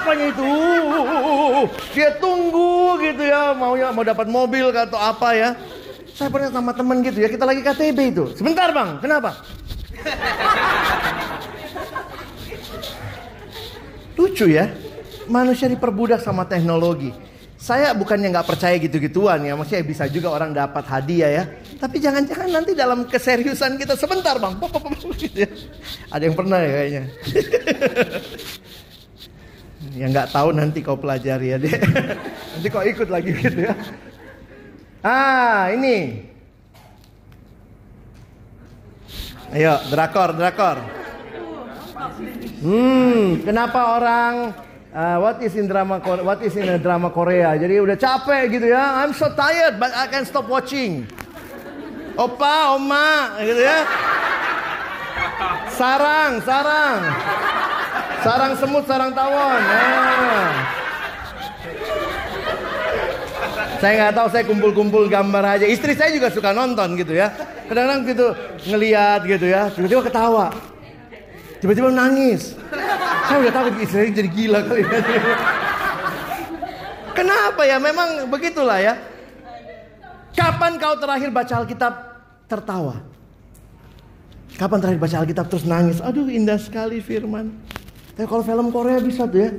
apanya 0.00 0.26
itu? 0.30 0.50
Dia 1.98 2.14
tunggu 2.22 2.94
gitu 3.02 3.22
ya, 3.26 3.52
mau 3.58 3.74
ya 3.74 3.90
mau 3.90 4.06
dapat 4.06 4.30
mobil 4.30 4.70
atau 4.70 4.94
apa 4.94 5.34
ya. 5.34 5.50
Saya 6.14 6.30
pernah 6.30 6.54
sama 6.54 6.70
temen 6.70 7.02
gitu 7.02 7.18
ya, 7.18 7.26
kita 7.26 7.42
lagi 7.42 7.66
KTB 7.66 7.98
itu. 8.14 8.24
Sebentar 8.38 8.70
bang, 8.70 9.02
kenapa? 9.02 9.42
Lucu 14.14 14.46
ya, 14.46 14.70
manusia 15.26 15.66
diperbudak 15.66 16.22
sama 16.22 16.46
teknologi. 16.46 17.10
Saya 17.60 17.92
bukannya 17.92 18.32
nggak 18.32 18.48
percaya 18.48 18.72
gitu-gituan 18.80 19.44
ya, 19.44 19.52
maksudnya 19.52 19.84
bisa 19.84 20.08
juga 20.08 20.32
orang 20.32 20.56
dapat 20.56 20.80
hadiah 20.88 21.28
ya. 21.28 21.44
Tapi 21.76 22.00
jangan-jangan 22.00 22.48
nanti 22.48 22.72
dalam 22.72 23.04
keseriusan 23.04 23.76
kita 23.76 24.00
sebentar 24.00 24.40
bang, 24.40 24.56
pop, 24.56 24.72
pop, 24.72 24.88
pop, 24.88 25.12
gitu 25.12 25.44
ya. 25.44 25.50
Ada 26.08 26.24
yang 26.24 26.36
pernah 26.40 26.56
ya 26.56 26.72
kayaknya. 26.72 27.04
yang 30.00 30.08
nggak 30.08 30.32
tahu 30.32 30.56
nanti 30.56 30.80
kau 30.80 30.96
pelajari 30.96 31.52
ya 31.52 31.60
deh. 31.60 31.74
nanti 32.56 32.68
kau 32.72 32.80
ikut 32.80 33.08
lagi 33.12 33.28
gitu 33.36 33.68
ya. 33.68 33.76
Ah 35.04 35.68
ini. 35.68 36.24
Ayo 39.52 39.76
drakor 39.92 40.32
drakor. 40.32 40.80
Hmm, 42.64 43.44
kenapa 43.44 44.00
orang 44.00 44.56
uh, 44.94 45.16
what 45.18 45.38
is 45.42 45.54
in 45.56 45.66
drama 45.66 45.98
what 46.22 46.40
is 46.42 46.54
in 46.56 46.68
a 46.68 46.78
drama 46.78 47.10
Korea? 47.10 47.54
Jadi 47.58 47.78
udah 47.78 47.96
capek 47.98 48.60
gitu 48.60 48.66
ya. 48.70 49.02
I'm 49.02 49.14
so 49.14 49.30
tired 49.34 49.78
but 49.78 49.90
I 49.94 50.06
can 50.10 50.26
stop 50.26 50.46
watching. 50.46 51.06
Opa, 52.18 52.76
oma 52.76 53.38
gitu 53.40 53.62
ya. 53.62 53.86
Sarang, 55.72 56.42
sarang. 56.44 57.00
Sarang 58.20 58.52
semut, 58.60 58.84
sarang 58.84 59.16
tawon. 59.16 59.60
Nah. 59.64 60.52
Saya 63.80 63.92
nggak 63.96 64.12
tahu, 64.12 64.28
saya 64.28 64.44
kumpul-kumpul 64.44 65.08
gambar 65.08 65.56
aja. 65.56 65.64
Istri 65.64 65.96
saya 65.96 66.12
juga 66.12 66.28
suka 66.28 66.52
nonton 66.52 67.00
gitu 67.00 67.16
ya. 67.16 67.32
Kadang-kadang 67.64 68.04
gitu 68.04 68.26
ngeliat 68.68 69.24
gitu 69.24 69.46
ya, 69.48 69.72
tiba-tiba 69.72 70.04
ketawa, 70.04 70.52
tiba-tiba 71.60 71.92
nangis. 71.92 72.58
Saya 73.28 73.46
udah 73.46 73.52
tahu 73.54 73.66
istri 73.78 74.10
jadi 74.10 74.26
gila 74.26 74.60
kali 74.66 74.82
ini. 74.82 74.98
Kenapa 77.14 77.62
ya? 77.62 77.76
Memang 77.78 78.26
begitulah 78.26 78.80
ya. 78.82 78.98
Kapan 80.34 80.80
kau 80.80 80.96
terakhir 80.98 81.28
baca 81.30 81.54
Alkitab 81.62 81.94
tertawa? 82.48 82.96
Kapan 84.56 84.78
terakhir 84.82 85.00
baca 85.00 85.16
Alkitab 85.22 85.46
terus 85.46 85.64
nangis? 85.68 86.02
Aduh 86.02 86.26
indah 86.26 86.58
sekali 86.58 86.98
firman. 86.98 87.52
Tapi 88.16 88.26
kalau 88.26 88.42
film 88.42 88.72
Korea 88.72 88.98
bisa 88.98 89.28
tuh 89.28 89.40
ya. 89.46 89.50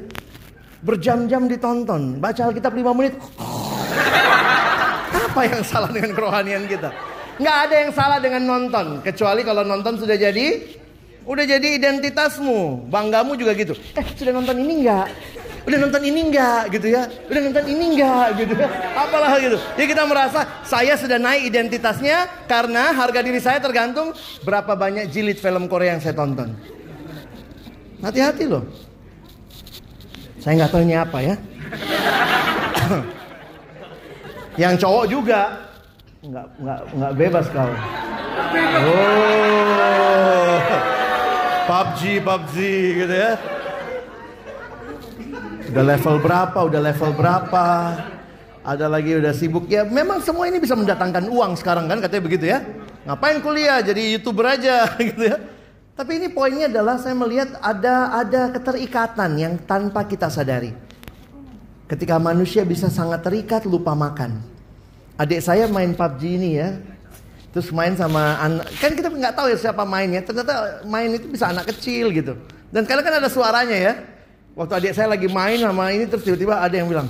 Berjam-jam 0.82 1.46
ditonton. 1.46 2.18
Baca 2.18 2.42
Alkitab 2.50 2.74
5 2.74 2.98
menit. 2.98 3.14
Apa 5.12 5.42
yang 5.48 5.62
salah 5.64 5.94
dengan 5.94 6.12
kerohanian 6.18 6.66
kita? 6.66 6.90
Nggak 7.38 7.58
ada 7.70 7.76
yang 7.78 7.92
salah 7.94 8.20
dengan 8.20 8.44
nonton. 8.44 9.00
Kecuali 9.06 9.46
kalau 9.46 9.64
nonton 9.64 10.02
sudah 10.02 10.18
jadi. 10.18 10.81
Udah 11.32 11.48
jadi 11.48 11.80
identitasmu. 11.80 12.92
Banggamu 12.92 13.40
juga 13.40 13.56
gitu. 13.56 13.72
Eh 13.96 14.04
sudah 14.20 14.36
nonton 14.36 14.60
ini 14.60 14.84
nggak? 14.84 15.08
Udah 15.64 15.78
nonton 15.80 16.04
ini 16.04 16.20
nggak 16.28 16.62
gitu 16.76 16.88
ya? 16.92 17.08
Udah 17.32 17.42
nonton 17.48 17.66
ini 17.72 17.86
nggak 17.96 18.28
gitu 18.36 18.54
ya? 18.60 18.68
Apalah 19.00 19.40
gitu. 19.40 19.56
Jadi 19.80 19.88
kita 19.96 20.04
merasa 20.04 20.44
saya 20.68 21.00
sudah 21.00 21.16
naik 21.16 21.48
identitasnya 21.48 22.28
karena 22.52 22.92
harga 22.92 23.24
diri 23.24 23.40
saya 23.40 23.64
tergantung 23.64 24.12
berapa 24.44 24.76
banyak 24.76 25.08
jilid 25.08 25.40
film 25.40 25.72
Korea 25.72 25.96
yang 25.96 26.04
saya 26.04 26.20
tonton. 26.20 26.52
Hati-hati 28.04 28.52
loh. 28.52 28.68
Saya 30.44 30.60
nggak 30.60 30.72
tahu 30.76 30.84
ini 30.84 30.96
apa 31.00 31.18
ya. 31.24 31.36
Yang 34.68 34.84
cowok 34.84 35.06
juga 35.08 35.64
nggak 36.28 36.46
nggak 36.60 36.80
nggak 36.92 37.12
bebas 37.16 37.46
kau. 37.56 37.72
Oh, 38.82 40.91
PUBG 41.72 42.20
PUBG 42.20 42.56
gitu 43.00 43.16
ya. 43.16 43.32
Udah 45.72 45.84
level 45.88 46.16
berapa? 46.20 46.60
Udah 46.68 46.82
level 46.84 47.12
berapa? 47.16 47.66
Ada 48.60 48.92
lagi 48.92 49.16
udah 49.16 49.32
sibuk 49.32 49.72
ya. 49.72 49.88
Memang 49.88 50.20
semua 50.20 50.52
ini 50.52 50.60
bisa 50.60 50.76
mendatangkan 50.76 51.32
uang 51.32 51.56
sekarang 51.56 51.88
kan 51.88 52.04
katanya 52.04 52.24
begitu 52.28 52.46
ya. 52.52 52.60
Ngapain 53.08 53.40
kuliah 53.40 53.80
jadi 53.80 54.20
youtuber 54.20 54.52
aja 54.52 54.84
gitu 55.16 55.32
ya. 55.32 55.40
Tapi 55.96 56.20
ini 56.20 56.28
poinnya 56.28 56.68
adalah 56.68 57.00
saya 57.00 57.16
melihat 57.16 57.56
ada 57.64 58.20
ada 58.20 58.52
keterikatan 58.52 59.32
yang 59.40 59.56
tanpa 59.64 60.04
kita 60.04 60.28
sadari. 60.28 60.76
Ketika 61.88 62.20
manusia 62.20 62.68
bisa 62.68 62.92
sangat 62.92 63.24
terikat 63.24 63.64
lupa 63.64 63.96
makan. 63.96 64.44
Adik 65.16 65.40
saya 65.40 65.72
main 65.72 65.96
PUBG 65.96 66.22
ini 66.36 66.50
ya. 66.60 66.76
Terus 67.52 67.68
main 67.76 67.92
sama 68.00 68.40
anak, 68.40 68.66
kan 68.80 68.96
kita 68.96 69.12
nggak 69.12 69.36
tahu 69.36 69.52
ya 69.52 69.58
siapa 69.60 69.84
mainnya. 69.84 70.24
Ternyata 70.24 70.84
main 70.88 71.12
itu 71.12 71.28
bisa 71.28 71.52
anak 71.52 71.68
kecil 71.76 72.12
gitu. 72.16 72.40
Dan 72.72 72.88
kadang 72.88 73.04
kan 73.04 73.20
ada 73.20 73.28
suaranya 73.28 73.76
ya. 73.76 73.94
Waktu 74.56 74.74
adik 74.80 74.94
saya 74.96 75.12
lagi 75.12 75.28
main 75.28 75.60
sama 75.60 75.92
ini 75.92 76.08
terus 76.08 76.24
tiba-tiba 76.24 76.60
ada 76.60 76.76
yang 76.76 76.88
bilang, 76.88 77.08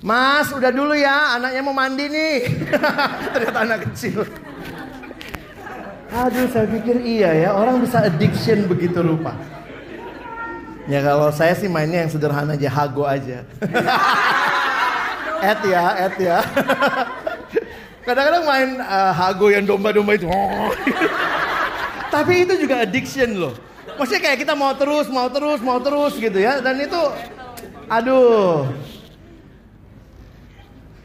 Mas 0.00 0.52
udah 0.52 0.68
dulu 0.72 0.92
ya 0.92 1.36
anaknya 1.40 1.60
mau 1.60 1.76
mandi 1.76 2.08
nih. 2.08 2.36
Ternyata 3.36 3.58
anak 3.64 3.78
kecil. 3.92 4.24
Aduh 6.16 6.48
saya 6.48 6.64
pikir 6.70 7.02
iya 7.04 7.34
ya 7.36 7.50
orang 7.52 7.82
bisa 7.84 8.00
addiction 8.00 8.64
begitu 8.64 9.04
rupa. 9.04 9.36
Ya 10.86 11.02
kalau 11.02 11.34
saya 11.34 11.52
sih 11.58 11.66
mainnya 11.66 12.06
yang 12.06 12.12
sederhana 12.14 12.54
aja, 12.54 12.70
hago 12.70 13.02
aja. 13.02 13.42
et 15.50 15.60
ya, 15.66 15.84
et 16.06 16.16
ya. 16.22 16.38
Kadang-kadang 18.06 18.44
main 18.46 18.70
uh, 18.78 19.12
hago 19.12 19.50
yang 19.50 19.66
domba-domba 19.66 20.14
itu. 20.14 20.30
Tapi 22.14 22.46
itu 22.46 22.54
juga 22.62 22.86
addiction 22.86 23.34
loh. 23.34 23.54
Maksudnya 23.98 24.22
kayak 24.30 24.38
kita 24.46 24.54
mau 24.54 24.70
terus, 24.78 25.10
mau 25.10 25.26
terus, 25.26 25.58
mau 25.58 25.82
terus 25.82 26.14
gitu 26.14 26.38
ya. 26.38 26.62
Dan 26.62 26.78
itu, 26.78 27.00
aduh. 27.90 28.70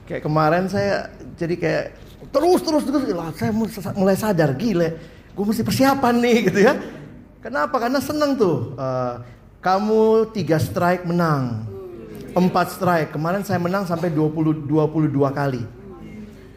Kayak 0.05 0.21
kemarin 0.29 0.69
saya 0.69 1.09
jadi 1.39 1.55
kayak 1.57 1.85
Terus 2.31 2.63
terus 2.63 2.83
terus 2.87 3.03
lah, 3.11 3.33
saya 3.35 3.51
mulai 3.91 4.15
sadar 4.15 4.55
gile, 4.55 4.95
gue 5.35 5.43
mesti 5.43 5.67
persiapan 5.67 6.15
nih 6.15 6.37
gitu 6.47 6.59
ya. 6.63 6.79
Kenapa? 7.43 7.75
Karena 7.75 7.99
seneng 7.99 8.39
tuh. 8.39 8.77
Uh, 8.79 9.19
kamu 9.59 10.31
tiga 10.31 10.57
strike 10.57 11.03
menang, 11.03 11.67
empat 12.31 12.77
strike. 12.77 13.11
Kemarin 13.11 13.43
saya 13.43 13.59
menang 13.59 13.83
sampai 13.83 14.09
20 14.13 14.63
22 14.63 15.11
kali. 15.33 15.61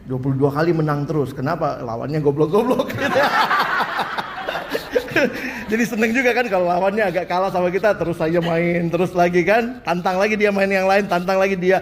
22 0.05 0.37
kali 0.53 0.71
menang 0.73 1.05
terus. 1.09 1.33
Kenapa? 1.33 1.81
Lawannya 1.81 2.21
goblok-goblok. 2.21 2.93
Jadi 5.71 5.83
seneng 5.87 6.11
juga 6.13 6.35
kan 6.35 6.45
kalau 6.45 6.69
lawannya 6.69 7.09
agak 7.09 7.25
kalah 7.25 7.49
sama 7.49 7.71
kita 7.73 7.95
terus 7.97 8.19
saja 8.19 8.37
main 8.43 8.91
terus 8.91 9.15
lagi 9.15 9.41
kan 9.41 9.81
tantang 9.81 10.19
lagi 10.19 10.35
dia 10.37 10.51
main 10.51 10.69
yang 10.69 10.85
lain 10.85 11.07
tantang 11.07 11.39
lagi 11.39 11.55
dia 11.55 11.81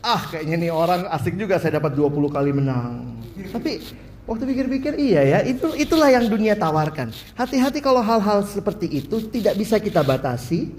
ah 0.00 0.24
kayaknya 0.32 0.56
nih 0.66 0.70
orang 0.72 1.04
asik 1.12 1.36
juga 1.36 1.60
saya 1.60 1.78
dapat 1.78 1.94
20 1.94 2.10
kali 2.32 2.50
menang. 2.56 3.20
Tapi 3.52 3.84
waktu 4.24 4.44
pikir-pikir 4.48 4.92
iya 4.96 5.22
ya 5.36 5.38
itu 5.44 5.76
itulah 5.76 6.08
yang 6.10 6.26
dunia 6.26 6.56
tawarkan. 6.56 7.12
Hati-hati 7.36 7.84
kalau 7.84 8.00
hal-hal 8.00 8.42
seperti 8.48 8.88
itu 8.88 9.28
tidak 9.28 9.54
bisa 9.60 9.76
kita 9.76 10.00
batasi. 10.00 10.72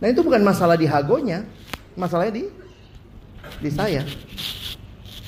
Nah 0.00 0.10
itu 0.10 0.24
bukan 0.24 0.42
masalah 0.42 0.74
di 0.74 0.88
hagonya, 0.88 1.46
masalahnya 1.94 2.42
di 2.42 2.44
di 3.62 3.70
saya. 3.70 4.02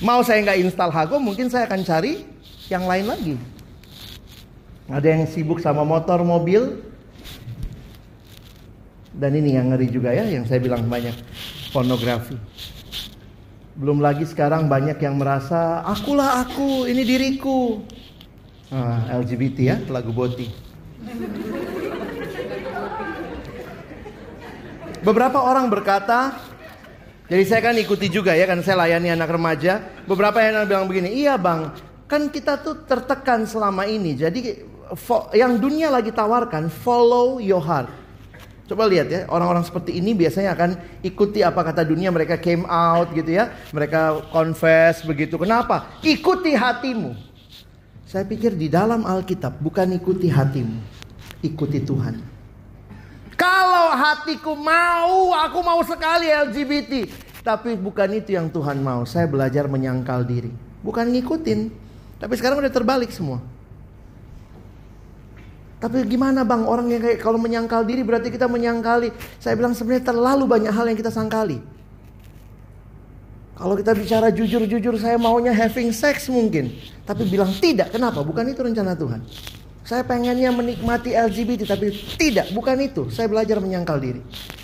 Mau 0.03 0.19
saya 0.27 0.43
nggak 0.43 0.59
install 0.67 0.91
hago, 0.91 1.15
mungkin 1.23 1.47
saya 1.47 1.71
akan 1.71 1.81
cari 1.87 2.27
yang 2.67 2.83
lain 2.83 3.07
lagi. 3.07 3.35
Ada 4.91 5.07
yang 5.15 5.23
sibuk 5.23 5.63
sama 5.63 5.87
motor, 5.87 6.19
mobil. 6.21 6.83
Dan 9.15 9.31
ini 9.39 9.55
yang 9.55 9.71
ngeri 9.71 9.87
juga 9.87 10.11
ya, 10.11 10.27
yang 10.27 10.43
saya 10.43 10.59
bilang 10.59 10.83
banyak 10.91 11.15
pornografi. 11.71 12.35
Belum 13.79 14.03
lagi 14.03 14.27
sekarang 14.27 14.67
banyak 14.67 14.99
yang 14.99 15.15
merasa 15.15 15.79
akulah 15.87 16.43
aku, 16.43 16.83
ini 16.91 17.07
diriku. 17.07 17.79
Ah, 18.67 19.23
LGBT 19.23 19.57
ya, 19.63 19.77
lagu 19.87 20.11
Boti. 20.11 20.51
Beberapa 25.05 25.39
orang 25.39 25.71
berkata, 25.71 26.35
jadi 27.25 27.43
saya 27.43 27.61
kan 27.65 27.73
ikuti 27.73 28.05
juga 28.05 28.37
ya, 28.37 28.45
kan 28.45 28.61
saya 28.61 28.85
layani 28.85 29.09
anak 29.09 29.33
remaja. 29.33 29.81
Beberapa 30.05 30.37
yang 30.45 30.69
bilang 30.69 30.85
begini, 30.85 31.09
iya 31.09 31.41
bang, 31.41 31.73
kan 32.05 32.29
kita 32.29 32.61
tuh 32.61 32.85
tertekan 32.85 33.49
selama 33.49 33.89
ini. 33.89 34.13
Jadi 34.13 34.61
yang 35.33 35.57
dunia 35.57 35.89
lagi 35.89 36.13
tawarkan 36.13 36.69
follow 36.69 37.41
your 37.41 37.61
heart. 37.61 37.89
Coba 38.65 38.89
lihat 38.89 39.09
ya, 39.09 39.21
orang-orang 39.29 39.61
seperti 39.61 39.97
ini 39.97 40.17
biasanya 40.17 40.57
akan 40.57 41.01
ikuti 41.05 41.41
apa 41.45 41.61
kata 41.61 41.85
dunia, 41.85 42.09
mereka 42.13 42.37
came 42.37 42.65
out 42.65 43.09
gitu 43.13 43.37
ya, 43.37 43.53
mereka 43.69 44.25
confess 44.33 45.05
begitu. 45.05 45.37
Kenapa? 45.37 45.97
Ikuti 46.01 46.53
hatimu. 46.53 47.13
Saya 48.05 48.25
pikir 48.25 48.53
di 48.53 48.69
dalam 48.69 49.05
Alkitab 49.05 49.61
bukan 49.61 49.97
ikuti 49.97 50.29
hatimu, 50.29 50.77
ikuti 51.41 51.81
Tuhan. 51.81 52.34
Kalau 53.35 53.91
hatiku 53.93 54.55
mau, 54.55 55.35
aku 55.35 55.59
mau 55.59 55.79
sekali 55.83 56.31
LGBT, 56.31 57.07
tapi 57.43 57.75
bukan 57.75 58.09
itu 58.15 58.33
yang 58.33 58.47
Tuhan 58.47 58.79
mau. 58.79 59.03
Saya 59.03 59.27
belajar 59.27 59.67
menyangkal 59.67 60.23
diri, 60.23 60.51
bukan 60.81 61.11
ngikutin. 61.11 61.83
Tapi 62.15 62.33
sekarang 62.39 62.63
udah 62.63 62.71
terbalik 62.71 63.11
semua. 63.11 63.43
Tapi 65.75 66.01
gimana 66.07 66.41
bang 66.47 66.63
orang 66.65 66.87
yang 66.89 67.03
kayak 67.03 67.19
kalau 67.19 67.37
menyangkal 67.37 67.83
diri 67.83 68.01
berarti 68.01 68.31
kita 68.31 68.47
menyangkali. 68.47 69.11
Saya 69.37 69.53
bilang 69.59 69.75
sebenarnya 69.75 70.09
terlalu 70.15 70.47
banyak 70.47 70.71
hal 70.71 70.87
yang 70.87 70.97
kita 70.97 71.11
sangkali. 71.11 71.59
Kalau 73.55 73.75
kita 73.77 73.95
bicara 73.95 74.27
jujur-jujur 74.35 74.99
saya 74.99 75.15
maunya 75.15 75.51
having 75.51 75.91
sex 75.91 76.27
mungkin. 76.31 76.75
Tapi 77.07 77.27
bilang 77.27 77.51
tidak. 77.59 77.91
Kenapa? 77.91 78.23
Bukan 78.23 78.47
itu 78.51 78.59
rencana 78.63 78.95
Tuhan. 78.95 79.21
Saya 79.85 80.01
pengennya 80.01 80.49
menikmati 80.49 81.13
LGBT 81.13 81.69
tapi 81.69 81.93
tidak. 82.17 82.49
Bukan 82.51 82.73
itu. 82.81 83.13
Saya 83.13 83.29
belajar 83.29 83.61
menyangkal 83.61 84.01
diri. 84.01 84.21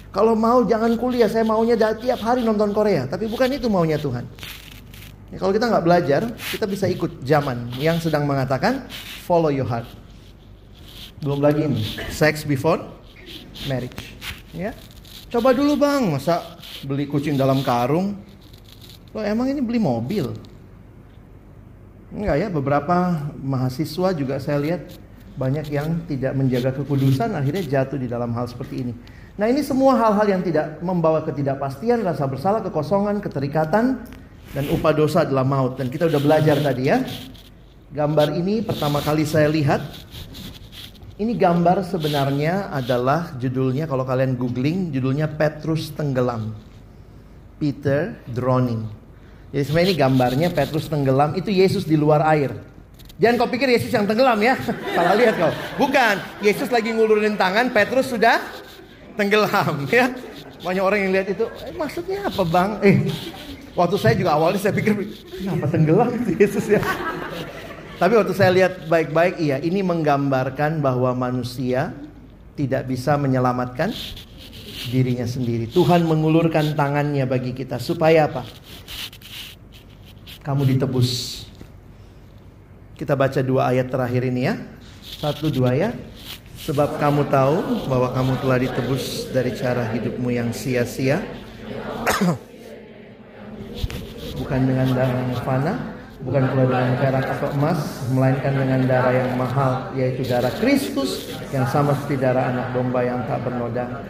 Kalau 0.10 0.34
mau 0.34 0.66
jangan 0.66 0.98
kuliah. 0.98 1.30
Saya 1.30 1.46
maunya 1.46 1.78
tiap 1.78 2.26
hari 2.26 2.42
nonton 2.42 2.74
Korea. 2.74 3.06
Tapi 3.06 3.30
bukan 3.30 3.54
itu 3.54 3.70
maunya 3.70 4.02
Tuhan. 4.02 4.26
Ya, 5.32 5.40
kalau 5.40 5.56
kita 5.56 5.72
nggak 5.72 5.86
belajar, 5.88 6.22
kita 6.52 6.66
bisa 6.68 6.92
ikut 6.92 7.24
zaman 7.24 7.72
yang 7.80 8.02
sedang 8.04 8.28
mengatakan 8.28 8.84
follow 9.24 9.48
your 9.48 9.64
heart. 9.64 9.88
Belum 11.24 11.40
lagi 11.40 11.70
ini, 11.70 11.80
sex 12.12 12.44
before 12.44 12.84
marriage. 13.70 14.12
Ya. 14.52 14.76
Coba 15.32 15.56
dulu 15.56 15.80
bang, 15.80 16.04
masa 16.12 16.60
beli 16.84 17.08
kucing 17.08 17.40
dalam 17.40 17.64
karung? 17.64 18.20
Lo 19.16 19.24
emang 19.24 19.48
ini 19.48 19.64
beli 19.64 19.80
mobil? 19.80 20.36
Enggak 22.12 22.36
ya, 22.36 22.48
beberapa 22.52 23.24
mahasiswa 23.40 24.12
juga 24.12 24.36
saya 24.44 24.60
lihat 24.60 24.84
banyak 25.36 25.68
yang 25.72 26.04
tidak 26.08 26.36
menjaga 26.36 26.76
kekudusan 26.76 27.32
akhirnya 27.36 27.64
jatuh 27.64 28.00
di 28.00 28.08
dalam 28.08 28.36
hal 28.36 28.48
seperti 28.48 28.88
ini. 28.88 28.94
Nah 29.40 29.48
ini 29.48 29.64
semua 29.64 29.96
hal-hal 29.96 30.28
yang 30.28 30.44
tidak 30.44 30.84
membawa 30.84 31.24
ketidakpastian, 31.24 32.04
rasa 32.04 32.28
bersalah, 32.28 32.60
kekosongan, 32.62 33.24
keterikatan, 33.24 34.04
dan 34.52 34.66
upah 34.70 34.92
dosa 34.92 35.24
adalah 35.24 35.48
maut. 35.48 35.80
Dan 35.80 35.88
kita 35.88 36.12
udah 36.12 36.20
belajar 36.20 36.60
tadi 36.60 36.92
ya. 36.92 37.00
Gambar 37.92 38.36
ini 38.36 38.64
pertama 38.64 39.04
kali 39.04 39.28
saya 39.28 39.52
lihat 39.52 39.84
ini 41.20 41.36
gambar 41.36 41.84
sebenarnya 41.86 42.72
adalah 42.72 43.36
judulnya 43.38 43.86
kalau 43.86 44.08
kalian 44.08 44.40
googling 44.40 44.90
judulnya 44.96 45.30
Petrus 45.30 45.92
tenggelam. 45.94 46.56
Peter 47.62 48.18
drowning. 48.26 48.90
Jadi 49.54 49.64
sebenarnya 49.68 49.88
ini 49.92 49.98
gambarnya 50.00 50.48
Petrus 50.50 50.90
tenggelam 50.90 51.38
itu 51.38 51.54
Yesus 51.54 51.86
di 51.86 51.94
luar 51.94 52.26
air. 52.26 52.71
Jangan 53.22 53.38
kau 53.38 53.50
pikir 53.54 53.70
Yesus 53.70 53.94
yang 53.94 54.10
tenggelam 54.10 54.42
ya. 54.42 54.58
Salah 54.98 55.14
lihat 55.14 55.38
kau. 55.38 55.54
Bukan. 55.78 56.16
Yesus 56.42 56.74
lagi 56.74 56.90
ngulurin 56.90 57.38
tangan, 57.38 57.70
Petrus 57.70 58.10
sudah 58.10 58.42
tenggelam 59.14 59.86
ya. 59.94 60.10
Banyak 60.66 60.82
orang 60.82 61.00
yang 61.06 61.12
lihat 61.14 61.28
itu, 61.30 61.46
eh, 61.46 61.74
maksudnya 61.78 62.26
apa 62.26 62.42
bang? 62.42 62.72
Eh, 62.82 62.98
waktu 63.78 63.98
saya 64.02 64.14
juga 64.18 64.38
awalnya 64.38 64.62
saya 64.62 64.74
pikir, 64.74 64.94
kenapa 65.42 65.66
tenggelam 65.70 66.10
Yesus 66.38 66.66
ya? 66.70 66.82
Tapi 68.02 68.14
waktu 68.18 68.34
saya 68.34 68.50
lihat 68.50 68.90
baik-baik, 68.90 69.38
iya, 69.38 69.62
ini 69.62 69.86
menggambarkan 69.86 70.82
bahwa 70.82 71.14
manusia 71.14 71.94
tidak 72.58 72.90
bisa 72.90 73.18
menyelamatkan 73.18 73.94
dirinya 74.90 75.26
sendiri. 75.30 75.70
Tuhan 75.70 76.10
mengulurkan 76.10 76.74
tangannya 76.74 77.26
bagi 77.30 77.54
kita 77.54 77.78
supaya 77.78 78.26
apa? 78.30 78.46
Kamu 80.42 80.66
ditebus. 80.66 81.42
Kita 83.02 83.18
baca 83.18 83.42
dua 83.42 83.74
ayat 83.74 83.90
terakhir 83.90 84.30
ini 84.30 84.46
ya. 84.46 84.62
Satu 85.02 85.50
dua 85.50 85.74
ya. 85.74 85.90
Sebab 86.62 87.02
kamu 87.02 87.34
tahu 87.34 87.90
bahwa 87.90 88.14
kamu 88.14 88.34
telah 88.46 88.58
ditebus 88.62 89.34
dari 89.34 89.58
cara 89.58 89.90
hidupmu 89.90 90.30
yang 90.30 90.54
sia-sia. 90.54 91.18
Bukan 94.38 94.62
dengan 94.70 94.94
darah 94.94 95.18
yang 95.18 95.34
fana, 95.42 95.74
bukan 96.22 96.44
pula 96.54 96.66
dengan 96.70 96.96
perak 96.98 97.26
atau 97.26 97.50
emas, 97.58 97.80
melainkan 98.10 98.54
dengan 98.58 98.82
darah 98.90 99.14
yang 99.14 99.32
mahal, 99.38 99.72
yaitu 99.98 100.22
darah 100.26 100.54
Kristus 100.62 101.30
yang 101.50 101.66
sama 101.70 101.94
seperti 101.98 102.22
darah 102.22 102.50
anak 102.54 102.74
domba 102.74 103.02
yang 103.06 103.22
tak 103.26 103.42
bernoda. 103.46 104.02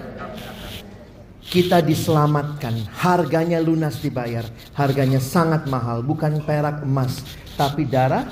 Kita 1.39 1.83
diselamatkan, 1.83 2.87
harganya 2.95 3.59
lunas 3.59 3.99
dibayar, 3.99 4.47
harganya 4.71 5.19
sangat 5.19 5.67
mahal, 5.67 5.99
bukan 5.99 6.39
perak 6.47 6.79
emas, 6.83 7.23
tapi 7.59 7.83
darah 7.83 8.23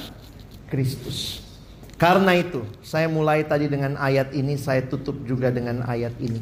Kristus. 0.69 1.43
Karena 1.99 2.31
itu, 2.31 2.63
saya 2.79 3.11
mulai 3.11 3.43
tadi 3.43 3.67
dengan 3.67 3.99
ayat 3.99 4.31
ini, 4.31 4.55
saya 4.55 4.79
tutup 4.87 5.19
juga 5.27 5.51
dengan 5.51 5.83
ayat 5.83 6.15
ini. 6.23 6.39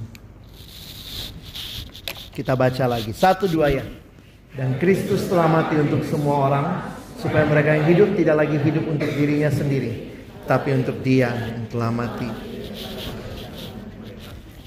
Kita 2.29 2.53
baca 2.53 2.85
lagi, 2.85 3.09
satu 3.09 3.49
dua 3.49 3.73
ya. 3.73 3.81
Dan 4.53 4.77
Kristus 4.77 5.25
telah 5.25 5.49
mati 5.49 5.73
untuk 5.81 6.05
semua 6.05 6.45
orang, 6.45 6.65
supaya 7.17 7.49
mereka 7.49 7.73
yang 7.73 7.89
hidup 7.89 8.09
tidak 8.13 8.45
lagi 8.45 8.57
hidup 8.61 8.85
untuk 8.85 9.09
dirinya 9.09 9.49
sendiri, 9.49 10.13
tapi 10.45 10.77
untuk 10.77 11.01
Dia 11.01 11.33
yang 11.33 11.65
telah 11.73 11.89
mati. 11.89 12.29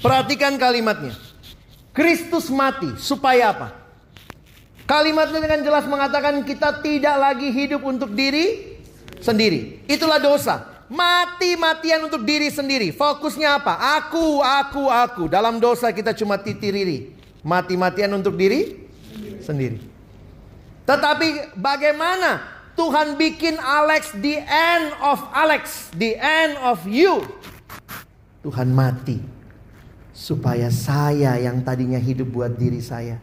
Perhatikan 0.03 0.59
kalimatnya. 0.59 1.15
Kristus 1.95 2.51
mati 2.51 2.87
supaya 2.99 3.55
apa? 3.55 3.69
Kalimatnya 4.87 5.39
dengan 5.39 5.63
jelas 5.63 5.87
mengatakan 5.87 6.43
kita 6.43 6.83
tidak 6.83 7.15
lagi 7.15 7.47
hidup 7.47 7.79
untuk 7.83 8.11
diri 8.11 8.70
sendiri. 9.21 9.85
Itulah 9.85 10.19
dosa. 10.19 10.67
Mati-matian 10.91 12.03
untuk 12.03 12.27
diri 12.27 12.51
sendiri. 12.51 12.91
Fokusnya 12.91 13.63
apa? 13.63 13.79
Aku, 14.01 14.43
aku, 14.43 14.91
aku. 14.91 15.23
Dalam 15.31 15.63
dosa 15.63 15.87
kita 15.95 16.11
cuma 16.11 16.35
titiriri. 16.35 17.15
Mati-matian 17.45 18.11
untuk 18.11 18.35
diri 18.35 18.75
sendiri. 19.39 19.79
Tetapi 20.83 21.55
bagaimana 21.55 22.43
Tuhan 22.75 23.15
bikin 23.15 23.55
Alex 23.61 24.11
the 24.19 24.43
end 24.43 24.91
of 24.99 25.23
Alex, 25.31 25.93
the 25.95 26.19
end 26.19 26.59
of 26.59 26.83
you. 26.83 27.23
Tuhan 28.41 28.73
mati 28.73 29.21
supaya 30.11 30.67
saya 30.73 31.37
yang 31.37 31.61
tadinya 31.61 32.01
hidup 32.01 32.33
buat 32.33 32.57
diri 32.57 32.81
saya. 32.81 33.21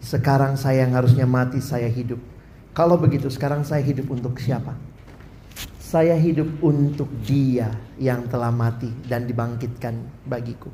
Sekarang 0.00 0.56
saya 0.56 0.84
yang 0.84 0.96
harusnya 0.96 1.24
mati 1.24 1.58
saya 1.58 1.88
hidup. 1.88 2.20
Kalau 2.72 2.96
begitu 2.96 3.28
sekarang 3.28 3.66
saya 3.66 3.82
hidup 3.82 4.08
untuk 4.08 4.38
siapa? 4.40 4.72
Saya 5.90 6.14
hidup 6.14 6.62
untuk 6.62 7.10
dia 7.26 7.66
yang 7.98 8.30
telah 8.30 8.54
mati 8.54 8.86
dan 9.10 9.26
dibangkitkan 9.26 9.98
bagiku. 10.22 10.70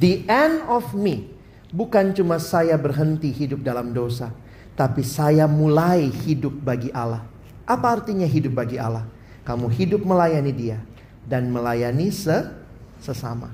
The 0.00 0.24
end 0.24 0.64
of 0.64 0.96
me 0.96 1.28
bukan 1.68 2.16
cuma 2.16 2.40
saya 2.40 2.80
berhenti 2.80 3.28
hidup 3.28 3.60
dalam 3.60 3.92
dosa, 3.92 4.32
tapi 4.72 5.04
saya 5.04 5.44
mulai 5.44 6.08
hidup 6.24 6.56
bagi 6.56 6.88
Allah. 6.88 7.20
Apa 7.68 8.00
artinya 8.00 8.24
hidup 8.24 8.56
bagi 8.56 8.80
Allah? 8.80 9.04
Kamu 9.44 9.68
hidup 9.68 10.00
melayani 10.00 10.56
Dia 10.56 10.80
dan 11.28 11.52
melayani 11.52 12.08
se 12.08 12.48
sesama. 13.04 13.52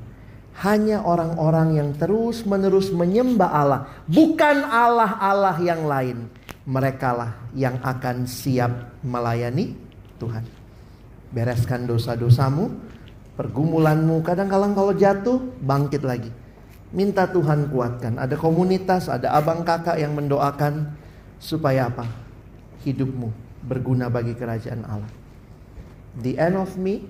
Hanya 0.62 1.02
orang-orang 1.02 1.82
yang 1.82 1.90
terus-menerus 1.98 2.94
menyembah 2.94 3.50
Allah, 3.50 3.80
bukan 4.06 4.62
Allah-Allah 4.70 5.58
yang 5.58 5.82
lain. 5.82 6.30
Merekalah 6.62 7.42
yang 7.58 7.82
akan 7.82 8.22
siap 8.30 9.02
melayani 9.02 9.82
Tuhan. 10.24 10.44
Bereskan 11.34 11.84
dosa-dosamu, 11.84 12.72
pergumulanmu. 13.36 14.24
Kadang-kadang 14.24 14.72
kalau 14.72 14.92
jatuh, 14.96 15.38
bangkit 15.60 16.00
lagi. 16.00 16.32
Minta 16.94 17.28
Tuhan 17.28 17.68
kuatkan. 17.68 18.16
Ada 18.16 18.40
komunitas, 18.40 19.12
ada 19.12 19.36
abang 19.36 19.60
kakak 19.66 20.00
yang 20.00 20.16
mendoakan 20.16 20.96
supaya 21.36 21.92
apa? 21.92 22.08
Hidupmu 22.86 23.28
berguna 23.66 24.08
bagi 24.08 24.32
kerajaan 24.32 24.86
Allah. 24.86 25.12
The 26.22 26.38
end 26.38 26.54
of 26.54 26.78
me 26.78 27.04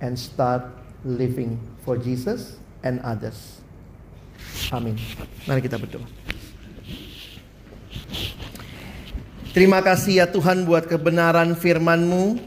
and 0.00 0.16
start 0.16 0.64
living 1.04 1.60
for 1.84 2.00
Jesus 2.00 2.56
and 2.80 3.02
others. 3.04 3.60
Amin. 4.72 4.96
Mari 5.44 5.60
kita 5.60 5.76
berdoa. 5.76 6.06
Terima 9.58 9.82
kasih 9.82 10.22
ya 10.22 10.26
Tuhan 10.30 10.62
buat 10.70 10.86
kebenaran 10.86 11.58
firman-Mu 11.58 12.38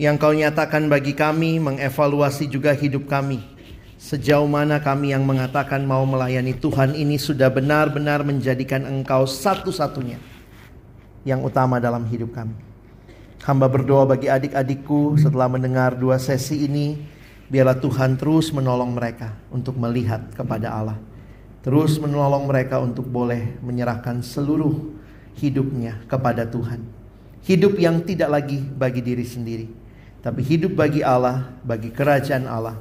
yang 0.00 0.16
kau 0.16 0.32
nyatakan 0.32 0.88
bagi 0.88 1.12
kami, 1.12 1.60
mengevaluasi 1.60 2.48
juga 2.48 2.72
hidup 2.72 3.04
kami. 3.04 3.44
Sejauh 4.00 4.48
mana 4.48 4.80
kami 4.80 5.12
yang 5.12 5.20
mengatakan 5.28 5.84
mau 5.84 6.00
melayani 6.08 6.56
Tuhan 6.56 6.96
ini 6.96 7.20
sudah 7.20 7.52
benar-benar 7.52 8.24
menjadikan 8.24 8.88
Engkau 8.88 9.28
satu-satunya 9.28 10.16
yang 11.28 11.44
utama 11.44 11.76
dalam 11.76 12.08
hidup 12.08 12.32
kami. 12.32 12.56
Hamba 13.44 13.68
berdoa 13.68 14.08
bagi 14.08 14.32
adik-adikku 14.32 15.20
setelah 15.20 15.52
mendengar 15.52 15.92
dua 15.92 16.16
sesi 16.16 16.64
ini, 16.64 17.04
biarlah 17.52 17.76
Tuhan 17.76 18.16
terus 18.16 18.48
menolong 18.48 18.96
mereka 18.96 19.36
untuk 19.52 19.76
melihat 19.76 20.24
kepada 20.32 20.72
Allah. 20.72 20.96
Terus 21.60 22.00
menolong 22.00 22.48
mereka 22.48 22.80
untuk 22.80 23.04
boleh 23.12 23.60
menyerahkan 23.60 24.24
seluruh 24.24 24.93
hidupnya 25.38 26.02
kepada 26.06 26.46
Tuhan. 26.46 26.82
Hidup 27.44 27.76
yang 27.76 28.00
tidak 28.02 28.32
lagi 28.32 28.56
bagi 28.58 29.04
diri 29.04 29.26
sendiri, 29.26 29.66
tapi 30.24 30.40
hidup 30.40 30.72
bagi 30.72 31.04
Allah, 31.04 31.52
bagi 31.60 31.92
kerajaan 31.92 32.48
Allah, 32.48 32.80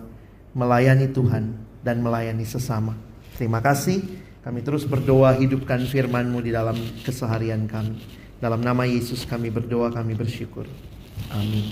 melayani 0.56 1.12
Tuhan 1.12 1.52
dan 1.84 2.00
melayani 2.00 2.48
sesama. 2.48 2.96
Terima 3.36 3.60
kasih. 3.60 4.00
Kami 4.44 4.60
terus 4.60 4.84
berdoa 4.84 5.36
hidupkan 5.36 5.84
firman-Mu 5.84 6.40
di 6.44 6.52
dalam 6.52 6.76
keseharian 7.04 7.68
kami. 7.68 8.00
Dalam 8.44 8.60
nama 8.60 8.84
Yesus 8.84 9.24
kami 9.24 9.48
berdoa, 9.48 9.92
kami 9.92 10.16
bersyukur. 10.16 10.68
Amin. 11.32 11.72